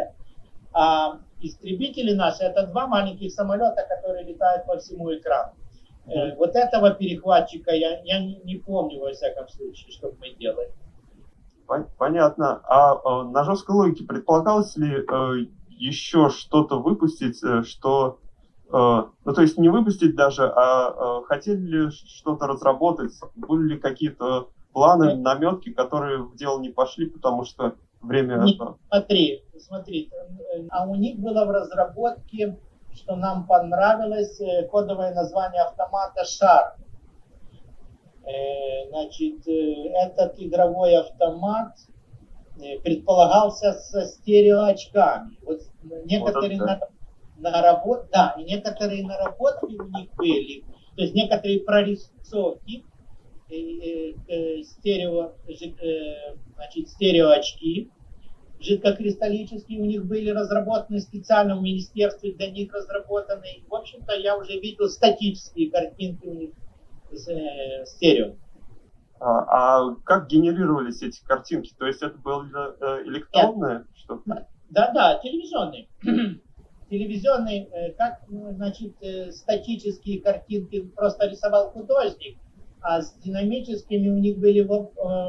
А 0.72 1.18
истребители 1.40 2.14
наши, 2.14 2.44
это 2.44 2.66
два 2.66 2.86
маленьких 2.86 3.30
самолета, 3.32 3.86
которые 3.88 4.24
летают 4.24 4.66
по 4.66 4.78
всему 4.78 5.14
экрану. 5.14 5.52
Э, 6.06 6.34
вот 6.36 6.56
этого 6.56 6.92
перехватчика 6.92 7.72
я, 7.72 8.00
я 8.04 8.20
не, 8.20 8.40
не 8.44 8.56
помню, 8.56 9.00
во 9.00 9.12
всяком 9.12 9.48
случае, 9.48 9.92
что 9.92 10.12
мы 10.18 10.30
делали. 10.30 10.72
Понятно. 11.98 12.60
А 12.64 12.94
э, 12.94 13.22
на 13.30 13.44
жесткой 13.44 13.76
логике 13.76 14.04
предполагалось 14.04 14.76
ли 14.76 14.92
э, 14.92 15.46
еще 15.68 16.30
что-то 16.30 16.80
выпустить, 16.80 17.42
э, 17.44 17.62
что 17.62 18.18
ну, 18.72 19.32
то 19.34 19.42
есть 19.42 19.58
не 19.58 19.68
выпустить 19.68 20.14
даже, 20.14 20.46
а 20.46 21.22
хотели 21.22 21.60
ли 21.60 21.90
что-то 21.90 22.46
разработать? 22.46 23.12
Были 23.34 23.74
ли 23.74 23.78
какие-то 23.78 24.48
планы, 24.72 25.16
наметки, 25.16 25.72
которые 25.72 26.22
в 26.22 26.36
дело 26.36 26.60
не 26.60 26.68
пошли, 26.70 27.06
потому 27.06 27.44
что 27.44 27.74
время... 28.00 28.38
Не, 28.38 28.58
смотри, 28.88 29.44
смотри, 29.58 30.10
а 30.70 30.86
у 30.86 30.94
них 30.94 31.18
было 31.18 31.44
в 31.44 31.50
разработке, 31.50 32.56
что 32.94 33.16
нам 33.16 33.46
понравилось, 33.46 34.40
кодовое 34.70 35.14
название 35.14 35.62
автомата 35.62 36.24
«Шар». 36.24 36.76
Значит, 38.90 39.40
этот 39.46 40.34
игровой 40.38 40.96
автомат 40.96 41.74
предполагался 42.84 43.72
со 43.72 44.04
стереоочками. 44.04 45.36
Вот 45.42 45.60
некоторые 46.04 46.58
вот 46.58 46.66
на, 46.66 46.80
наработки, 47.40 48.08
да, 48.12 48.34
и 48.38 48.44
некоторые 48.44 49.06
наработки 49.06 49.74
у 49.74 49.88
них 49.88 50.14
были, 50.16 50.64
то 50.96 51.02
есть 51.02 51.14
некоторые 51.14 51.60
прорисовки, 51.60 52.84
э, 53.50 54.12
э, 54.28 54.62
стерео, 54.62 55.32
э, 55.48 56.34
значит, 56.54 56.88
стереоочки, 56.88 57.90
жидкокристаллические 58.60 59.80
у 59.80 59.86
них 59.86 60.04
были 60.04 60.30
разработаны 60.30 61.00
специально 61.00 61.56
в 61.56 61.62
министерстве, 61.62 62.34
для 62.34 62.50
них 62.50 62.72
разработаны. 62.74 63.64
В 63.68 63.74
общем-то, 63.74 64.14
я 64.14 64.36
уже 64.36 64.60
видел 64.60 64.88
статические 64.88 65.70
картинки 65.70 66.26
у 66.26 66.34
них 66.34 66.50
э, 67.12 67.84
стерео. 67.86 68.34
А, 69.18 69.88
а 69.88 69.94
как 70.04 70.28
генерировались 70.28 71.02
эти 71.02 71.22
картинки? 71.24 71.74
То 71.78 71.86
есть 71.86 72.02
это 72.02 72.16
было 72.18 72.42
электронное 73.04 73.86
что-то? 73.94 74.48
Да, 74.70 74.92
да, 74.92 75.18
телевизионные. 75.22 75.88
Телевизионные, 76.90 77.66
э, 77.66 77.92
как, 77.92 78.22
ну, 78.28 78.52
значит, 78.52 78.94
э, 79.00 79.30
статические 79.30 80.20
картинки 80.20 80.82
просто 80.82 81.26
рисовал 81.28 81.70
художник, 81.70 82.38
а 82.82 83.00
с 83.00 83.14
динамическими 83.20 84.08
у 84.08 84.18
них 84.18 84.38
были 84.38 84.62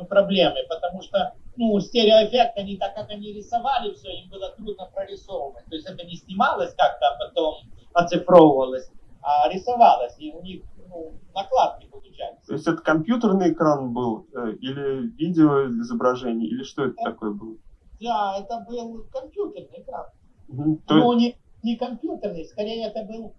проблемы, 0.07 0.55
потому 0.69 1.01
что, 1.01 1.35
ну, 1.57 1.79
стереоэффект, 1.79 2.57
они 2.57 2.77
так 2.77 2.95
как 2.95 3.09
они 3.09 3.33
рисовали 3.33 3.93
все, 3.93 4.09
им 4.09 4.29
было 4.29 4.49
трудно 4.51 4.89
прорисовывать. 4.93 5.65
То 5.65 5.75
есть 5.75 5.87
это 5.87 6.05
не 6.05 6.15
снималось 6.15 6.73
как-то, 6.75 7.07
а 7.07 7.27
потом 7.27 7.55
оцифровывалось, 7.93 8.89
а 9.21 9.49
рисовалось, 9.49 10.15
и 10.17 10.31
у 10.31 10.41
них 10.41 10.63
ну, 10.89 11.13
накладки 11.35 11.87
получались. 11.87 12.45
То 12.47 12.53
есть 12.53 12.67
это 12.67 12.81
компьютерный 12.81 13.51
экран 13.51 13.93
был, 13.93 14.27
э, 14.33 14.53
или 14.61 15.07
видео 15.17 15.67
изображение, 15.67 16.49
или 16.49 16.63
что 16.63 16.85
это, 16.85 16.93
это 16.97 17.11
такое 17.11 17.31
было? 17.31 17.57
Да, 17.99 18.37
это 18.39 18.65
был 18.67 19.05
компьютерный 19.11 19.81
экран. 19.81 20.05
Угу. 20.47 20.81
Ну, 20.89 21.13
не, 21.13 21.37
не 21.63 21.75
компьютерный, 21.75 22.45
скорее 22.45 22.87
это 22.87 23.03
был 23.03 23.33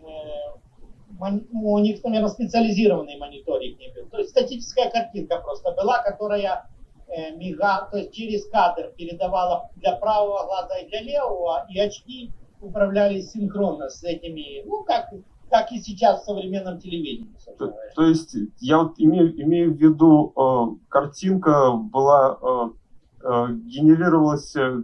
э, 0.00 0.52
ну, 1.20 1.72
у 1.72 1.78
них, 1.78 2.02
наверное, 2.02 2.28
специализированный 2.28 3.18
мониторинг 3.18 3.78
не 3.78 3.92
был. 3.92 4.08
То 4.10 4.18
есть 4.18 4.30
статическая 4.30 4.90
картинка 4.90 5.38
просто 5.38 5.72
была, 5.72 6.02
которая 6.02 6.68
э, 7.08 7.36
мига, 7.36 7.88
то 7.90 7.98
есть 7.98 8.12
через 8.12 8.46
кадр 8.48 8.92
передавала 8.96 9.70
для 9.76 9.96
правого 9.96 10.46
глаза 10.46 10.78
и 10.78 10.88
для 10.88 11.02
левого, 11.02 11.66
и 11.68 11.78
очки 11.78 12.32
управлялись 12.60 13.32
синхронно 13.32 13.88
с 13.88 14.02
этими, 14.02 14.64
ну, 14.66 14.84
как 14.84 15.10
как 15.52 15.70
и 15.70 15.80
сейчас 15.80 16.22
в 16.22 16.24
современном 16.24 16.78
телевидении. 16.78 17.28
То, 17.58 17.74
то 17.94 18.06
есть 18.06 18.34
я 18.60 18.78
вот 18.78 18.94
имею, 18.96 19.38
имею 19.42 19.74
в 19.74 19.76
виду, 19.76 20.32
э, 20.34 20.88
картинка 20.88 21.72
была, 21.72 22.38
э, 22.40 22.68
э, 23.22 23.46
генерировалась 23.66 24.56
э, 24.56 24.82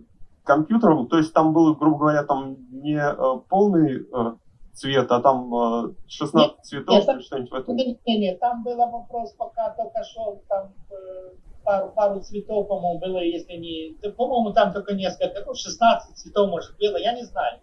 компьютером, 0.49 1.07
то 1.07 1.19
есть 1.19 1.33
там 1.33 1.53
было, 1.53 1.75
грубо 1.75 1.99
говоря, 1.99 2.25
там 2.25 2.57
не 2.71 2.97
э, 2.97 3.41
полный 3.49 4.03
э, 4.03 4.35
цвет, 4.73 5.11
а 5.13 5.21
там 5.21 5.55
э, 5.55 5.95
16 6.09 6.35
нет, 6.35 6.65
цветов 6.65 6.95
нет, 6.95 7.09
или 7.09 7.23
что-нибудь 7.23 7.51
в 7.51 7.55
этом? 7.55 7.77
Нет, 7.77 7.99
нет, 8.07 8.21
нет, 8.21 8.41
там 8.41 8.65
был 8.65 8.77
вопрос, 8.77 9.33
пока 9.35 9.71
только 9.71 10.03
шел, 10.05 10.43
там 10.49 10.73
э, 10.91 11.31
пару, 11.65 11.91
пару 11.91 12.21
цветов, 12.21 12.67
по-моему, 12.67 12.99
было, 12.99 13.19
если 13.19 13.55
не... 13.55 14.11
По-моему, 14.11 14.53
там 14.53 14.73
только 14.73 14.95
несколько, 14.95 15.45
ну, 15.47 15.55
16 15.55 16.17
цветов, 16.17 16.51
может, 16.51 16.77
было, 16.79 16.97
я 16.97 17.13
не 17.13 17.25
знаю 17.25 17.61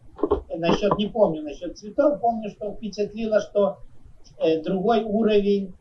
насчет, 0.58 0.98
не 0.98 1.08
помню 1.08 1.44
насчет 1.44 1.78
цветов, 1.78 2.20
помню, 2.20 2.50
что 2.50 2.74
впечатлило, 2.74 3.42
что 3.42 3.78
э, 4.40 4.62
другой 4.62 5.04
уровень, 5.04 5.74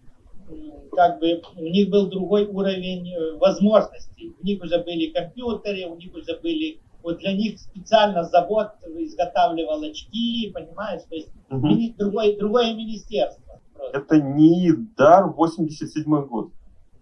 как 0.92 1.18
бы 1.20 1.42
у 1.56 1.62
них 1.62 1.90
был 1.90 2.08
другой 2.08 2.46
уровень 2.46 3.12
э, 3.12 3.36
возможностей. 3.36 4.34
У 4.40 4.44
них 4.44 4.62
уже 4.62 4.78
были 4.82 5.10
компьютеры, 5.10 5.86
у 5.86 5.96
них 5.96 6.14
уже 6.14 6.38
были, 6.40 6.78
вот 7.04 7.18
для 7.18 7.34
них 7.34 7.60
специально 7.60 8.24
завод 8.24 8.72
изготавливал 8.86 9.82
очки, 9.82 10.50
понимаешь, 10.52 11.02
то 11.02 11.14
есть 11.14 11.28
угу. 11.50 11.68
другой, 11.98 12.36
другое 12.36 12.74
министерство. 12.74 13.60
Просто. 13.74 13.98
Это 13.98 14.20
не 14.20 14.72
дар 14.96 15.28
87 15.28 16.26
год. 16.26 16.50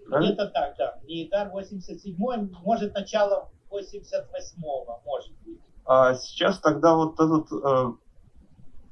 Где-то 0.09 0.49
так, 0.49 0.75
да. 0.77 0.99
Не 1.07 1.29
дар 1.29 1.51
87 1.51 2.17
может 2.65 2.95
начало 2.95 3.49
88-го, 3.71 5.01
может 5.07 5.33
быть. 5.45 5.61
А 5.87 6.15
сейчас 6.15 6.59
тогда 6.59 6.95
вот 6.95 7.15
этот 7.15 7.53
э, 7.53 7.93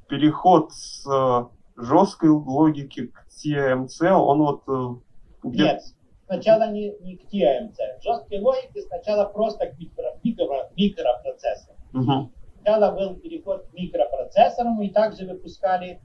переход 0.08 0.72
с 0.72 1.04
э, 1.06 1.44
жесткой 1.76 2.30
логики 2.30 3.08
к 3.08 3.26
TMC, 3.28 4.10
он 4.10 4.38
вот... 4.38 4.62
Э, 4.68 5.48
где... 5.48 5.64
Нет, 5.64 5.82
сначала 6.30 6.70
не, 6.70 6.92
не 7.00 7.16
к 7.16 7.24
TMC. 7.24 8.02
Жесткой 8.02 8.40
логики 8.40 8.80
сначала 8.86 9.24
просто 9.24 9.66
к 9.66 9.78
микро, 9.78 10.16
микро, 10.22 10.70
микропроцессору. 10.76 11.76
Угу. 11.92 12.30
Сначала 12.62 12.94
был 12.94 13.16
переход 13.16 13.66
к 13.66 13.72
микропроцессорам, 13.74 14.80
и 14.80 14.90
также 14.90 15.26
выпускали 15.26 16.00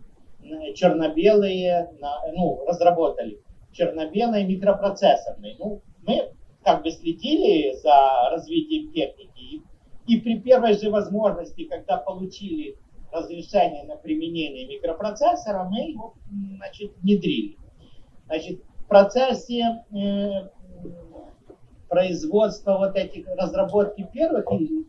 черно-белые, 0.73 1.89
ну, 2.33 2.65
разработали 2.65 3.39
черно-белые 3.71 4.45
микропроцессорные. 4.45 5.55
Ну, 5.59 5.81
мы 6.01 6.31
как 6.63 6.81
бы 6.81 6.89
следили 6.89 7.75
за 7.75 8.29
развитием 8.31 8.91
техники 8.91 9.61
и 10.07 10.19
при 10.19 10.39
первой 10.39 10.73
же 10.73 10.89
возможности, 10.89 11.65
когда 11.65 11.97
получили 11.97 12.77
разрешение 13.11 13.83
на 13.83 13.95
применение 13.95 14.67
микропроцессора, 14.67 15.63
мы 15.65 15.91
его 15.91 16.15
значит, 16.57 16.95
внедрили. 16.97 17.57
Значит, 18.25 18.61
в 18.85 18.87
процессе 18.87 19.83
э, 19.91 20.49
производства 21.89 22.77
вот 22.77 22.95
этих 22.95 23.27
разработки 23.35 24.07
первых 24.13 24.45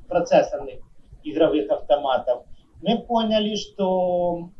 процессорных 0.06 0.80
игровых 1.24 1.70
автоматов, 1.70 2.44
мы 2.82 2.98
поняли, 2.98 3.56
что 3.56 4.50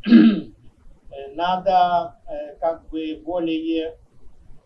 надо 1.35 2.19
э, 2.27 2.57
как 2.61 2.89
бы 2.89 3.23
более 3.25 3.99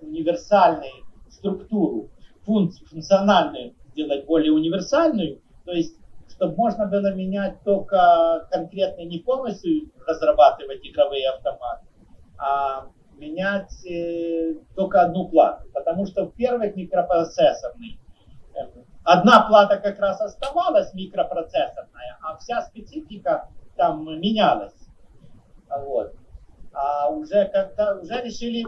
универсальную 0.00 1.04
структуру, 1.28 2.10
функциональную 2.44 3.74
сделать 3.92 4.24
более 4.26 4.52
универсальную, 4.52 5.40
то 5.64 5.72
есть, 5.72 5.96
чтобы 6.28 6.54
можно 6.56 6.86
было 6.86 7.12
менять 7.12 7.62
только 7.64 8.46
конкретно 8.50 9.02
не 9.02 9.18
полностью 9.18 9.90
разрабатывать 10.06 10.86
игровые 10.86 11.28
автоматы, 11.28 11.86
а 12.38 12.86
менять 13.20 13.84
э, 13.86 14.54
только 14.74 15.02
одну 15.02 15.28
плату. 15.28 15.68
Потому 15.72 16.06
что 16.06 16.24
в 16.24 16.34
первых 16.34 16.74
микропроцессорных 16.74 17.94
э, 18.54 18.60
одна 19.04 19.42
плата 19.42 19.76
как 19.76 19.98
раз 20.00 20.20
оставалась 20.20 20.92
микропроцессорная, 20.94 22.18
а 22.22 22.36
вся 22.38 22.62
специфика 22.62 23.48
там 23.76 24.04
менялась. 24.20 24.74
Вот. 25.68 26.14
А 26.72 27.08
уже 27.10 27.46
когда 27.46 27.96
уже 27.96 28.22
решили 28.22 28.66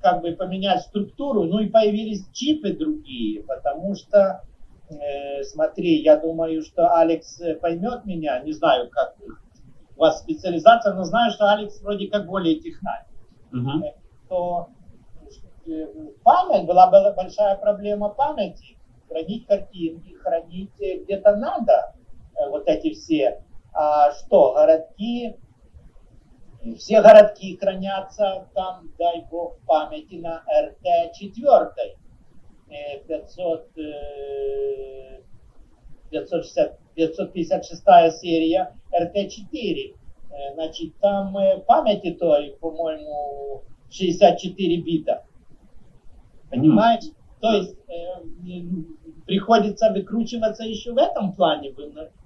как 0.00 0.22
бы 0.22 0.32
поменять 0.32 0.82
структуру, 0.82 1.44
ну 1.44 1.60
и 1.60 1.68
появились 1.68 2.28
чипы 2.32 2.72
другие, 2.72 3.42
потому 3.44 3.94
что 3.94 4.42
э, 4.88 5.42
смотри, 5.44 6.02
я 6.02 6.16
думаю, 6.16 6.62
что 6.62 6.94
Алекс 6.94 7.40
э, 7.40 7.54
поймет 7.54 8.04
меня, 8.06 8.40
не 8.40 8.52
знаю, 8.52 8.88
как 8.90 9.16
у 9.96 10.00
вас 10.00 10.20
специализация, 10.20 10.94
но 10.94 11.04
знаю, 11.04 11.30
что 11.32 11.50
Алекс 11.52 11.80
вроде 11.82 12.08
как 12.08 12.26
более 12.26 12.58
технарь. 12.60 13.04
То 14.28 14.68
э, 15.66 15.86
память, 16.22 16.66
была, 16.66 16.90
большая 17.12 17.56
проблема 17.56 18.10
памяти, 18.10 18.78
хранить 19.08 19.46
картинки, 19.46 20.14
хранить 20.14 20.80
э, 20.80 20.98
где-то 20.98 21.36
надо, 21.36 21.94
вот 22.50 22.68
эти 22.68 22.94
все. 22.94 23.42
А 23.72 24.12
что, 24.12 24.54
городки, 24.54 25.36
все 26.76 27.02
городки 27.02 27.56
хранятся 27.56 28.48
там, 28.54 28.90
дай 28.98 29.26
бог, 29.30 29.58
в 29.58 29.66
памяти 29.66 30.16
на 30.16 30.42
РТ-4. 30.48 31.96
500, 33.08 33.74
560, 36.10 36.78
556 36.94 38.20
серия 38.20 38.76
РТ-4. 38.92 39.96
Э, 40.30 40.54
значит, 40.54 40.96
там 41.00 41.36
э, 41.36 41.58
памяти 41.60 42.12
той, 42.12 42.56
по-моему, 42.60 43.62
64 43.90 44.80
бита. 44.82 45.24
Понимаешь? 46.50 47.04
Mm. 47.04 47.14
То 47.40 47.52
есть 47.52 47.76
э, 47.88 48.22
приходится 49.26 49.90
выкручиваться 49.90 50.64
еще 50.64 50.92
в 50.92 50.98
этом 50.98 51.32
плане 51.32 51.74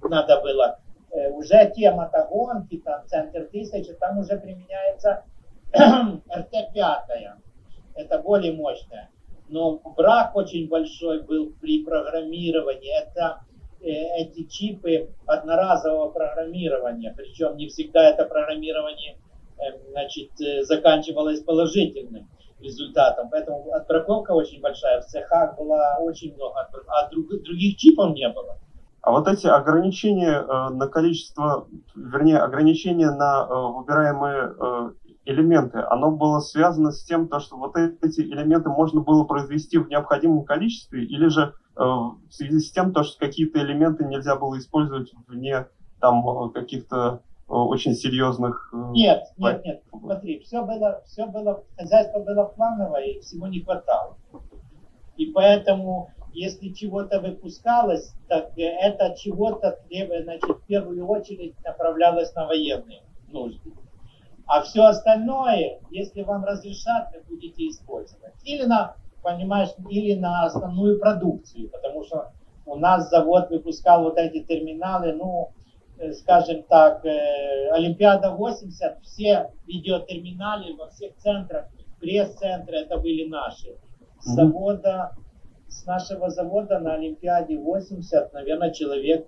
надо 0.03 0.41
было. 0.41 0.79
э, 1.11 1.31
уже 1.31 1.71
тема 1.75 2.09
гонки, 2.29 2.77
там 2.77 3.07
центр 3.07 3.47
тысячи, 3.51 3.93
там 3.93 4.19
уже 4.19 4.37
применяется 4.37 5.23
РТ-5, 5.73 6.99
это 7.95 8.19
более 8.19 8.53
мощная. 8.53 9.09
Но 9.47 9.79
брак 9.95 10.35
очень 10.35 10.67
большой 10.67 11.21
был 11.23 11.53
при 11.61 11.83
программировании. 11.83 12.91
Это 12.99 13.41
эти 13.89 14.43
чипы 14.47 15.09
одноразового 15.25 16.09
программирования, 16.09 17.13
причем 17.15 17.57
не 17.57 17.67
всегда 17.67 18.09
это 18.09 18.25
программирование 18.25 19.17
э, 19.57 19.77
значит, 19.91 20.29
э, 20.41 20.63
заканчивалось 20.63 21.41
положительным 21.41 22.27
результатом. 22.59 23.29
Поэтому 23.29 23.71
отбраковка 23.73 24.31
очень 24.31 24.61
большая. 24.61 25.01
В 25.01 25.05
цехах 25.05 25.57
было 25.57 25.97
очень 25.99 26.33
много, 26.35 26.55
а 26.87 27.09
друг, 27.09 27.27
других 27.43 27.77
чипов 27.77 28.13
не 28.13 28.27
было. 28.29 28.57
А 29.01 29.11
вот 29.11 29.27
эти 29.27 29.45
ограничения 29.45 30.41
э, 30.41 30.69
на 30.69 30.87
количество, 30.87 31.67
вернее, 31.95 32.39
ограничения 32.39 33.11
на 33.11 33.47
э, 33.47 33.53
выбираемые 33.53 34.55
э, 34.59 34.91
элементы, 35.25 35.79
оно 35.79 36.09
было 36.09 36.39
связано 36.39 36.91
с 36.91 37.03
тем, 37.03 37.27
то, 37.27 37.39
что 37.39 37.57
вот 37.57 37.75
эти 37.75 38.21
элементы 38.21 38.69
можно 38.69 39.01
было 39.01 39.23
произвести 39.23 39.77
в 39.77 39.89
необходимом 39.89 40.43
количестве, 40.43 41.03
или 41.05 41.27
же 41.27 41.53
э, 41.53 41.64
в 41.75 42.17
связи 42.29 42.59
с 42.59 42.71
тем, 42.71 42.93
то, 42.93 43.03
что 43.03 43.19
какие-то 43.19 43.59
элементы 43.59 44.05
нельзя 44.05 44.35
было 44.35 44.57
использовать 44.57 45.11
вне 45.27 45.67
там 46.05 46.27
э, 46.27 46.49
каких-то 46.51 47.21
э, 47.47 47.51
очень 47.51 47.93
серьезных... 47.93 48.69
Э, 48.73 48.91
нет, 48.91 49.23
нет, 49.37 49.65
нет, 49.65 49.83
смотри, 49.89 50.39
все 50.39 50.63
было, 50.63 51.01
все 51.05 51.25
было, 51.25 51.63
хозяйство 51.77 52.19
было 52.19 52.45
плановое, 52.45 53.05
и 53.05 53.19
всего 53.21 53.47
не 53.47 53.61
хватало. 53.61 54.17
И 55.17 55.27
поэтому 55.27 56.11
если 56.33 56.69
чего-то 56.69 57.21
выпускалось, 57.21 58.13
так 58.27 58.51
это 58.57 59.15
чего-то, 59.17 59.79
значит, 59.89 60.43
в 60.43 60.65
первую 60.67 61.07
очередь 61.07 61.55
направлялось 61.63 62.33
на 62.35 62.45
военные 62.45 63.03
нужды. 63.29 63.71
А 64.45 64.61
все 64.61 64.83
остальное, 64.83 65.79
если 65.89 66.21
вам 66.21 66.43
разрешат, 66.43 67.11
вы 67.13 67.35
будете 67.35 67.67
использовать. 67.67 68.33
Или 68.43 68.65
на, 68.65 68.95
понимаешь, 69.25 69.69
или 69.89 70.13
на 70.13 70.45
основную 70.45 70.99
продукцию, 70.99 71.69
потому 71.69 72.03
что 72.03 72.31
у 72.67 72.75
нас 72.75 73.09
завод 73.09 73.49
выпускал 73.49 74.03
вот 74.03 74.17
эти 74.17 74.43
терминалы, 74.43 75.13
ну, 75.13 75.49
э, 75.97 76.13
скажем 76.13 76.63
так, 76.63 77.03
э, 77.05 77.69
Олимпиада 77.71 78.31
80, 78.31 79.01
все 79.01 79.51
видеотерминалы 79.65 80.75
во 80.77 80.89
всех 80.89 81.15
центрах, 81.17 81.65
пресс-центры, 81.99 82.77
это 82.77 82.97
были 82.97 83.27
наши. 83.27 83.75
С 84.19 84.35
завода 84.35 85.15
с 85.67 85.85
нашего 85.85 86.29
завода 86.29 86.79
на 86.79 86.93
Олимпиаде 86.93 87.57
80, 87.57 88.31
наверное, 88.31 88.71
человек 88.71 89.27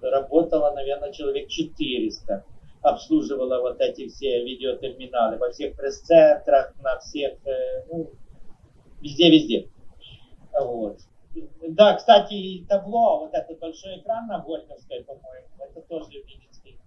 работало, 0.00 0.72
наверное, 0.72 1.12
человек 1.12 1.48
400 1.48 2.44
обслуживала 2.82 3.60
вот 3.60 3.80
эти 3.80 4.08
все 4.08 4.44
видеотерминалы 4.44 5.36
во 5.38 5.50
всех 5.50 5.76
пресс-центрах, 5.76 6.72
на 6.80 6.98
всех, 7.00 7.34
э, 7.44 7.84
ну, 7.90 8.12
везде-везде. 9.00 9.68
Вот. 10.58 10.98
Да, 11.68 11.94
кстати, 11.94 12.64
табло, 12.68 13.20
вот 13.20 13.34
этот 13.34 13.58
большой 13.58 13.98
экран 13.98 14.26
на 14.26 14.38
Горьковской, 14.38 15.04
по-моему, 15.04 15.48
это 15.58 15.82
тоже 15.82 16.10
Винницкий. 16.12 16.78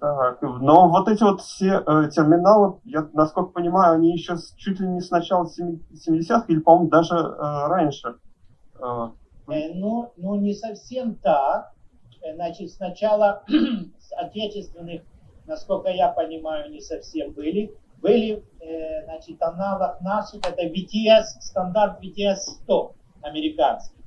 Так, 0.00 0.40
но 0.42 0.88
вот 0.88 1.08
эти 1.08 1.22
вот 1.22 1.40
все 1.40 1.82
э, 1.84 2.08
терминалы, 2.10 2.78
я, 2.84 3.08
насколько 3.12 3.50
понимаю, 3.50 3.96
они 3.96 4.12
еще 4.12 4.36
чуть 4.56 4.80
ли 4.80 4.86
не 4.86 5.00
с 5.00 5.10
начала 5.10 5.44
70-х 5.44 6.44
или, 6.48 6.60
по-моему, 6.60 6.88
даже 6.88 7.16
э, 7.16 7.66
раньше. 7.66 8.14
Э, 8.80 9.08
э, 9.48 9.74
ну, 9.74 10.12
ну, 10.16 10.36
не 10.36 10.54
совсем 10.54 11.16
так. 11.16 11.72
Э, 12.22 12.34
значит, 12.34 12.70
сначала 12.70 13.42
отечественных, 14.16 15.02
насколько 15.46 15.88
я 15.90 16.08
понимаю, 16.08 16.70
не 16.70 16.80
совсем 16.80 17.32
были. 17.32 17.74
Были, 18.00 18.44
э, 18.60 19.04
значит, 19.04 19.42
аналог 19.42 20.00
наших, 20.00 20.40
это 20.46 20.66
VTS, 20.66 21.40
стандарт 21.40 22.02
VTS 22.02 22.36
100 22.64 22.94
американский. 23.22 23.98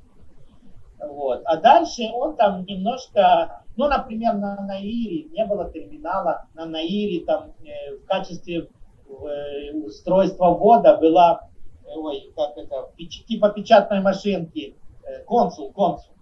Вот. 0.99 1.41
А 1.45 1.57
дальше 1.57 2.03
он 2.13 2.35
там 2.35 2.63
немножко, 2.65 3.63
ну, 3.75 3.87
например, 3.87 4.35
на 4.35 4.61
Наире 4.61 5.29
не 5.29 5.45
было 5.45 5.69
терминала, 5.71 6.45
на 6.53 6.65
Наире 6.65 7.25
там 7.25 7.53
э, 7.63 7.97
в 7.97 8.05
качестве 8.05 8.69
э, 9.07 9.73
устройства 9.83 10.51
ввода 10.51 10.97
была, 10.97 11.49
э, 11.85 11.89
ой, 11.95 12.31
как 12.35 12.57
это, 12.57 12.91
типа 13.27 13.49
печатной 13.49 14.01
машинки, 14.01 14.75
э, 15.03 15.23
консул, 15.23 15.71
консул. 15.71 16.13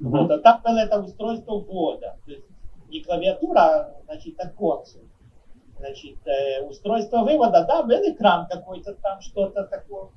Mm-hmm. 0.00 0.10
Вот, 0.10 0.30
а 0.30 0.38
там 0.38 0.62
было 0.62 0.78
это 0.78 1.00
устройство 1.00 1.58
ввода. 1.58 2.18
То 2.24 2.30
есть 2.30 2.44
не 2.88 3.02
клавиатура, 3.02 3.60
а, 3.60 3.94
значит, 4.04 4.34
а 4.38 4.48
консуль. 4.48 5.02
Значит, 5.78 6.16
э, 6.26 6.66
устройство 6.66 7.22
вывода, 7.22 7.64
да, 7.64 7.82
был 7.82 8.00
экран 8.12 8.46
какой-то 8.48 8.94
там, 8.94 9.20
что-то 9.20 9.64
такое. 9.64 10.08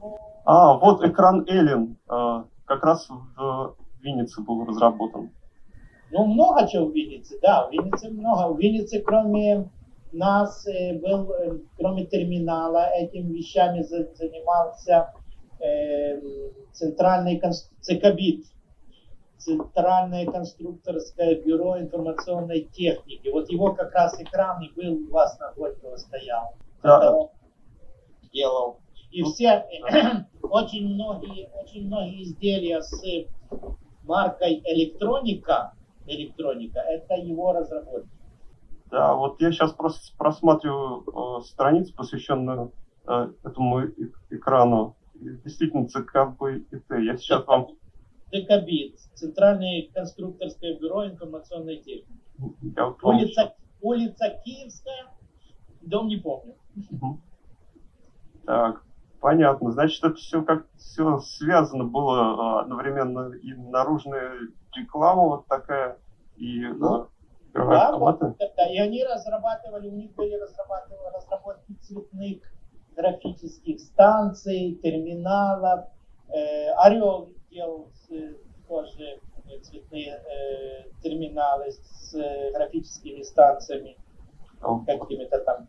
Ну... 0.00 0.18
А, 0.44 0.74
вот 0.74 1.04
экран 1.04 1.44
Эллен, 1.48 1.96
э, 2.08 2.44
как 2.66 2.84
раз 2.84 3.08
в 3.08 3.74
Виннице 4.00 4.42
был 4.42 4.64
разработан. 4.64 5.30
Ну, 6.10 6.24
много 6.24 6.66
чего 6.68 6.86
в 6.86 6.94
Виннице, 6.94 7.38
да, 7.42 7.66
в 7.66 7.72
Виннице 7.72 8.10
много. 8.10 8.52
В 8.52 8.58
Виннице, 8.58 9.00
кроме 9.00 9.68
нас, 10.12 10.66
э, 10.66 10.98
был, 10.98 11.32
кроме 11.76 12.06
терминала, 12.06 12.88
этим 12.94 13.30
вещами 13.32 13.82
занимался 13.82 15.12
э, 15.60 16.20
центральный 16.72 17.40
ЦКБИТ, 17.80 18.46
Центральное 19.38 20.26
конструкторское 20.26 21.42
бюро 21.42 21.78
информационной 21.78 22.62
техники. 22.62 23.28
Вот 23.28 23.48
его 23.50 23.72
как 23.72 23.92
раз 23.94 24.20
экран 24.20 24.62
и 24.62 24.72
был 24.74 25.08
у 25.08 25.12
вас 25.12 25.38
на 25.38 25.52
Горького 25.52 25.96
стоял. 25.96 26.54
Да. 26.82 27.16
Он 27.16 27.30
делал. 28.32 28.80
И 29.10 29.22
все, 29.22 29.64
очень 30.42 30.94
многие, 30.94 31.48
очень 31.54 31.86
многие 31.86 32.24
изделия 32.24 32.82
с 32.82 33.02
маркой 34.04 34.60
электроника, 34.64 35.72
электроника, 36.06 36.80
это 36.80 37.14
его 37.14 37.52
разработка. 37.52 38.08
Да, 38.90 39.14
вот 39.14 39.40
я 39.40 39.52
сейчас 39.52 39.72
просто 39.72 40.16
просматриваю 40.16 41.04
э, 41.40 41.42
страницу, 41.44 41.94
посвященную 41.94 42.72
э, 43.06 43.32
этому 43.44 43.82
экрану. 44.30 44.96
Действительно, 45.14 45.88
ЦКБ 45.88 46.42
ИТ. 46.70 46.84
Я 46.90 47.16
сейчас 47.16 47.46
вам 47.46 47.68
ДКБИТ, 48.30 48.98
Центральное 49.14 49.88
конструкторское 49.94 50.78
бюро 50.78 51.06
информационной 51.06 51.78
техники. 51.78 52.20
Улица, 53.02 53.54
улица 53.80 54.40
Киевская, 54.44 55.06
дом 55.80 56.08
не 56.08 56.16
помню. 56.16 56.54
Так, 58.44 58.82
понятно. 59.20 59.72
Значит, 59.72 60.04
это 60.04 60.14
все 60.14 60.42
как 60.42 60.66
все 60.76 61.18
связано 61.20 61.84
было 61.84 62.18
а, 62.18 62.60
одновременно 62.60 63.34
и 63.34 63.52
наружная 63.54 64.32
реклама 64.74 65.22
вот 65.22 65.46
такая, 65.46 65.98
и 66.36 66.66
ну, 66.66 67.08
а, 67.54 67.66
да, 67.66 67.96
вот, 67.96 68.20
да, 68.20 68.70
и 68.70 68.78
они 68.78 69.04
разрабатывали, 69.04 69.88
у 69.88 69.92
них 69.92 70.14
были 70.14 70.34
разработки 70.34 71.72
цветных 71.82 72.42
графических 72.96 73.80
станций, 73.80 74.78
терминалов. 74.82 75.86
Э, 76.28 76.72
Орел 76.72 77.32
делал 77.50 77.90
тоже 78.68 79.20
цветные 79.62 80.14
э, 80.14 80.90
терминалы 81.02 81.70
с 81.70 82.14
э, 82.14 82.52
графическими 82.52 83.22
станциями, 83.22 83.96
какими-то 84.60 85.38
там. 85.40 85.68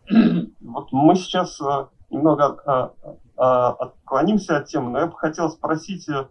Вот 0.62 0.92
мы 0.92 1.16
сейчас 1.16 1.60
э, 1.62 1.88
немного 2.10 2.60
э, 2.66 3.08
э, 3.08 3.42
отклонимся 3.42 4.58
от 4.58 4.68
темы, 4.68 4.92
но 4.92 5.00
я 5.00 5.08
бы 5.08 5.18
хотел 5.18 5.50
спросить 5.50 6.08
э, 6.10 6.26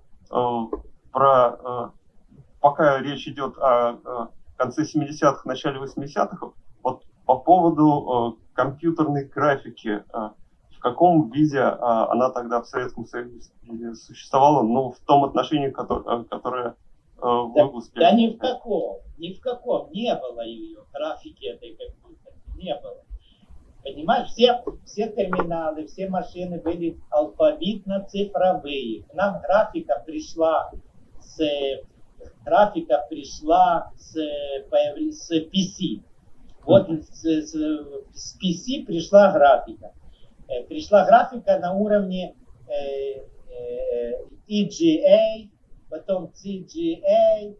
про, 1.12 1.56
э, 1.64 1.90
пока 2.60 2.98
речь 2.98 3.26
идет 3.26 3.56
о 3.58 3.98
э, 4.04 4.26
конце 4.56 4.82
70-х, 4.82 5.42
начале 5.44 5.80
80-х, 5.80 6.52
вот 6.82 7.04
по 7.24 7.38
поводу 7.38 8.38
э, 8.38 8.54
компьютерной 8.54 9.24
графики. 9.24 10.02
Э, 10.78 10.80
в 10.80 10.80
каком 10.80 11.30
виде 11.30 11.58
а, 11.58 12.10
она 12.10 12.30
тогда 12.30 12.62
в 12.62 12.66
Советском 12.66 13.06
Союзе 13.06 13.50
существовала, 13.94 14.62
ну, 14.62 14.90
в 14.90 14.98
том 15.00 15.24
отношении, 15.24 15.70
которое, 15.70 16.24
которое 16.24 16.76
а, 17.20 17.42
вы 17.42 17.54
да, 17.54 17.66
успели. 17.66 18.04
Да 18.04 18.12
ни 18.12 18.28
в 18.28 18.38
каком, 18.38 18.98
ни 19.18 19.32
в 19.34 19.40
каком 19.40 19.90
не 19.92 20.14
было 20.14 20.44
ее 20.44 20.84
графики 20.92 21.46
этой 21.46 21.76
компьютера, 21.76 22.34
не 22.56 22.74
было. 22.74 23.04
Понимаешь, 23.82 24.28
все, 24.30 24.62
все 24.84 25.08
терминалы, 25.08 25.86
все 25.86 26.08
машины 26.08 26.60
были 26.60 26.98
алфавитно-цифровые. 27.10 29.04
К 29.04 29.14
нам 29.14 29.40
графика 29.40 30.02
пришла 30.04 30.70
с 31.20 31.40
графика 32.44 33.06
пришла 33.08 33.92
с, 33.96 34.14
с 34.14 35.30
PC. 35.30 36.02
Вот 36.64 36.88
с, 36.90 37.24
с, 37.24 37.52
с 38.12 38.36
PC 38.36 38.84
пришла 38.84 39.32
графика. 39.32 39.92
Э, 40.48 40.62
пришла 40.64 41.04
графика 41.06 41.58
на 41.58 41.72
уровне 41.72 42.34
э, 42.68 43.20
э, 43.50 44.12
EGA, 44.48 45.50
потом 45.90 46.32
CGA, 46.34 47.56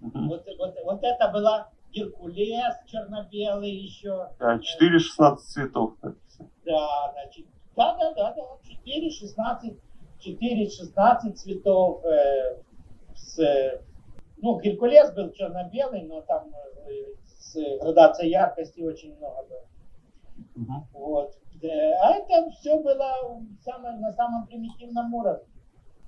Угу. 0.00 0.28
Вот, 0.28 0.46
вот, 0.58 0.76
вот 0.84 1.02
это 1.02 1.28
была 1.28 1.70
Геркулес 1.92 2.74
черно-белый 2.86 3.70
еще. 3.70 4.28
Да, 4.38 4.60
4-16 4.80 5.36
цветов. 5.38 5.94
Да, 6.00 7.12
значит, 7.12 7.46
да, 7.76 7.96
да, 7.96 8.14
да, 8.14 8.34
да, 8.34 8.42
4-16 8.86 9.76
4-16 10.24 11.32
цветов 11.34 12.04
э, 12.04 12.60
с, 13.14 13.80
ну, 14.38 14.60
Геркулес 14.60 15.12
был 15.14 15.30
черно-белый, 15.30 16.02
но 16.02 16.22
там 16.22 16.52
э, 16.86 17.14
с 17.24 17.54
градацией 17.80 18.30
яркости 18.30 18.80
очень 18.80 19.16
много 19.16 19.44
было. 19.44 19.64
Uh-huh. 20.56 20.82
Вот. 20.92 21.38
А 21.66 22.14
это 22.14 22.50
все 22.50 22.78
было 22.80 23.42
самое, 23.64 23.96
на 23.98 24.12
самом 24.12 24.46
примитивном 24.46 25.12
уровне. 25.14 25.44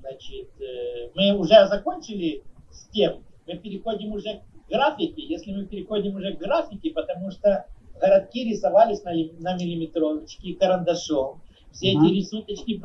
Значит, 0.00 0.48
э, 0.60 1.10
мы 1.14 1.36
уже 1.36 1.66
закончили 1.66 2.42
с 2.70 2.88
тем, 2.88 3.24
мы 3.46 3.56
переходим 3.58 4.12
уже 4.12 4.38
к 4.38 4.70
графике. 4.70 5.22
Если 5.22 5.52
мы 5.52 5.66
переходим 5.66 6.16
уже 6.16 6.34
к 6.34 6.38
графике, 6.38 6.90
потому 6.90 7.30
что 7.30 7.66
городки 8.00 8.44
рисовались 8.44 9.02
на, 9.04 9.12
на 9.12 9.56
миллиметровочке 9.56 10.54
карандашом. 10.54 11.42
Все 11.72 11.94
uh-huh. 11.94 12.04
эти 12.04 12.14
рисуночки 12.14 12.82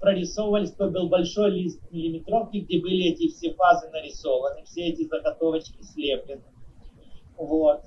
прорисовывались, 0.00 0.72
то 0.72 0.88
был 0.88 1.08
большой 1.08 1.50
лист 1.50 1.80
миллиметровки, 1.90 2.58
где 2.58 2.80
были 2.80 3.06
эти 3.06 3.28
все 3.28 3.52
фазы 3.54 3.88
нарисованы, 3.90 4.64
все 4.64 4.88
эти 4.88 5.08
заготовочки 5.08 5.82
слеплены. 5.82 6.42
Вот. 7.36 7.82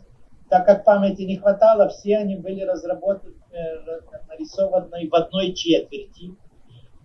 Так 0.54 0.68
как 0.68 0.86
памяти 0.86 1.24
не 1.24 1.38
хватало, 1.38 1.90
все 1.90 2.20
они 2.20 2.36
были 2.36 2.62
разработаны, 2.62 3.34
э, 3.54 4.02
нарисованы 4.28 5.10
в 5.10 5.16
одной 5.16 5.54
четверти, 5.54 6.36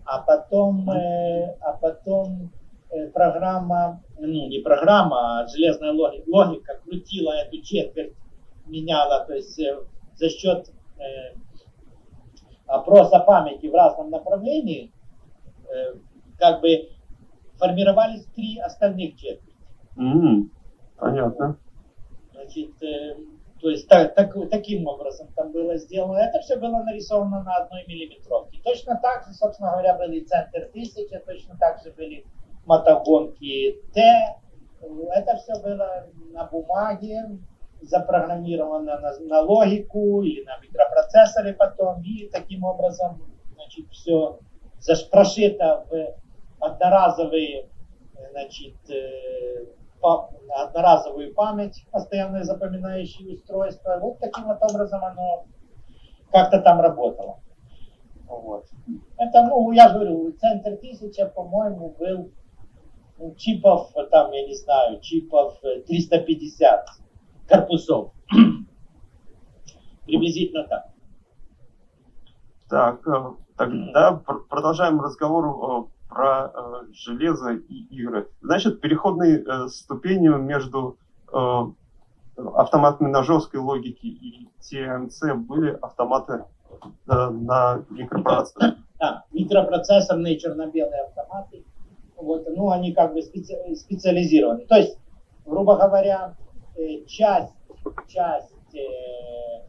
а 0.05 0.21
потом, 0.21 0.91
э, 0.91 1.57
а 1.63 1.73
потом 1.73 2.53
э, 2.91 3.07
программа, 3.07 4.05
ну 4.19 4.27
не 4.27 4.61
программа, 4.61 5.41
а 5.41 5.49
железная 5.49 5.93
логика, 5.93 6.25
логика 6.29 6.79
крутила 6.85 7.33
эту 7.39 7.63
четверть, 7.63 8.13
меняла, 8.67 9.25
то 9.25 9.33
есть 9.33 9.59
за 10.17 10.29
счет 10.29 10.71
опроса 12.67 13.19
памяти 13.21 13.69
в 13.69 13.75
разном 13.75 14.11
направлении, 14.11 14.93
как 16.39 16.61
бы 16.61 16.91
формировались 17.57 18.27
три 18.37 18.59
остальных 18.59 19.17
четверти. 19.17 19.57
Mm, 19.97 20.51
понятно. 20.99 21.57
Значит, 22.35 22.73
то 23.61 23.71
есть 23.71 23.89
так, 23.89 24.15
так, 24.15 24.35
таким 24.51 24.87
образом 24.87 25.29
там 25.35 25.53
было 25.53 25.77
сделано. 25.77 26.19
Это 26.19 26.39
все 26.41 26.57
было 26.57 26.83
нарисовано 26.83 27.43
на 27.43 27.57
одной 27.57 27.85
миллиметровке. 27.87 28.61
Точно 28.63 28.99
так 29.03 29.27
же, 29.27 29.35
собственно 29.35 29.73
говоря, 29.73 29.95
были 29.95 30.21
центр 30.21 30.69
тысяча, 30.73 31.21
точно 31.27 31.57
так 31.59 31.83
же 31.83 31.93
были 31.93 32.25
мотогонки 32.67 33.81
Т. 33.93 34.37
Это 35.13 35.37
все 35.37 35.61
было 35.61 36.07
на 36.33 36.45
бумаге, 36.45 37.39
запрограммировано 37.81 39.01
на, 39.01 39.19
на 39.19 39.41
логику 39.41 40.23
или 40.23 40.45
на 40.45 40.59
микропроцессоре 40.59 41.55
потом. 41.55 42.03
И 42.03 42.29
таким 42.29 42.65
образом 42.65 43.21
значит, 43.55 43.91
все 43.91 44.39
прошито 45.11 45.85
в 45.91 46.65
одноразовые 46.65 47.69
значит, 48.31 48.75
э, 48.91 49.65
одноразовую 50.55 51.35
память, 51.35 51.85
постоянное 51.91 52.45
запоминающее 52.45 53.35
устройство. 53.35 53.99
Вот 54.01 54.19
таким 54.19 54.45
вот 54.45 54.59
образом 54.63 55.05
оно 55.05 55.47
как-то 56.31 56.61
там 56.61 56.81
работало. 56.81 57.41
Вот. 58.27 58.67
Это, 59.17 59.43
ну, 59.45 59.71
я 59.73 59.91
говорю, 59.93 60.33
центр 60.33 60.77
тысяча, 60.77 61.27
по-моему, 61.27 61.95
был 61.99 62.31
ну, 63.19 63.35
чипов, 63.37 63.91
там, 64.11 64.31
я 64.33 64.47
не 64.47 64.55
знаю, 64.55 65.01
чипов 65.01 65.59
350 65.87 66.87
корпусов. 67.49 68.13
Приблизительно 70.05 70.65
так. 70.69 70.85
Так, 72.69 73.07
э, 73.09 73.35
тогда 73.57 74.13
продолжаем 74.49 75.01
разговор 75.01 75.89
про 76.09 76.51
э, 76.55 76.93
железо 76.93 77.53
и 77.53 77.75
игры. 77.91 78.29
Значит, 78.41 78.81
переходные 78.81 79.45
э, 79.45 79.69
ступени 79.69 80.29
между 80.29 80.97
э, 81.33 81.63
автоматами 82.55 83.09
на 83.09 83.23
жесткой 83.23 83.61
логике 83.61 84.09
и 84.09 84.49
TMC 84.61 85.35
были 85.35 85.79
автоматы 85.81 86.45
э, 87.07 87.31
на 87.31 87.85
микропроцессорах. 87.91 88.75
Да, 88.99 89.25
микропроцессорные 89.33 90.39
черно-белые 90.39 91.03
автоматы. 91.03 91.65
Вот, 92.17 92.49
ну, 92.49 92.71
они 92.71 92.93
как 92.93 93.13
бы 93.13 93.23
специ, 93.23 93.55
специализированы. 93.77 94.67
То 94.67 94.77
есть, 94.77 94.99
грубо 95.47 95.77
говоря, 95.77 96.35
э, 96.77 97.05
часть, 97.07 97.55
часть 98.09 98.75
э, 98.75 98.79
э 98.79 99.65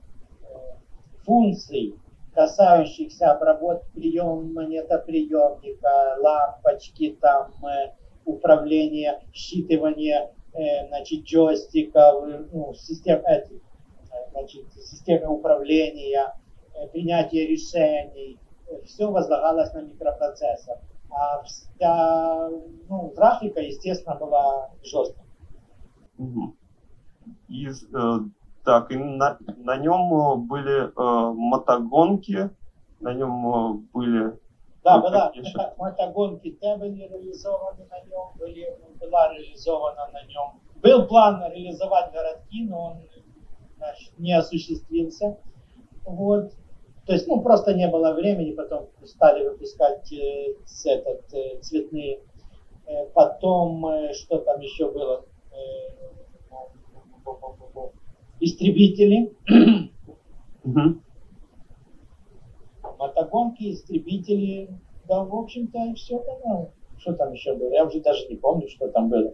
функций 1.26 1.96
касающихся 2.40 3.32
обработки 3.32 3.90
прием 3.94 4.54
монетоприемника, 4.54 6.16
лампочки, 6.22 7.18
там, 7.20 7.52
э, 7.66 7.92
управления, 8.24 9.22
считывания 9.34 10.32
э, 10.54 10.88
значит, 10.88 11.26
джойстиков, 11.26 12.24
ну, 12.54 12.74
систем, 12.76 13.22
эти, 13.26 13.56
э, 13.56 14.32
значит, 14.32 14.74
системы 14.74 15.28
управления, 15.28 16.34
принятие 16.94 17.46
решений, 17.46 18.40
все 18.86 19.12
возлагалось 19.12 19.74
на 19.74 19.82
микропроцессор. 19.82 20.78
А 21.12 21.44
вся 21.44 22.50
ну, 22.88 23.12
графика, 23.18 23.60
естественно, 23.60 24.16
была 24.16 24.70
жесткой. 24.82 25.26
Угу. 26.18 26.56
Из 27.50 27.86
так, 28.70 28.92
и 28.92 28.98
на, 28.98 29.40
на 29.58 29.78
нем 29.78 30.48
были 30.48 30.90
э, 30.90 31.34
мотогонки, 31.34 32.52
на 33.00 33.14
нем 33.16 33.48
э, 33.48 33.74
были... 33.92 34.40
Да, 34.84 34.98
ну, 34.98 35.02
была, 35.02 35.32
еще... 35.34 35.74
мотогонки 35.76 36.52
Т 36.52 36.78
были 36.78 37.08
реализованы 37.08 37.88
на 37.90 38.00
нем, 38.02 38.28
были, 38.38 38.78
была 39.00 39.34
реализована 39.34 40.08
на 40.14 40.22
нем. 40.26 40.62
Был 40.84 41.08
план 41.08 41.52
реализовать 41.52 42.14
городки, 42.14 42.68
но 42.70 42.92
он 42.92 42.98
значит, 43.78 44.14
не 44.20 44.34
осуществился. 44.34 45.40
Вот. 46.06 46.52
То 47.08 47.14
есть, 47.14 47.28
ну, 47.28 47.42
просто 47.42 47.74
не 47.74 47.88
было 47.88 48.14
времени, 48.14 48.52
потом 48.52 48.90
стали 49.04 49.48
выпускать 49.48 50.14
э, 50.14 50.54
этот, 50.86 51.34
э, 51.34 51.60
цветные. 51.62 52.20
Э, 52.86 53.08
потом, 53.16 53.84
э, 53.88 54.14
что 54.14 54.38
там 54.38 54.60
еще 54.60 54.92
было? 54.92 55.26
Э, 55.54 56.19
истребители, 58.40 59.34
угу. 60.64 61.02
мотогонки, 62.98 63.72
истребители, 63.72 64.70
да, 65.08 65.24
в 65.24 65.36
общем-то, 65.36 65.78
и 65.86 65.94
все 65.96 66.20
там. 66.20 66.38
Ну, 66.46 66.72
что 66.98 67.14
там 67.14 67.32
еще 67.34 67.56
было? 67.56 67.72
Я 67.74 67.86
уже 67.86 68.02
даже 68.02 68.28
не 68.28 68.36
помню, 68.36 68.68
что 68.70 68.90
там 68.90 69.10
было. 69.10 69.34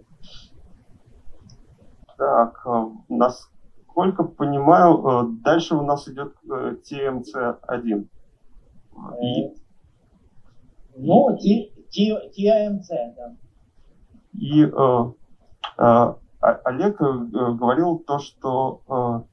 Так, 2.17 2.65
э, 2.65 2.85
насколько 3.09 4.23
понимаю, 4.23 5.05
э, 5.05 5.43
дальше 5.43 5.75
у 5.75 5.81
нас 5.81 6.07
идет 6.07 6.33
TMC-1. 6.45 8.07
Э, 8.95 9.21
и... 9.21 9.53
Ну, 10.95 11.35
TMC, 11.35 12.87
да. 13.15 13.35
И 14.33 14.63
э, 14.63 15.13
а, 15.77 16.17
Олег 16.53 17.01
э, 17.01 17.05
говорил 17.53 17.99
то, 17.99 18.19
что 18.19 19.25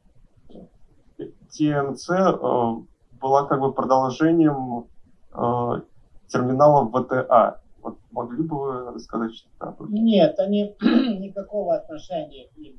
TNC 1.19 2.11
э, 2.11 2.83
была 3.21 3.47
как 3.47 3.61
бы 3.61 3.73
продолжением 3.73 4.87
э, 5.33 5.81
терминала 6.29 6.89
VTA. 6.89 7.57
Вот 7.83 7.99
могли 8.13 8.43
бы 8.43 8.57
вы 8.59 8.93
рассказать 8.93 9.35
что-то 9.35 9.69
об 9.69 9.83
этом? 9.83 9.95
Нет, 9.95 10.39
они 10.39 10.75
никакого 10.81 11.75
отношения 11.75 12.49
к 12.55 12.57
ним. 12.57 12.79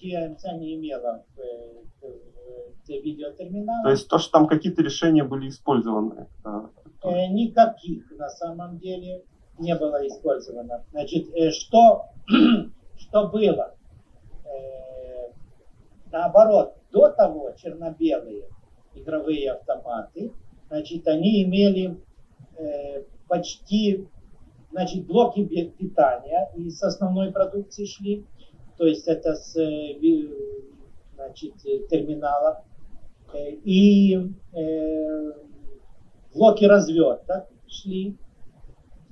TNC 0.00 0.58
не 0.58 0.76
имела 0.76 1.24
к, 1.34 1.40
видеотерминалу. 2.88 3.84
То 3.84 3.90
есть 3.90 4.08
то, 4.08 4.18
что 4.18 4.32
там 4.32 4.46
какие-то 4.46 4.82
решения 4.82 5.24
были 5.24 5.48
использованы? 5.48 6.26
Никаких 7.04 8.10
на 8.10 8.28
самом 8.28 8.78
деле 8.78 9.24
не 9.58 9.74
было 9.76 10.06
использовано. 10.06 10.84
Значит, 10.90 11.28
что 11.54 12.06
что 13.10 13.28
было. 13.28 13.74
Э, 14.44 15.32
наоборот, 16.12 16.76
до 16.92 17.10
того 17.10 17.52
черно-белые 17.56 18.44
игровые 18.94 19.52
автоматы, 19.52 20.32
значит, 20.68 21.06
они 21.08 21.42
имели 21.42 22.00
э, 22.56 23.02
почти, 23.28 24.08
значит, 24.70 25.06
блоки 25.06 25.44
питания 25.44 26.50
и 26.56 26.70
с 26.70 26.82
основной 26.82 27.32
продукции 27.32 27.84
шли, 27.84 28.26
то 28.76 28.86
есть 28.86 29.06
это 29.08 29.34
с, 29.34 29.56
э, 29.56 30.28
значит, 31.14 31.54
терминала, 31.88 32.64
и 33.34 34.16
э, 34.52 35.32
блоки 36.34 36.64
разверток 36.64 37.48
шли 37.68 38.16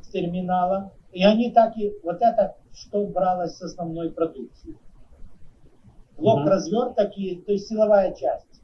с 0.03 0.09
терминала, 0.09 0.93
и 1.13 1.25
они 1.25 1.53
так 1.53 1.77
и, 1.77 1.93
вот 2.03 2.17
это 2.21 2.57
что 2.81 3.07
бралось 3.07 3.57
с 3.57 3.63
основной 3.63 4.11
продукции. 4.11 4.77
Блок 6.17 6.41
mm-hmm. 6.41 6.49
разверток 6.49 7.17
и, 7.17 7.37
то 7.37 7.53
есть 7.53 7.69
силовая 7.69 8.15
часть. 8.15 8.63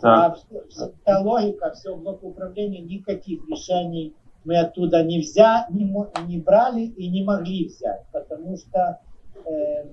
Так. 0.00 0.36
А 0.36 0.58
вся 0.68 1.20
логика, 1.20 1.70
все 1.72 1.96
блок 1.96 2.22
управления, 2.24 2.80
никаких 2.80 3.48
решений 3.48 4.14
мы 4.44 4.58
оттуда 4.58 5.04
не 5.04 5.20
взяли, 5.20 5.72
не, 5.72 5.84
не 6.26 6.40
брали 6.40 6.82
и 6.82 7.08
не 7.08 7.22
могли 7.22 7.68
взять, 7.68 8.04
потому 8.12 8.56
что 8.56 9.00
э, 9.36 9.84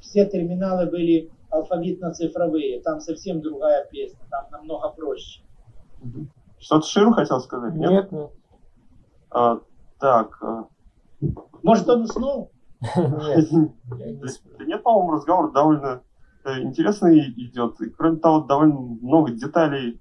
все 0.00 0.26
терминалы 0.26 0.86
были 0.86 1.30
алфавитно-цифровые, 1.50 2.80
там 2.80 3.00
совсем 3.00 3.42
другая 3.42 3.86
песня, 3.90 4.20
там 4.30 4.46
намного 4.50 4.88
проще. 4.90 5.42
Что-то 6.58 6.86
Ширу 6.86 7.12
хотел 7.12 7.40
сказать? 7.40 7.74
Нет, 7.74 7.90
нет. 7.90 8.12
нет. 8.12 8.30
А, 9.30 9.58
так. 9.98 10.42
Может, 11.62 11.88
он 11.88 12.02
уснул? 12.02 12.50
Нет. 12.96 13.48
Да 14.58 14.64
нет, 14.64 14.82
по-моему, 14.82 15.12
разговор 15.12 15.52
довольно 15.52 16.02
э, 16.44 16.60
интересный 16.60 17.20
идет. 17.36 17.80
И, 17.80 17.90
кроме 17.90 18.18
того, 18.18 18.40
довольно 18.40 18.74
много 18.74 19.32
деталей 19.32 20.00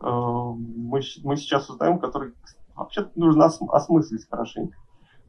э, 0.00 0.06
мы, 0.06 1.00
мы 1.24 1.36
сейчас 1.36 1.70
узнаем, 1.70 1.98
которые 1.98 2.32
вообще 2.74 3.08
нужно 3.16 3.46
осмыслить 3.46 4.28
хорошенько. 4.28 4.76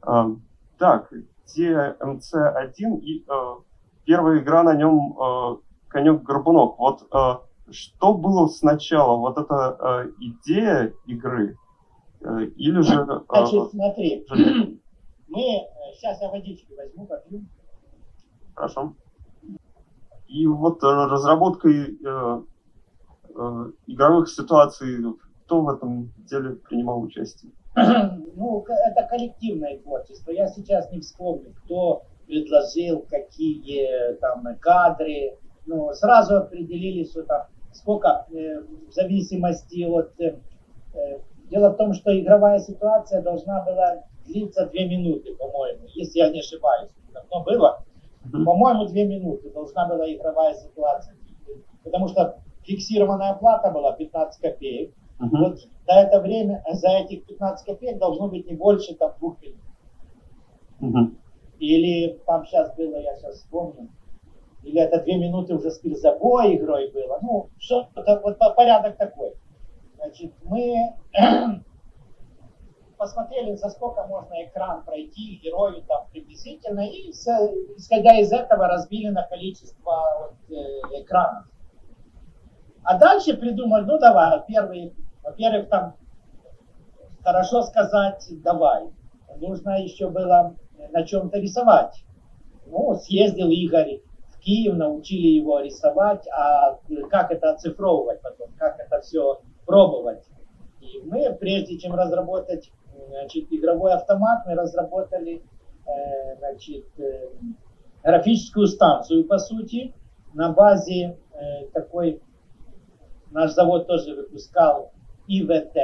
Э, 0.06 0.36
так, 0.78 1.10
TMC1 1.56 3.00
и 3.00 3.24
первая 4.04 4.38
игра 4.38 4.62
на 4.62 4.74
нем 4.74 5.60
конек-горбунок. 5.88 6.78
Вот 6.78 7.08
что 7.70 8.14
было 8.14 8.46
сначала? 8.46 9.16
Вот 9.16 9.36
эта 9.36 10.10
идея 10.20 10.94
игры 11.06 11.58
или 12.22 12.80
же... 12.82 13.22
Значит, 13.28 13.70
смотри, 13.70 14.26
мы 15.30 15.66
Сейчас 16.00 16.20
я 16.22 16.30
водички 16.30 16.72
возьму, 16.74 17.06
попью. 17.06 17.44
Хорошо. 18.54 18.94
И 20.28 20.46
вот 20.46 20.82
э, 20.82 20.86
разработкой 20.86 21.98
э, 22.02 22.42
э, 23.36 23.72
игровых 23.86 24.30
ситуаций, 24.30 25.04
кто 25.44 25.60
в 25.62 25.68
этом 25.68 26.12
деле 26.18 26.56
принимал 26.56 27.02
участие? 27.02 27.52
Ну, 28.36 28.64
это 28.64 29.06
коллективное 29.08 29.78
творчество. 29.80 30.30
Я 30.30 30.48
сейчас 30.48 30.90
не 30.90 31.00
вспомню, 31.00 31.54
кто 31.64 32.04
предложил, 32.26 33.04
какие 33.10 34.14
там 34.20 34.46
кадры. 34.58 35.36
Ну, 35.66 35.92
сразу 35.92 36.36
определили, 36.36 37.04
что 37.04 37.24
там 37.24 37.42
сколько, 37.72 38.26
э, 38.32 38.60
в 38.88 38.92
зависимости 38.92 39.84
от... 39.84 40.18
Э, 40.20 40.38
э, 40.94 41.18
дело 41.50 41.70
в 41.70 41.76
том, 41.76 41.92
что 41.92 42.18
игровая 42.18 42.60
ситуация 42.60 43.20
должна 43.20 43.62
была 43.62 44.04
длится 44.32 44.66
две 44.66 44.88
минуты, 44.88 45.34
по-моему, 45.36 45.86
если 45.94 46.18
я 46.18 46.30
не 46.30 46.40
ошибаюсь. 46.40 46.90
Давно 47.12 47.44
было. 47.44 47.84
По-моему, 48.32 48.86
две 48.86 49.06
минуты 49.06 49.50
должна 49.50 49.88
была 49.88 50.10
игровая 50.12 50.54
ситуация. 50.54 51.16
Потому 51.82 52.08
что 52.08 52.40
фиксированная 52.62 53.34
плата 53.34 53.70
была 53.70 53.92
15 53.92 54.40
копеек. 54.40 54.94
Uh-huh. 55.20 55.28
Вот 55.38 55.58
за 55.58 55.94
это 55.94 56.20
время, 56.20 56.62
за 56.72 56.88
этих 56.90 57.26
15 57.26 57.66
копеек 57.66 57.98
должно 57.98 58.28
быть 58.28 58.46
не 58.46 58.54
больше 58.54 58.94
там 58.94 59.12
двух 59.18 59.36
минут. 59.42 59.60
Uh-huh. 60.80 61.16
Или 61.58 62.18
там 62.26 62.46
сейчас 62.46 62.74
было, 62.76 62.96
я 62.96 63.16
сейчас 63.16 63.36
вспомню, 63.36 63.90
или 64.62 64.80
это 64.80 65.02
две 65.02 65.16
минуты 65.16 65.54
уже 65.54 65.70
с 65.70 65.78
перезабой 65.78 66.56
игрой 66.56 66.90
было. 66.90 67.18
Ну, 67.22 67.48
что-то, 67.58 68.20
вот 68.22 68.38
порядок 68.56 68.96
такой. 68.96 69.34
Значит, 69.96 70.32
мы 70.44 70.94
посмотрели, 73.00 73.56
за 73.56 73.70
сколько 73.70 74.04
можно 74.04 74.44
экран 74.44 74.84
пройти 74.84 75.40
герою 75.42 75.82
там 75.88 76.06
приблизительно, 76.12 76.80
и 76.80 77.10
исходя 77.10 78.20
из 78.20 78.30
этого 78.30 78.68
разбили 78.68 79.08
на 79.08 79.22
количество 79.22 80.04
вот, 80.20 80.54
э, 80.54 81.00
экранов. 81.00 81.46
А 82.84 82.98
дальше 82.98 83.38
придумали, 83.38 83.84
ну 83.84 83.98
давай, 83.98 84.42
первый, 84.46 84.94
во-первых, 85.22 85.70
там 85.70 85.94
хорошо 87.24 87.62
сказать 87.62 88.22
давай. 88.42 88.90
Нужно 89.36 89.82
еще 89.82 90.10
было 90.10 90.54
на 90.90 91.02
чем-то 91.06 91.38
рисовать. 91.38 92.04
Ну, 92.66 92.96
съездил 92.96 93.48
Игорь 93.48 94.02
в 94.28 94.40
Киев, 94.40 94.76
научили 94.76 95.28
его 95.28 95.60
рисовать, 95.60 96.28
а 96.28 96.78
как 97.08 97.30
это 97.30 97.52
оцифровывать 97.52 98.20
потом, 98.20 98.50
как 98.58 98.78
это 98.78 99.00
все 99.00 99.40
пробовать. 99.64 100.22
И 100.82 101.00
мы, 101.02 101.32
прежде 101.32 101.78
чем 101.78 101.94
разработать 101.94 102.70
значит, 103.08 103.46
игровой 103.50 103.92
автомат, 103.92 104.44
мы 104.46 104.54
разработали 104.54 105.42
э, 105.86 106.36
значит, 106.38 106.86
э, 106.98 107.28
графическую 108.02 108.66
станцию, 108.66 109.26
по 109.26 109.38
сути, 109.38 109.94
на 110.34 110.52
базе 110.52 111.18
э, 111.32 111.66
такой, 111.72 112.20
наш 113.30 113.52
завод 113.52 113.86
тоже 113.86 114.14
выпускал 114.14 114.92
ИВТ, 115.26 115.76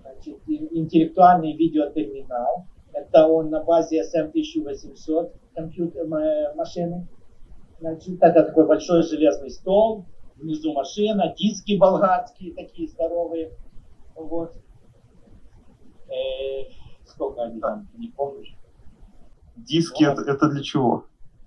значит, 0.00 0.38
интеллектуальный 0.46 1.52
видеотерминал. 1.52 2.64
Это 2.92 3.26
он 3.26 3.50
на 3.50 3.62
базе 3.62 4.02
SM1800 4.02 5.32
компьютер, 5.54 6.06
машины. 6.56 7.06
Значит, 7.80 8.20
это 8.20 8.44
такой 8.44 8.66
большой 8.66 9.02
железный 9.02 9.50
стол, 9.50 10.06
внизу 10.36 10.72
машина, 10.72 11.34
диски 11.36 11.76
болгарские 11.76 12.54
такие 12.54 12.88
здоровые. 12.88 13.52
Вот. 14.14 14.54
Э, 16.08 16.64
сколько 17.04 17.42
они 17.42 17.60
там, 17.60 17.88
не 17.96 18.08
помню. 18.08 18.44
Диски 19.56 20.04
это, 20.04 20.22
это 20.22 20.48
для 20.48 20.62
чего? 20.62 21.04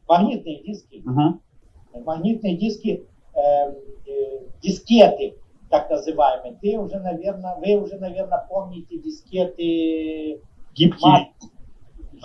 Магнитные 0.07 0.62
диски. 0.64 1.03
Угу. 1.05 2.03
Магнитные 2.03 2.57
диски, 2.57 3.07
э, 3.34 3.39
э, 3.39 4.45
дискеты, 4.62 5.36
так 5.70 5.89
называемые. 5.89 6.57
Ты 6.62 6.78
уже, 6.78 6.99
наверное, 6.99 7.55
вы 7.55 7.76
уже, 7.82 7.97
наверное, 7.97 8.45
помните 8.49 8.97
дискеты 8.97 10.41
гибкие. 10.74 11.12
Мат, 11.12 11.28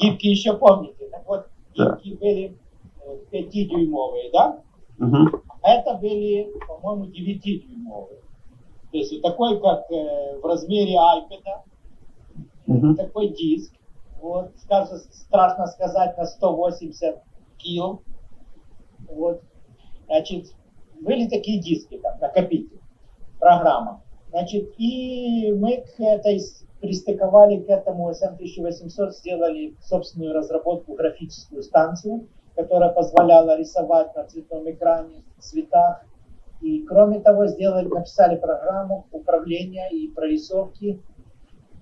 гибкие 0.01 0.33
еще 0.33 0.57
помните. 0.57 1.09
Так 1.11 1.27
вот, 1.27 1.47
гибкие 1.75 2.15
да. 2.15 2.21
были 2.21 2.59
5-дюймовые, 3.33 4.31
да? 4.33 4.63
Угу. 4.99 5.43
Это 5.63 5.95
были, 5.95 6.51
по-моему, 6.67 7.07
9-дюймовые. 7.07 8.21
То 8.91 8.99
есть 8.99 9.13
вот 9.13 9.23
такой, 9.23 9.61
как 9.61 9.91
э, 9.91 10.39
в 10.41 10.45
размере 10.47 10.95
iPad, 10.95 11.63
угу. 12.67 12.95
такой 12.95 13.29
диск. 13.29 13.73
Вот, 14.21 14.53
скажем, 14.57 14.99
страшно 15.13 15.67
сказать, 15.67 16.17
на 16.17 16.25
180 16.25 17.23
кил. 17.59 18.03
Вот. 19.09 19.43
Значит, 20.07 20.55
были 21.01 21.29
такие 21.29 21.61
диски 21.61 21.99
там, 21.99 22.19
накопитель, 22.21 22.81
программа. 23.39 24.03
Значит, 24.31 24.73
и 24.79 25.53
мы 25.53 25.85
к 25.97 26.01
этой 26.01 26.41
пристыковали 26.81 27.61
к 27.61 27.69
этому 27.69 28.11
SM1800, 28.11 29.11
сделали 29.13 29.75
собственную 29.83 30.35
разработку, 30.35 30.95
графическую 30.95 31.63
станцию, 31.63 32.29
которая 32.55 32.93
позволяла 32.93 33.57
рисовать 33.59 34.15
на 34.15 34.25
цветном 34.25 34.71
экране 34.71 35.25
цветах. 35.39 36.05
И 36.61 36.83
кроме 36.83 37.21
того, 37.21 37.47
сделали, 37.47 37.89
написали 37.89 38.37
программу 38.37 39.07
управления 39.13 39.89
и 39.91 40.09
прорисовки 40.09 41.03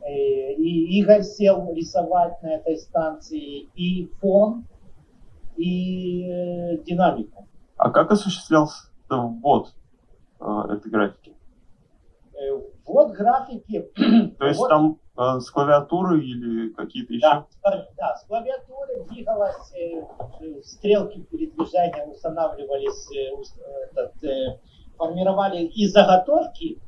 и 0.06 1.00
Игорь 1.00 1.22
сел 1.22 1.72
рисовать 1.72 2.42
на 2.42 2.56
этой 2.56 2.76
станции 2.76 3.68
и 3.74 4.06
фон, 4.20 4.64
и 5.56 6.24
э, 6.28 6.78
динамику. 6.78 7.48
А 7.76 7.90
как 7.90 8.10
осуществлялся 8.10 8.88
ввод 9.08 9.72
э, 10.40 10.44
этой 10.70 10.90
графики? 10.90 11.34
Ввод 12.86 13.12
графики... 13.12 13.90
То 14.38 14.46
есть 14.46 14.58
вот, 14.58 14.68
там 14.68 14.98
э, 15.16 15.40
с 15.40 15.50
клавиатуры 15.50 16.22
или 16.22 16.70
какие-то 16.70 17.14
еще? 17.14 17.26
Да, 17.62 17.86
да, 17.96 18.16
с 18.16 18.24
клавиатуры 18.24 19.04
двигалась, 19.08 19.72
э, 19.74 20.02
стрелки 20.62 21.20
передвижения 21.22 22.06
устанавливались, 22.06 23.08
э, 23.16 23.90
этот, 23.90 24.24
э, 24.24 24.58
формировали 24.96 25.64
и 25.64 25.86
заготовки, 25.86 26.80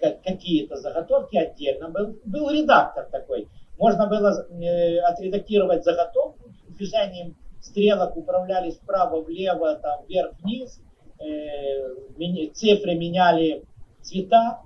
какие-то 0.00 0.76
заготовки 0.76 1.36
отдельно. 1.36 1.88
Был, 1.90 2.18
был 2.24 2.50
редактор 2.50 3.06
такой. 3.10 3.48
Можно 3.78 4.06
было 4.06 4.46
э, 4.50 4.98
отредактировать 5.00 5.84
заготовку 5.84 6.50
движением 6.68 7.36
стрелок 7.60 8.16
управлялись 8.16 8.78
вправо-влево, 8.78 9.76
там 9.76 10.04
вверх-вниз, 10.06 10.80
э, 11.18 12.48
цифры 12.54 12.94
меняли 12.96 13.64
цвета, 14.00 14.60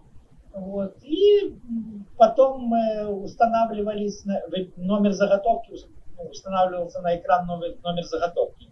вот, 0.54 0.94
и 1.02 1.56
потом 2.16 2.72
э, 2.72 3.06
устанавливались 3.06 4.24
на, 4.24 4.40
номер 4.76 5.12
заготовки, 5.12 5.72
ну, 6.16 6.30
устанавливался 6.30 7.00
на 7.00 7.16
экран 7.16 7.46
номер, 7.46 7.76
номер 7.82 8.04
заготовки. 8.04 8.70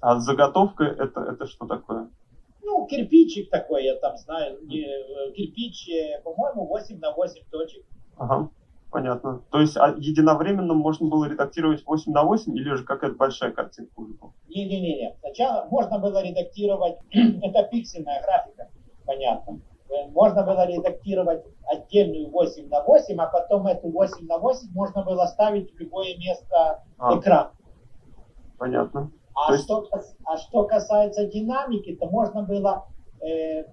А 0.00 0.18
заготовка 0.18 0.84
это, 0.84 1.20
это 1.20 1.46
что 1.46 1.66
такое? 1.66 2.10
Ну, 2.66 2.84
кирпичик 2.86 3.48
такой, 3.48 3.84
я 3.84 3.94
там 3.96 4.16
знаю, 4.18 4.58
не, 4.66 4.84
кирпич, 5.32 5.88
э, 5.88 6.20
по-моему, 6.22 6.66
8 6.66 6.98
на 6.98 7.12
8 7.12 7.44
точек. 7.50 7.84
Ага, 8.18 8.50
Понятно. 8.90 9.42
То 9.50 9.60
есть 9.60 9.76
а 9.76 9.94
единовременно 9.96 10.74
можно 10.74 11.08
было 11.08 11.26
редактировать 11.26 11.84
8 11.86 12.12
на 12.12 12.24
8 12.24 12.56
или 12.56 12.74
же 12.74 12.84
какая-то 12.84 13.16
большая 13.16 13.52
картинка 13.52 13.92
уже 13.96 14.14
была? 14.14 14.32
Не-не-не. 14.48 15.14
Сначала 15.20 15.66
можно 15.70 15.98
было 15.98 16.24
редактировать, 16.24 16.96
это 17.10 17.62
пиксельная 17.64 18.22
графика, 18.22 18.68
понятно. 19.04 19.60
Э, 19.90 20.08
можно 20.08 20.42
было 20.42 20.66
редактировать 20.66 21.44
отдельную 21.66 22.30
8 22.30 22.68
на 22.68 22.82
8, 22.82 23.16
а 23.20 23.26
потом 23.26 23.66
эту 23.66 23.90
8 23.90 24.26
на 24.26 24.38
8 24.38 24.72
можно 24.72 25.04
было 25.04 25.26
ставить 25.26 25.72
в 25.72 25.78
любое 25.78 26.16
место 26.16 26.82
а, 26.98 27.18
экрана. 27.18 27.52
Понятно. 28.58 29.12
А, 29.36 29.52
есть... 29.52 29.64
что, 29.64 29.86
а 30.24 30.36
что 30.38 30.64
касается 30.64 31.26
динамики, 31.26 31.94
то 31.94 32.06
можно 32.06 32.42
было 32.42 32.86
э, 33.20 33.64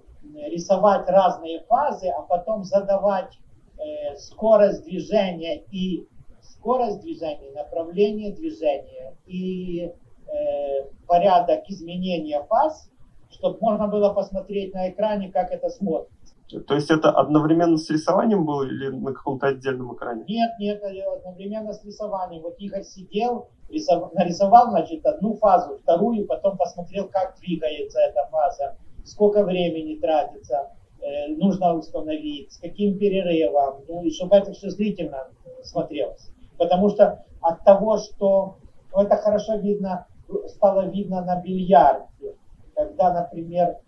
рисовать 0.46 1.08
разные 1.08 1.60
фазы, 1.64 2.08
а 2.08 2.22
потом 2.22 2.64
задавать 2.64 3.38
э, 3.78 4.16
скорость 4.16 4.84
движения 4.84 5.62
и 5.70 6.06
скорость 6.42 7.00
движения, 7.00 7.50
направление 7.52 8.32
движения 8.32 9.16
и 9.26 9.84
э, 9.84 10.84
порядок 11.06 11.64
изменения 11.68 12.42
фаз, 12.44 12.90
чтобы 13.30 13.58
можно 13.60 13.88
было 13.88 14.12
посмотреть 14.12 14.74
на 14.74 14.90
экране, 14.90 15.32
как 15.32 15.50
это 15.50 15.70
смотрится. 15.70 16.34
То 16.66 16.74
есть 16.74 16.90
это 16.90 17.10
одновременно 17.10 17.78
с 17.78 17.88
рисованием 17.90 18.44
было 18.44 18.64
или 18.64 18.88
на 18.88 19.12
каком-то 19.12 19.46
отдельном 19.46 19.94
экране? 19.94 20.24
Нет, 20.28 20.52
нет, 20.58 20.82
одновременно 20.82 21.72
с 21.72 21.82
рисованием. 21.84 22.42
Вот 22.42 22.56
Игорь 22.58 22.84
сидел. 22.84 23.48
Нарисовал, 23.68 24.70
значит, 24.70 25.04
одну 25.06 25.34
фазу, 25.36 25.78
вторую, 25.78 26.26
потом 26.26 26.56
посмотрел, 26.56 27.08
как 27.08 27.36
двигается 27.38 28.00
эта 28.00 28.26
фаза, 28.30 28.76
сколько 29.04 29.42
времени 29.42 29.96
тратится, 29.96 30.70
э, 31.00 31.28
нужно 31.28 31.74
установить, 31.74 32.52
с 32.52 32.58
каким 32.58 32.98
перерывом, 32.98 33.84
ну 33.88 34.02
и 34.02 34.10
чтобы 34.10 34.36
это 34.36 34.52
все 34.52 34.70
зрительно 34.70 35.28
смотрелось. 35.62 36.30
Потому 36.58 36.90
что 36.90 37.24
от 37.40 37.64
того, 37.64 37.98
что 37.98 38.56
ну, 38.94 39.02
это 39.02 39.16
хорошо 39.16 39.56
видно, 39.56 40.06
стало 40.48 40.88
видно 40.88 41.24
на 41.24 41.40
бильярде, 41.40 42.36
когда, 42.74 43.12
например, 43.12 43.78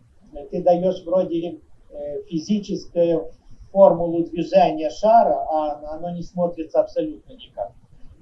ты 0.51 0.63
даешь 0.63 1.03
вроде 1.05 1.61
э, 1.91 2.23
физическую 2.29 3.31
формулу 3.73 4.25
движения 4.25 4.91
шара, 4.91 5.47
а 5.51 5.95
оно 5.95 6.11
не 6.11 6.23
смотрится 6.23 6.81
абсолютно 6.81 7.33
никак. 7.33 7.73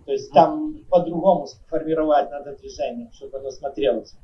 То 0.04 0.12
есть 0.12 0.30
там 0.32 0.84
по-другому 0.90 1.46
сформировать 1.46 2.30
надо 2.30 2.56
движение, 2.56 3.10
чтобы 3.12 3.38
оно 3.38 3.50
смотрелось. 3.50 4.14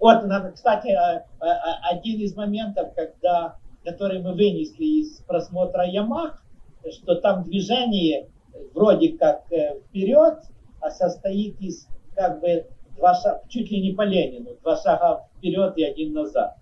Вот, 0.00 0.24
кстати, 0.52 0.88
э, 0.88 1.24
э, 1.40 1.46
один 1.90 2.20
из 2.20 2.34
моментов, 2.34 2.94
когда, 2.94 3.56
который 3.84 4.20
мы 4.20 4.32
вынесли 4.32 4.84
из 5.02 5.20
просмотра 5.20 5.86
Ямах, 5.86 6.42
что 6.90 7.14
там 7.16 7.44
движение 7.44 8.28
вроде 8.74 9.16
как 9.16 9.44
вперед, 9.88 10.38
а 10.80 10.90
состоит 10.90 11.58
из 11.60 11.88
как 12.14 12.40
бы 12.40 12.66
два 12.96 13.14
шага, 13.14 13.42
чуть 13.48 13.70
ли 13.70 13.80
не 13.80 13.94
по 13.94 14.02
Ленину, 14.02 14.56
два 14.62 14.76
шага 14.76 15.28
вперед 15.36 15.76
и 15.76 15.84
один 15.84 16.12
назад. 16.12 16.56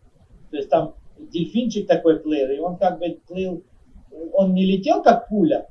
То 0.51 0.57
есть 0.57 0.71
там 0.71 0.95
дельфинчик 1.19 1.87
такой 1.87 2.21
плыл, 2.21 2.51
и 2.51 2.59
он 2.59 2.77
как 2.77 2.99
бы 2.99 3.21
плыл, 3.27 3.65
он 4.33 4.55
не 4.55 4.65
летел 4.65 5.03
как 5.03 5.29
пуля, 5.29 5.69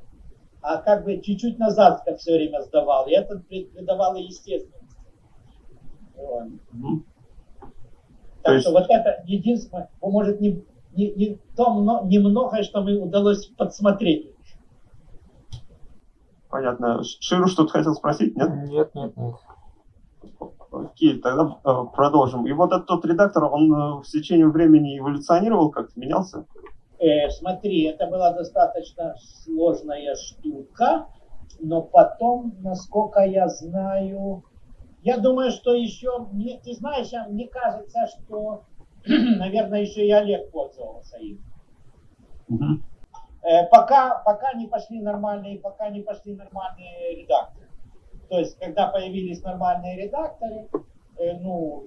а 0.61 0.77
как 0.77 1.03
бы 1.03 1.19
чуть-чуть 1.19 1.59
назад 1.59 2.03
как 2.05 2.17
все 2.17 2.35
время 2.35 2.61
сдавал, 2.61 3.07
и 3.07 3.11
это 3.11 3.39
придавало 3.39 4.17
естественность. 4.17 4.97
Вот. 6.15 6.47
Mm-hmm. 6.73 7.03
Так 8.43 8.53
есть... 8.53 8.65
что 8.65 8.73
вот 8.73 8.85
это 8.89 9.23
единственное, 9.25 9.89
может, 10.01 10.39
не, 10.39 10.63
не, 10.95 11.13
не 11.13 11.39
то 11.55 12.01
немногое, 12.05 12.63
что 12.63 12.81
мы 12.81 12.97
удалось 12.97 13.47
подсмотреть. 13.47 14.31
Понятно. 16.49 17.01
Ширу 17.03 17.47
что-то 17.47 17.71
хотел 17.71 17.95
спросить, 17.95 18.35
нет? 18.35 18.49
Нет, 18.67 18.93
нет, 18.93 19.15
нет. 19.15 19.35
Окей, 20.71 21.19
тогда 21.19 21.57
э, 21.63 21.85
продолжим. 21.93 22.45
И 22.45 22.51
вот 22.51 22.71
этот 22.71 22.87
тот 22.87 23.05
редактор, 23.05 23.45
он 23.45 23.73
э, 23.73 24.01
в 24.01 24.03
течение 24.03 24.47
времени 24.47 24.99
эволюционировал, 24.99 25.69
как-то 25.69 25.99
менялся? 25.99 26.45
Э, 27.01 27.31
смотри, 27.31 27.85
это 27.85 28.05
была 28.05 28.31
достаточно 28.31 29.15
сложная 29.17 30.13
штука, 30.15 31.07
но 31.59 31.81
потом, 31.81 32.53
насколько 32.59 33.21
я 33.21 33.47
знаю, 33.47 34.43
я 35.01 35.17
думаю, 35.17 35.49
что 35.49 35.73
еще, 35.73 36.19
мне, 36.31 36.59
ты 36.63 36.73
знаешь, 36.73 37.11
мне 37.27 37.47
кажется, 37.47 38.05
что, 38.05 38.65
наверное, 39.07 39.81
еще 39.81 40.05
и 40.05 40.11
Олег 40.11 40.51
пользовался 40.51 41.17
им. 41.17 41.43
Угу. 42.49 42.81
Э, 43.49 43.65
пока, 43.71 44.21
пока 44.23 44.53
не 44.53 44.67
пошли 44.67 45.01
нормальные, 45.01 45.57
пока 45.57 45.89
не 45.89 46.01
пошли 46.01 46.35
нормальные 46.35 47.15
редакторы. 47.15 47.67
То 48.29 48.37
есть, 48.37 48.59
когда 48.59 48.85
появились 48.85 49.41
нормальные 49.41 50.03
редакторы, 50.03 50.69
э, 51.17 51.33
ну, 51.39 51.83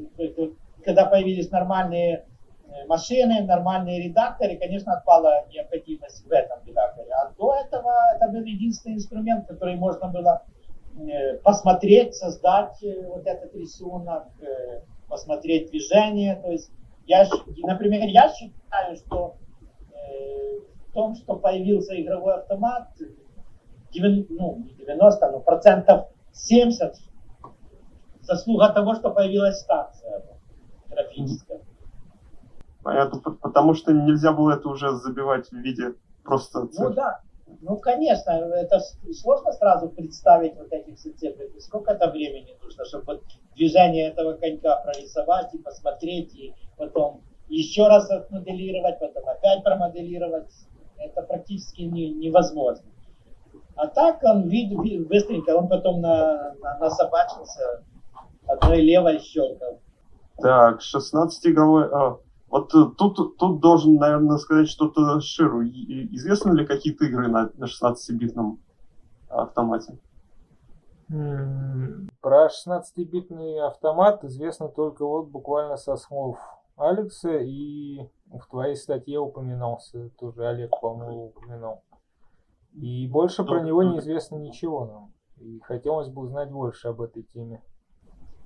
когда 0.84 1.06
появились 1.06 1.52
нормальные 1.52 2.26
машины, 2.86 3.42
нормальные 3.42 4.08
редакторы, 4.08 4.56
конечно, 4.56 4.94
отпала 4.94 5.46
необходимость 5.48 6.26
в 6.26 6.30
этом 6.30 6.58
редакторе. 6.66 7.10
А 7.12 7.32
до 7.32 7.54
этого 7.54 7.92
это 8.14 8.28
был 8.28 8.42
единственный 8.42 8.94
инструмент, 8.94 9.46
который 9.46 9.76
можно 9.76 10.08
было 10.08 10.42
э, 10.98 11.38
посмотреть, 11.38 12.14
создать 12.14 12.78
вот 13.08 13.26
этот 13.26 13.54
рисунок, 13.54 14.26
посмотреть 15.08 15.70
движение. 15.70 16.36
То 16.36 16.50
есть, 16.50 16.70
я, 17.06 17.26
например, 17.62 18.06
я 18.08 18.32
считаю, 18.32 18.96
что 18.96 19.36
в 20.88 20.92
том, 20.92 21.14
что 21.16 21.36
появился 21.36 22.00
игровой 22.00 22.34
автомат, 22.34 22.88
90, 23.94 24.32
ну, 24.34 24.58
не 24.58 24.74
90, 24.74 25.30
но 25.30 25.40
процентов 25.40 26.08
70 26.32 26.94
заслуга 28.22 28.68
того, 28.70 28.94
что 28.94 29.10
появилась 29.10 29.60
станция 29.60 30.22
графическая. 30.88 31.60
Понятно, 32.84 33.18
потому 33.18 33.72
что 33.72 33.92
нельзя 33.92 34.32
было 34.32 34.52
это 34.52 34.68
уже 34.68 34.92
забивать 34.96 35.48
в 35.48 35.54
виде 35.54 35.94
просто 36.22 36.66
цифр. 36.66 36.90
Ну 36.90 36.94
да, 36.94 37.20
ну 37.62 37.78
конечно, 37.78 38.30
это 38.30 38.78
сложно 39.12 39.52
сразу 39.52 39.88
представить 39.88 40.54
вот 40.56 40.70
эти 40.70 40.94
все 40.94 41.12
цифры. 41.12 41.50
Сколько 41.60 41.92
это 41.92 42.10
времени 42.10 42.54
нужно, 42.62 42.84
чтобы 42.84 43.04
вот 43.06 43.22
движение 43.56 44.10
этого 44.10 44.34
конька 44.34 44.82
прорисовать 44.84 45.54
и 45.54 45.58
посмотреть, 45.58 46.34
и 46.34 46.54
потом 46.76 47.22
еще 47.48 47.88
раз 47.88 48.10
отмоделировать, 48.10 49.00
потом 49.00 49.28
опять 49.30 49.64
промоделировать. 49.64 50.52
Это 50.98 51.22
практически 51.22 51.82
не, 51.82 52.10
невозможно. 52.10 52.84
А 53.76 53.86
так 53.86 54.22
он 54.22 54.48
видит, 54.48 55.08
быстренько, 55.08 55.56
он 55.56 55.68
потом 55.68 56.02
на, 56.02 56.54
на, 56.60 56.78
насобачился, 56.78 57.82
одной 58.46 58.82
левой 58.82 59.20
щелкал. 59.20 59.80
Так, 60.36 60.80
16-игровой... 60.80 61.88
А, 61.90 62.18
вот 62.54 62.72
э, 62.72 62.84
тут, 62.96 63.36
тут 63.36 63.60
должен, 63.60 63.96
наверное, 63.96 64.36
сказать 64.36 64.68
что-то 64.68 65.20
Ширу. 65.20 65.64
Известны 65.64 66.52
ли 66.52 66.64
какие-то 66.64 67.04
игры 67.04 67.26
на, 67.26 67.50
на 67.56 67.64
16-битном 67.64 68.60
автомате? 69.28 69.98
Про 71.08 72.46
16-битный 72.46 73.58
автомат 73.58 74.22
известно 74.22 74.68
только 74.68 75.04
вот 75.04 75.30
буквально 75.30 75.76
со 75.76 75.96
слов 75.96 76.38
Алекса 76.76 77.38
и 77.38 78.08
в 78.26 78.46
твоей 78.48 78.76
статье 78.76 79.18
упоминался, 79.18 80.10
тоже 80.10 80.46
Олег, 80.46 80.70
по-моему, 80.80 81.32
упоминал. 81.36 81.82
И 82.72 83.08
больше 83.08 83.42
про 83.42 83.62
него 83.62 83.82
неизвестно 83.82 84.36
ничего 84.36 84.86
нам. 84.86 85.12
И 85.40 85.58
хотелось 85.58 86.08
бы 86.08 86.22
узнать 86.22 86.52
больше 86.52 86.86
об 86.86 87.00
этой 87.00 87.24
теме. 87.24 87.64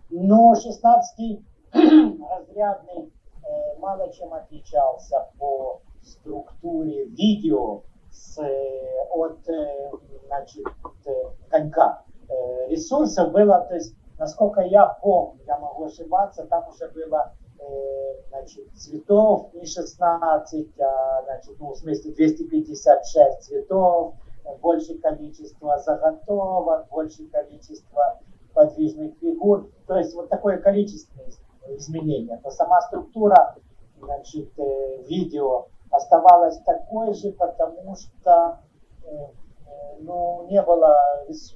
Ну, 0.09 0.55
16 0.55 1.41
разрядный 1.75 3.13
мало 3.79 4.13
чем 4.13 4.35
отличался 4.35 5.29
по 5.39 5.81
структуре 6.03 7.05
видео 7.07 7.83
с, 8.11 8.39
э, 8.39 9.05
от 9.11 9.49
э, 9.49 9.91
значит, 10.27 10.67
э, 11.07 11.11
конька. 11.49 12.03
Ресурсов 12.69 13.33
было, 13.33 13.65
то 13.69 13.75
есть, 13.75 13.95
насколько 14.19 14.61
я 14.61 14.87
помню, 14.87 15.41
я 15.47 15.59
могу 15.59 15.87
ошибаться, 15.87 16.45
там 16.47 16.69
уже 16.69 16.91
было 16.91 17.33
значит, 18.29 18.71
цветов 18.75 19.53
не 19.55 19.65
16, 19.65 20.81
а, 20.81 21.23
значит, 21.25 21.57
ну, 21.59 21.73
в 21.73 21.77
смысле 21.77 22.13
256 22.13 23.43
цветов, 23.43 24.15
больше 24.61 24.99
количество 24.99 25.79
заготовок, 25.79 26.89
больше 26.89 27.27
количество 27.29 28.21
подвижных 28.53 29.19
фигур. 29.21 29.71
То 29.87 29.97
есть 29.97 30.15
вот 30.15 30.29
такое 30.29 30.59
количественное 30.59 31.31
изменение. 31.77 32.41
Но 32.43 32.51
сама 32.51 32.81
структура 32.83 33.57
значит, 34.01 34.59
э, 34.59 35.03
видео 35.09 35.67
оставалась 35.91 36.59
такой 36.63 37.15
же, 37.15 37.33
потому 37.33 37.95
что 37.97 38.61
э, 39.05 39.09
э, 39.09 39.97
ну, 40.01 40.47
не 40.49 40.63
было, 40.63 40.95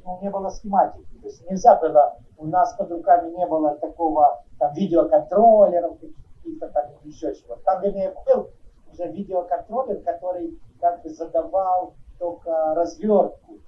ну, 0.04 0.18
не 0.20 0.30
было 0.30 0.48
схематики. 0.50 1.06
То 1.20 1.26
есть 1.26 1.48
нельзя 1.48 1.76
было, 1.76 2.16
у 2.38 2.46
нас 2.46 2.74
под 2.74 2.90
руками 2.90 3.30
не 3.36 3.46
было 3.46 3.76
такого 3.76 4.42
там, 4.58 4.72
видеоконтроллеров, 4.74 5.98
каких-то 6.36 6.68
там 6.68 6.86
еще 7.04 7.34
чего. 7.34 7.56
Там, 7.64 7.82
вернее, 7.82 8.14
был 8.26 8.50
уже 8.92 9.08
видеоконтроллер, 9.08 10.02
который 10.02 10.58
как 10.80 11.02
бы 11.02 11.10
задавал 11.10 11.94
только 12.18 12.74
развертку, 12.74 13.58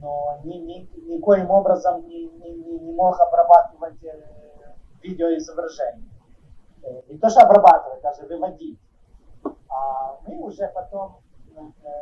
но 0.00 0.40
ни, 0.44 0.56
ни, 0.56 0.90
никоим 1.06 1.50
образом 1.50 2.06
не, 2.06 2.26
не, 2.26 2.78
не 2.78 2.92
мог 2.92 3.18
обрабатывать 3.20 3.98
видеоизображение. 5.02 6.08
Э, 6.82 7.02
не 7.08 7.18
то, 7.18 7.28
что 7.28 7.40
обрабатывать, 7.42 8.02
даже 8.02 8.22
выводить. 8.26 8.78
А 9.68 10.18
мы 10.26 10.38
уже 10.38 10.70
потом, 10.74 11.18
э, 11.56 11.60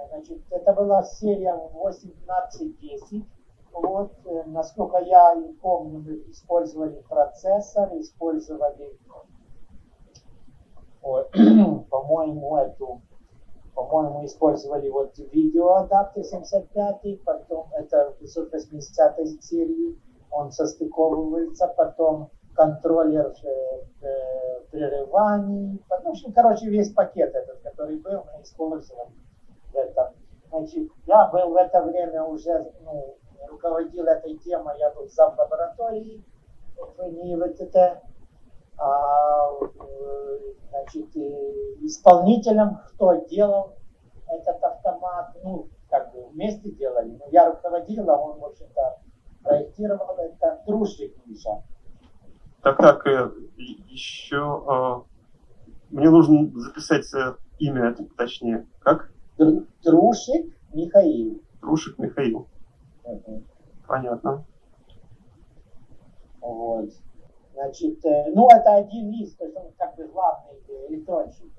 значит, 0.08 0.40
это 0.50 0.72
была 0.72 1.02
серия 1.02 1.54
18-10. 1.74 3.24
Вот, 3.72 4.12
э, 4.24 4.42
насколько 4.46 4.98
я 4.98 5.36
помню, 5.62 6.00
мы 6.00 6.30
использовали 6.30 7.00
процессор, 7.08 7.90
использовали, 7.98 8.98
по-моему, 11.90 12.56
эту 12.56 13.02
по-моему, 13.74 14.24
использовали 14.26 14.90
вот 14.90 15.16
видеоадаптер 15.32 16.24
75, 16.24 17.24
потом 17.24 17.68
это 17.72 18.14
580 18.20 19.42
серии, 19.42 19.98
он 20.30 20.52
состыковывается, 20.52 21.66
потом 21.68 22.30
контроллер 22.54 23.32
э, 23.42 23.82
э, 24.02 24.60
прерываний, 24.70 25.82
ну, 25.88 26.02
в 26.02 26.08
общем, 26.08 26.32
короче, 26.32 26.68
весь 26.68 26.92
пакет 26.92 27.34
этот, 27.34 27.60
который 27.60 27.96
был, 27.96 28.24
мы 28.32 28.42
использовали 28.42 29.10
в 29.72 29.76
этом. 29.76 30.14
Значит, 30.50 30.90
я 31.06 31.26
был 31.28 31.50
в 31.50 31.56
это 31.56 31.82
время 31.82 32.24
уже, 32.24 32.72
ну, 32.82 33.16
руководил 33.48 34.04
этой 34.06 34.36
темой, 34.38 34.78
я 34.78 34.90
был 34.90 35.08
зам 35.08 35.34
лаборатории 35.38 36.24
в 36.76 37.02
НИИВТТ, 37.02 38.02
а, 38.78 39.50
значит, 40.70 41.14
исполнителем, 41.82 42.80
кто 42.88 43.14
делал 43.26 43.74
этот 44.26 44.62
автомат, 44.62 45.36
ну, 45.42 45.68
как 45.88 46.12
бы 46.12 46.26
вместе 46.28 46.70
делали, 46.70 47.16
но 47.16 47.26
я 47.30 47.50
руководил, 47.50 48.08
а 48.10 48.16
он, 48.16 48.38
в 48.38 48.44
общем-то, 48.44 48.98
проектировал 49.42 50.16
это 50.16 50.62
Трушик 50.66 51.14
Миша. 51.26 51.62
Так, 52.62 52.76
так, 52.76 53.06
э, 53.06 53.30
еще 53.88 54.62
э, 54.68 55.00
мне 55.90 56.10
нужно 56.10 56.50
записать 56.60 57.06
э, 57.14 57.36
имя, 57.58 57.96
точнее, 58.18 58.66
как? 58.80 59.10
Трушик 59.82 60.54
Михаил. 60.74 61.40
Трушик 61.62 61.98
Михаил. 61.98 62.46
Угу. 63.04 63.42
Понятно. 63.86 64.44
Вот. 66.42 66.90
Значит, 67.54 68.04
э, 68.04 68.30
ну 68.34 68.46
это 68.50 68.74
один 68.74 69.10
из, 69.10 69.34
то 69.36 69.44
есть 69.44 69.56
он 69.56 69.72
как 69.78 69.96
бы 69.96 70.06
главный 70.08 70.60
электронщик 70.88 71.50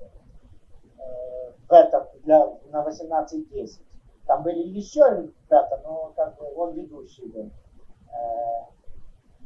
в 1.68 1.72
этом 1.72 2.04
для, 2.22 2.46
на 2.70 2.88
18.10. 2.88 3.80
Там 4.26 4.44
были 4.44 4.68
еще 4.68 5.00
ребята, 5.00 5.80
но 5.82 6.12
как 6.14 6.38
бы 6.38 6.46
он 6.54 6.74
ведущий 6.74 7.26
был. 7.26 7.50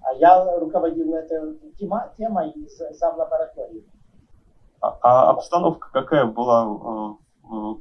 Э, 0.07 0.11
а 0.11 0.15
я 0.15 0.59
руководил 0.59 1.15
этой 1.15 1.59
тема, 1.79 2.13
темой 2.17 2.55
сам 2.95 3.17
лаборатории. 3.17 3.85
А, 4.81 4.99
а 5.03 5.31
обстановка 5.31 5.89
какая 5.93 6.27
была, 6.27 7.17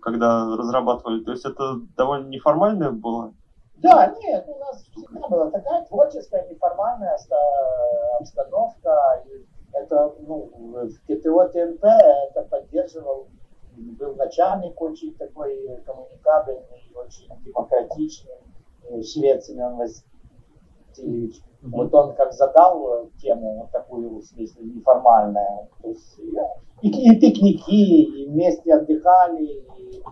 когда 0.01 0.55
разрабатывали? 0.55 1.23
То 1.23 1.32
есть 1.32 1.45
это 1.45 1.82
довольно 1.95 2.28
неформальная 2.28 2.91
была 2.91 3.32
да, 3.78 4.15
нет, 4.23 4.45
у 4.47 4.57
нас 4.57 4.84
всегда 4.84 5.28
была 5.28 5.51
такая 5.51 5.86
творческая, 5.86 6.47
неформальная 6.49 7.17
обстановка. 8.19 9.23
И 9.28 9.45
это, 9.73 10.13
ну, 10.19 10.49
в 10.55 10.99
КТО 11.05 11.49
ТНП 11.49 11.84
это 11.84 12.41
поддерживал, 12.49 13.28
был 13.76 14.15
начальник 14.15 14.82
очень 14.82 15.13
такой 15.15 15.82
коммуникабельный, 15.86 16.91
очень 16.95 17.28
демократичный, 17.43 18.39
э, 18.89 19.01
швед 19.01 19.43
Семен 19.43 19.76
Васильевич. 19.76 20.14
Mm-hmm. 21.03 21.31
Вот 21.71 21.93
он 21.93 22.15
как 22.15 22.31
задал 22.33 23.09
тему 23.17 23.59
вот 23.61 23.71
такую, 23.71 24.19
в 24.19 24.23
смысле, 24.23 24.65
неформальная. 24.65 25.67
То 25.81 25.89
есть, 25.89 26.19
и, 26.81 26.89
и 26.89 27.19
пикники, 27.19 28.21
и 28.21 28.27
вместе 28.27 28.73
отдыхали, 28.73 29.43
и 29.43 30.03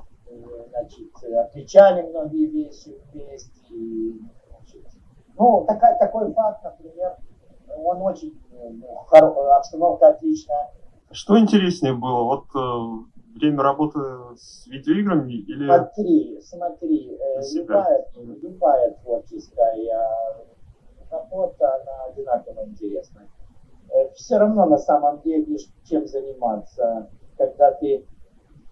значит, 0.69 1.09
отмечали 1.45 2.01
многие 2.09 2.47
вещи 2.47 2.97
вместе. 3.11 3.51
Значит, 4.49 4.85
ну, 5.37 5.65
такая, 5.67 5.97
такой 5.99 6.33
факт, 6.33 6.63
например, 6.63 7.17
он 7.77 8.01
очень, 8.01 8.33
ну, 8.51 8.87
обстановка 9.57 10.09
отличная. 10.09 10.71
Что 11.11 11.39
интереснее 11.39 11.93
было, 11.93 12.23
вот 12.23 12.45
э, 12.55 13.39
время 13.39 13.61
работы 13.61 13.99
с 14.35 14.65
видеоиграми 14.67 15.33
или... 15.33 15.67
Смотри, 15.67 16.41
смотри, 16.41 17.11
э, 17.11 17.41
любая, 17.55 18.07
любая 18.15 18.91
творческая 19.03 19.75
работа, 21.13 21.75
она 21.75 22.03
одинаково 22.09 22.65
интересная. 22.65 23.27
Э, 23.89 24.11
все 24.13 24.37
равно 24.37 24.65
на 24.65 24.77
самом 24.77 25.21
деле, 25.21 25.57
чем 25.85 26.07
заниматься, 26.07 27.09
когда 27.37 27.71
ты 27.71 28.05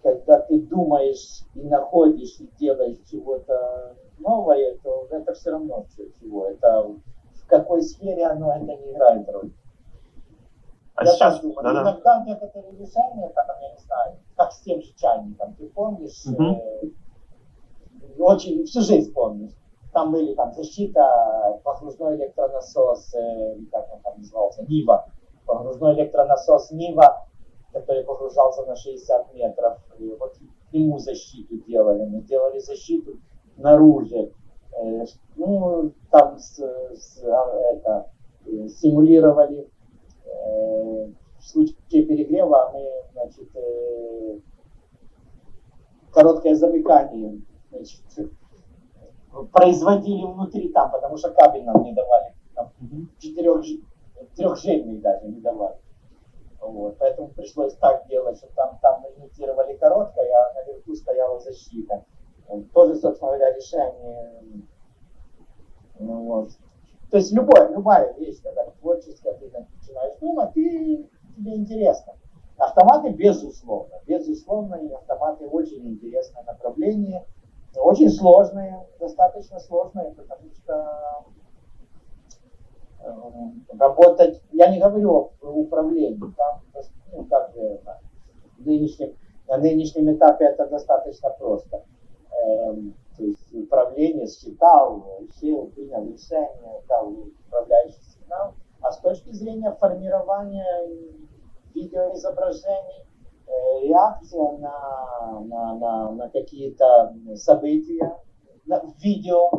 когда 0.02 0.40
ты 0.40 0.60
думаешь 0.60 1.44
и 1.54 1.60
находишь 1.60 2.40
и 2.40 2.50
делаешь 2.58 2.98
чего-то 3.08 3.94
новое, 4.18 4.76
то 4.82 5.06
это 5.10 5.32
все 5.32 5.52
равно 5.52 5.86
чего. 6.20 6.48
Это 6.48 6.88
в 7.34 7.46
какой 7.46 7.82
сфере 7.82 8.26
оно 8.26 8.52
это 8.52 8.64
не 8.64 8.92
играет 8.92 9.28
роль. 9.30 9.52
А 10.94 11.04
я 11.04 11.12
сейчас, 11.12 11.40
думаю, 11.40 11.62
да, 11.62 11.70
иногда 11.70 12.18
да. 12.18 12.24
некоторые 12.26 12.72
решения, 12.72 13.28
там, 13.34 13.46
я 13.60 13.72
не 13.72 13.78
знаю, 13.78 14.16
как 14.36 14.52
с 14.52 14.60
тем 14.60 14.82
же 14.82 14.92
чайником, 14.96 15.54
ты 15.54 15.66
помнишь, 15.68 16.26
угу. 16.26 16.42
э, 16.42 16.90
очень 18.18 18.64
всю 18.64 18.82
жизнь 18.82 19.12
помнишь. 19.12 19.52
Там 19.92 20.12
были 20.12 20.34
там 20.34 20.52
защита, 20.54 21.60
погружной 21.64 22.16
электронасос, 22.16 23.14
э, 23.14 23.56
как 23.70 23.92
он 23.92 24.00
там 24.00 24.18
назывался, 24.18 24.64
Нива. 24.64 25.06
Погружной 25.46 25.94
электронасос 25.94 26.70
Нива 26.70 27.26
который 27.72 28.04
погружался 28.04 28.64
на 28.64 28.76
60 28.76 29.34
метров. 29.34 29.78
И 29.98 30.06
вот 30.20 30.36
ему 30.72 30.98
защиту 30.98 31.56
делали. 31.66 32.04
Мы 32.04 32.20
делали 32.20 32.58
защиту 32.58 33.18
наружу. 33.56 34.32
Э, 34.78 35.04
ну, 35.36 35.92
там 36.10 36.38
с, 36.38 36.58
с, 36.58 37.24
а, 37.24 37.72
это, 37.72 38.10
э, 38.46 38.68
симулировали 38.68 39.68
в 41.38 41.44
случае 41.44 41.76
перегрева 41.88 42.70
мы, 42.72 42.84
значит, 43.12 43.48
короткое 46.10 46.54
замыкание 46.54 47.42
значит, 47.70 48.00
производили 49.52 50.24
внутри 50.24 50.68
там, 50.68 50.90
потому 50.90 51.16
что 51.16 51.30
кабель 51.30 51.64
нам 51.64 51.82
не 51.82 51.92
давали. 51.92 52.34
Там, 52.54 52.70
четырех, 53.18 53.64
трехжильный 54.36 54.98
даже 54.98 55.26
не 55.28 55.40
давали. 55.40 55.76
Вот, 56.60 56.96
поэтому 56.98 57.28
пришлось 57.28 57.74
так 57.76 58.06
делать, 58.08 58.38
что 58.38 58.46
там, 58.54 58.78
там 58.80 59.04
имитировали 59.16 59.76
короткое, 59.76 60.30
а 60.32 60.54
наверху 60.54 60.94
стояла 60.94 61.40
защита. 61.40 62.04
Тоже, 62.72 62.96
собственно 62.96 63.32
говоря, 63.32 63.54
решение. 63.54 64.62
Ну, 65.98 66.24
вот. 66.24 66.50
То 67.10 67.16
есть 67.16 67.32
любая, 67.32 67.70
любая 67.70 68.14
вещь, 68.14 68.40
когда 68.42 68.64
творческая, 68.80 69.34
ты 69.34 69.50
начинаешь 69.50 70.18
думать, 70.20 70.56
и 70.56 71.10
тебе 71.36 71.56
интересно. 71.56 72.14
Автоматы, 72.56 73.10
безусловно, 73.10 73.94
безусловно, 74.06 74.76
и 74.76 74.92
автоматы 74.92 75.46
очень 75.46 75.86
интересное 75.88 76.44
направление, 76.44 77.26
очень 77.76 78.10
сложные, 78.10 78.86
достаточно 78.98 79.58
сложные, 79.58 80.12
потому 80.12 80.50
что 80.54 81.24
Э, 83.04 83.10
работать, 83.78 84.40
я 84.52 84.68
не 84.68 84.78
говорю 84.78 85.32
о 85.40 85.46
управлении, 85.46 86.18
там, 86.36 86.62
ну, 87.12 87.24
как 87.24 87.52
бы, 87.52 87.80
нынешнем, 88.58 89.16
на 89.48 89.56
нынешнем 89.58 90.14
этапе 90.14 90.44
это 90.44 90.68
достаточно 90.68 91.30
просто. 91.30 91.84
Эм, 92.30 92.94
то 93.16 93.24
есть 93.24 93.52
управление 93.54 94.26
считал, 94.26 95.04
сел, 95.40 95.66
принял 95.74 96.04
решение, 96.04 96.82
дал 96.88 97.12
управляющий 97.46 98.02
сигнал. 98.04 98.54
А 98.80 98.92
с 98.92 98.98
точки 98.98 99.32
зрения 99.32 99.72
формирования 99.72 100.88
видеоизображений, 101.74 103.04
реакция 103.82 104.58
на, 104.58 105.40
на, 105.40 105.74
на, 105.74 106.10
на 106.12 106.28
какие-то 106.30 107.14
события, 107.34 108.16
на 108.66 108.82
видео, 109.02 109.50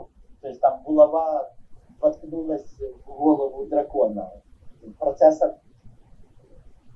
то 0.42 0.48
есть 0.48 0.62
там 0.62 0.84
булава 0.84 1.52
воткнулась 2.00 2.76
в 3.06 3.06
голову 3.06 3.66
дракона. 3.66 4.32
Процессор 5.00 5.58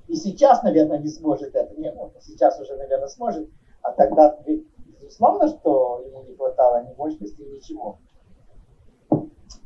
и 0.08 0.16
сейчас, 0.16 0.62
наверное, 0.62 0.98
не 0.98 1.08
сможет 1.08 1.54
это. 1.54 1.74
Не, 1.76 1.92
ну, 1.92 2.10
сейчас 2.20 2.58
уже, 2.58 2.76
наверное, 2.76 3.08
сможет. 3.08 3.48
А 3.82 3.92
тогда, 3.92 4.38
безусловно, 5.00 5.48
что 5.48 6.02
ему 6.06 6.24
не 6.24 6.34
хватало 6.34 6.82
ни 6.84 6.94
мощности, 6.94 7.42
ничего. 7.42 7.98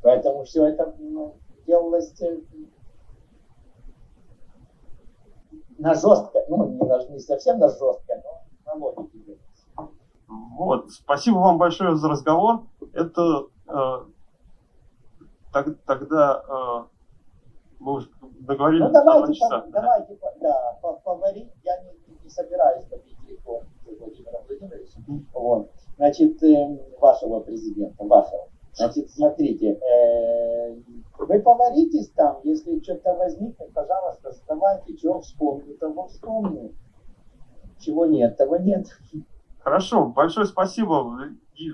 Поэтому 0.03 0.43
все 0.43 0.67
это 0.67 0.95
ну, 0.99 1.37
делалось 1.65 2.21
э, 2.21 2.41
на 5.83 5.95
жестко, 5.95 6.45
ну, 6.49 6.69
не, 6.69 6.79
на, 6.79 7.05
не 7.09 7.19
совсем 7.19 7.59
на 7.59 7.69
жестко, 7.69 8.23
но 8.25 8.43
на 8.67 8.75
логике. 8.75 9.37
Вот, 10.57 10.91
спасибо 10.93 11.39
вам 11.39 11.59
большое 11.59 11.97
за 11.97 12.09
разговор. 12.09 12.63
Это 12.93 13.47
э, 13.67 14.05
так, 15.53 15.67
тогда 15.85 16.43
э, 16.49 16.85
мы 17.81 17.95
уже 17.95 18.09
договорились. 18.41 18.87
Ну 18.87 18.93
давайте, 18.93 19.35
часа. 19.35 19.65
давайте, 19.69 20.19
да, 20.41 20.79
поварить. 21.05 21.51
Я 21.65 21.83
не, 21.83 22.23
не 22.23 22.31
собираюсь 22.31 22.85
побить 22.85 23.19
рекорд 23.29 23.67
Владимира 23.85 24.39
Владимировича. 24.47 25.01
Вот. 25.35 25.71
Значит, 25.97 26.41
э, 26.45 26.79
вашего 27.01 27.41
президента, 27.41 28.05
вашего. 28.05 28.49
Значит, 28.75 29.11
смотрите, 29.11 29.79
э, 29.79 30.75
вы 31.19 31.41
поваритесь 31.41 32.11
там, 32.11 32.41
если 32.43 32.81
что-то 32.83 33.15
возникнет, 33.15 33.73
пожалуйста, 33.73 34.33
вставайте, 34.33 34.97
чего 34.97 35.21
вспомню, 35.21 35.77
того 35.79 36.09
вспомню. 36.09 36.75
Чего 37.79 38.07
нет, 38.07 38.37
того 38.37 38.57
нет. 38.57 38.87
Хорошо, 39.59 40.07
большое 40.07 40.47
спасибо. 40.47 41.29
И 41.57 41.71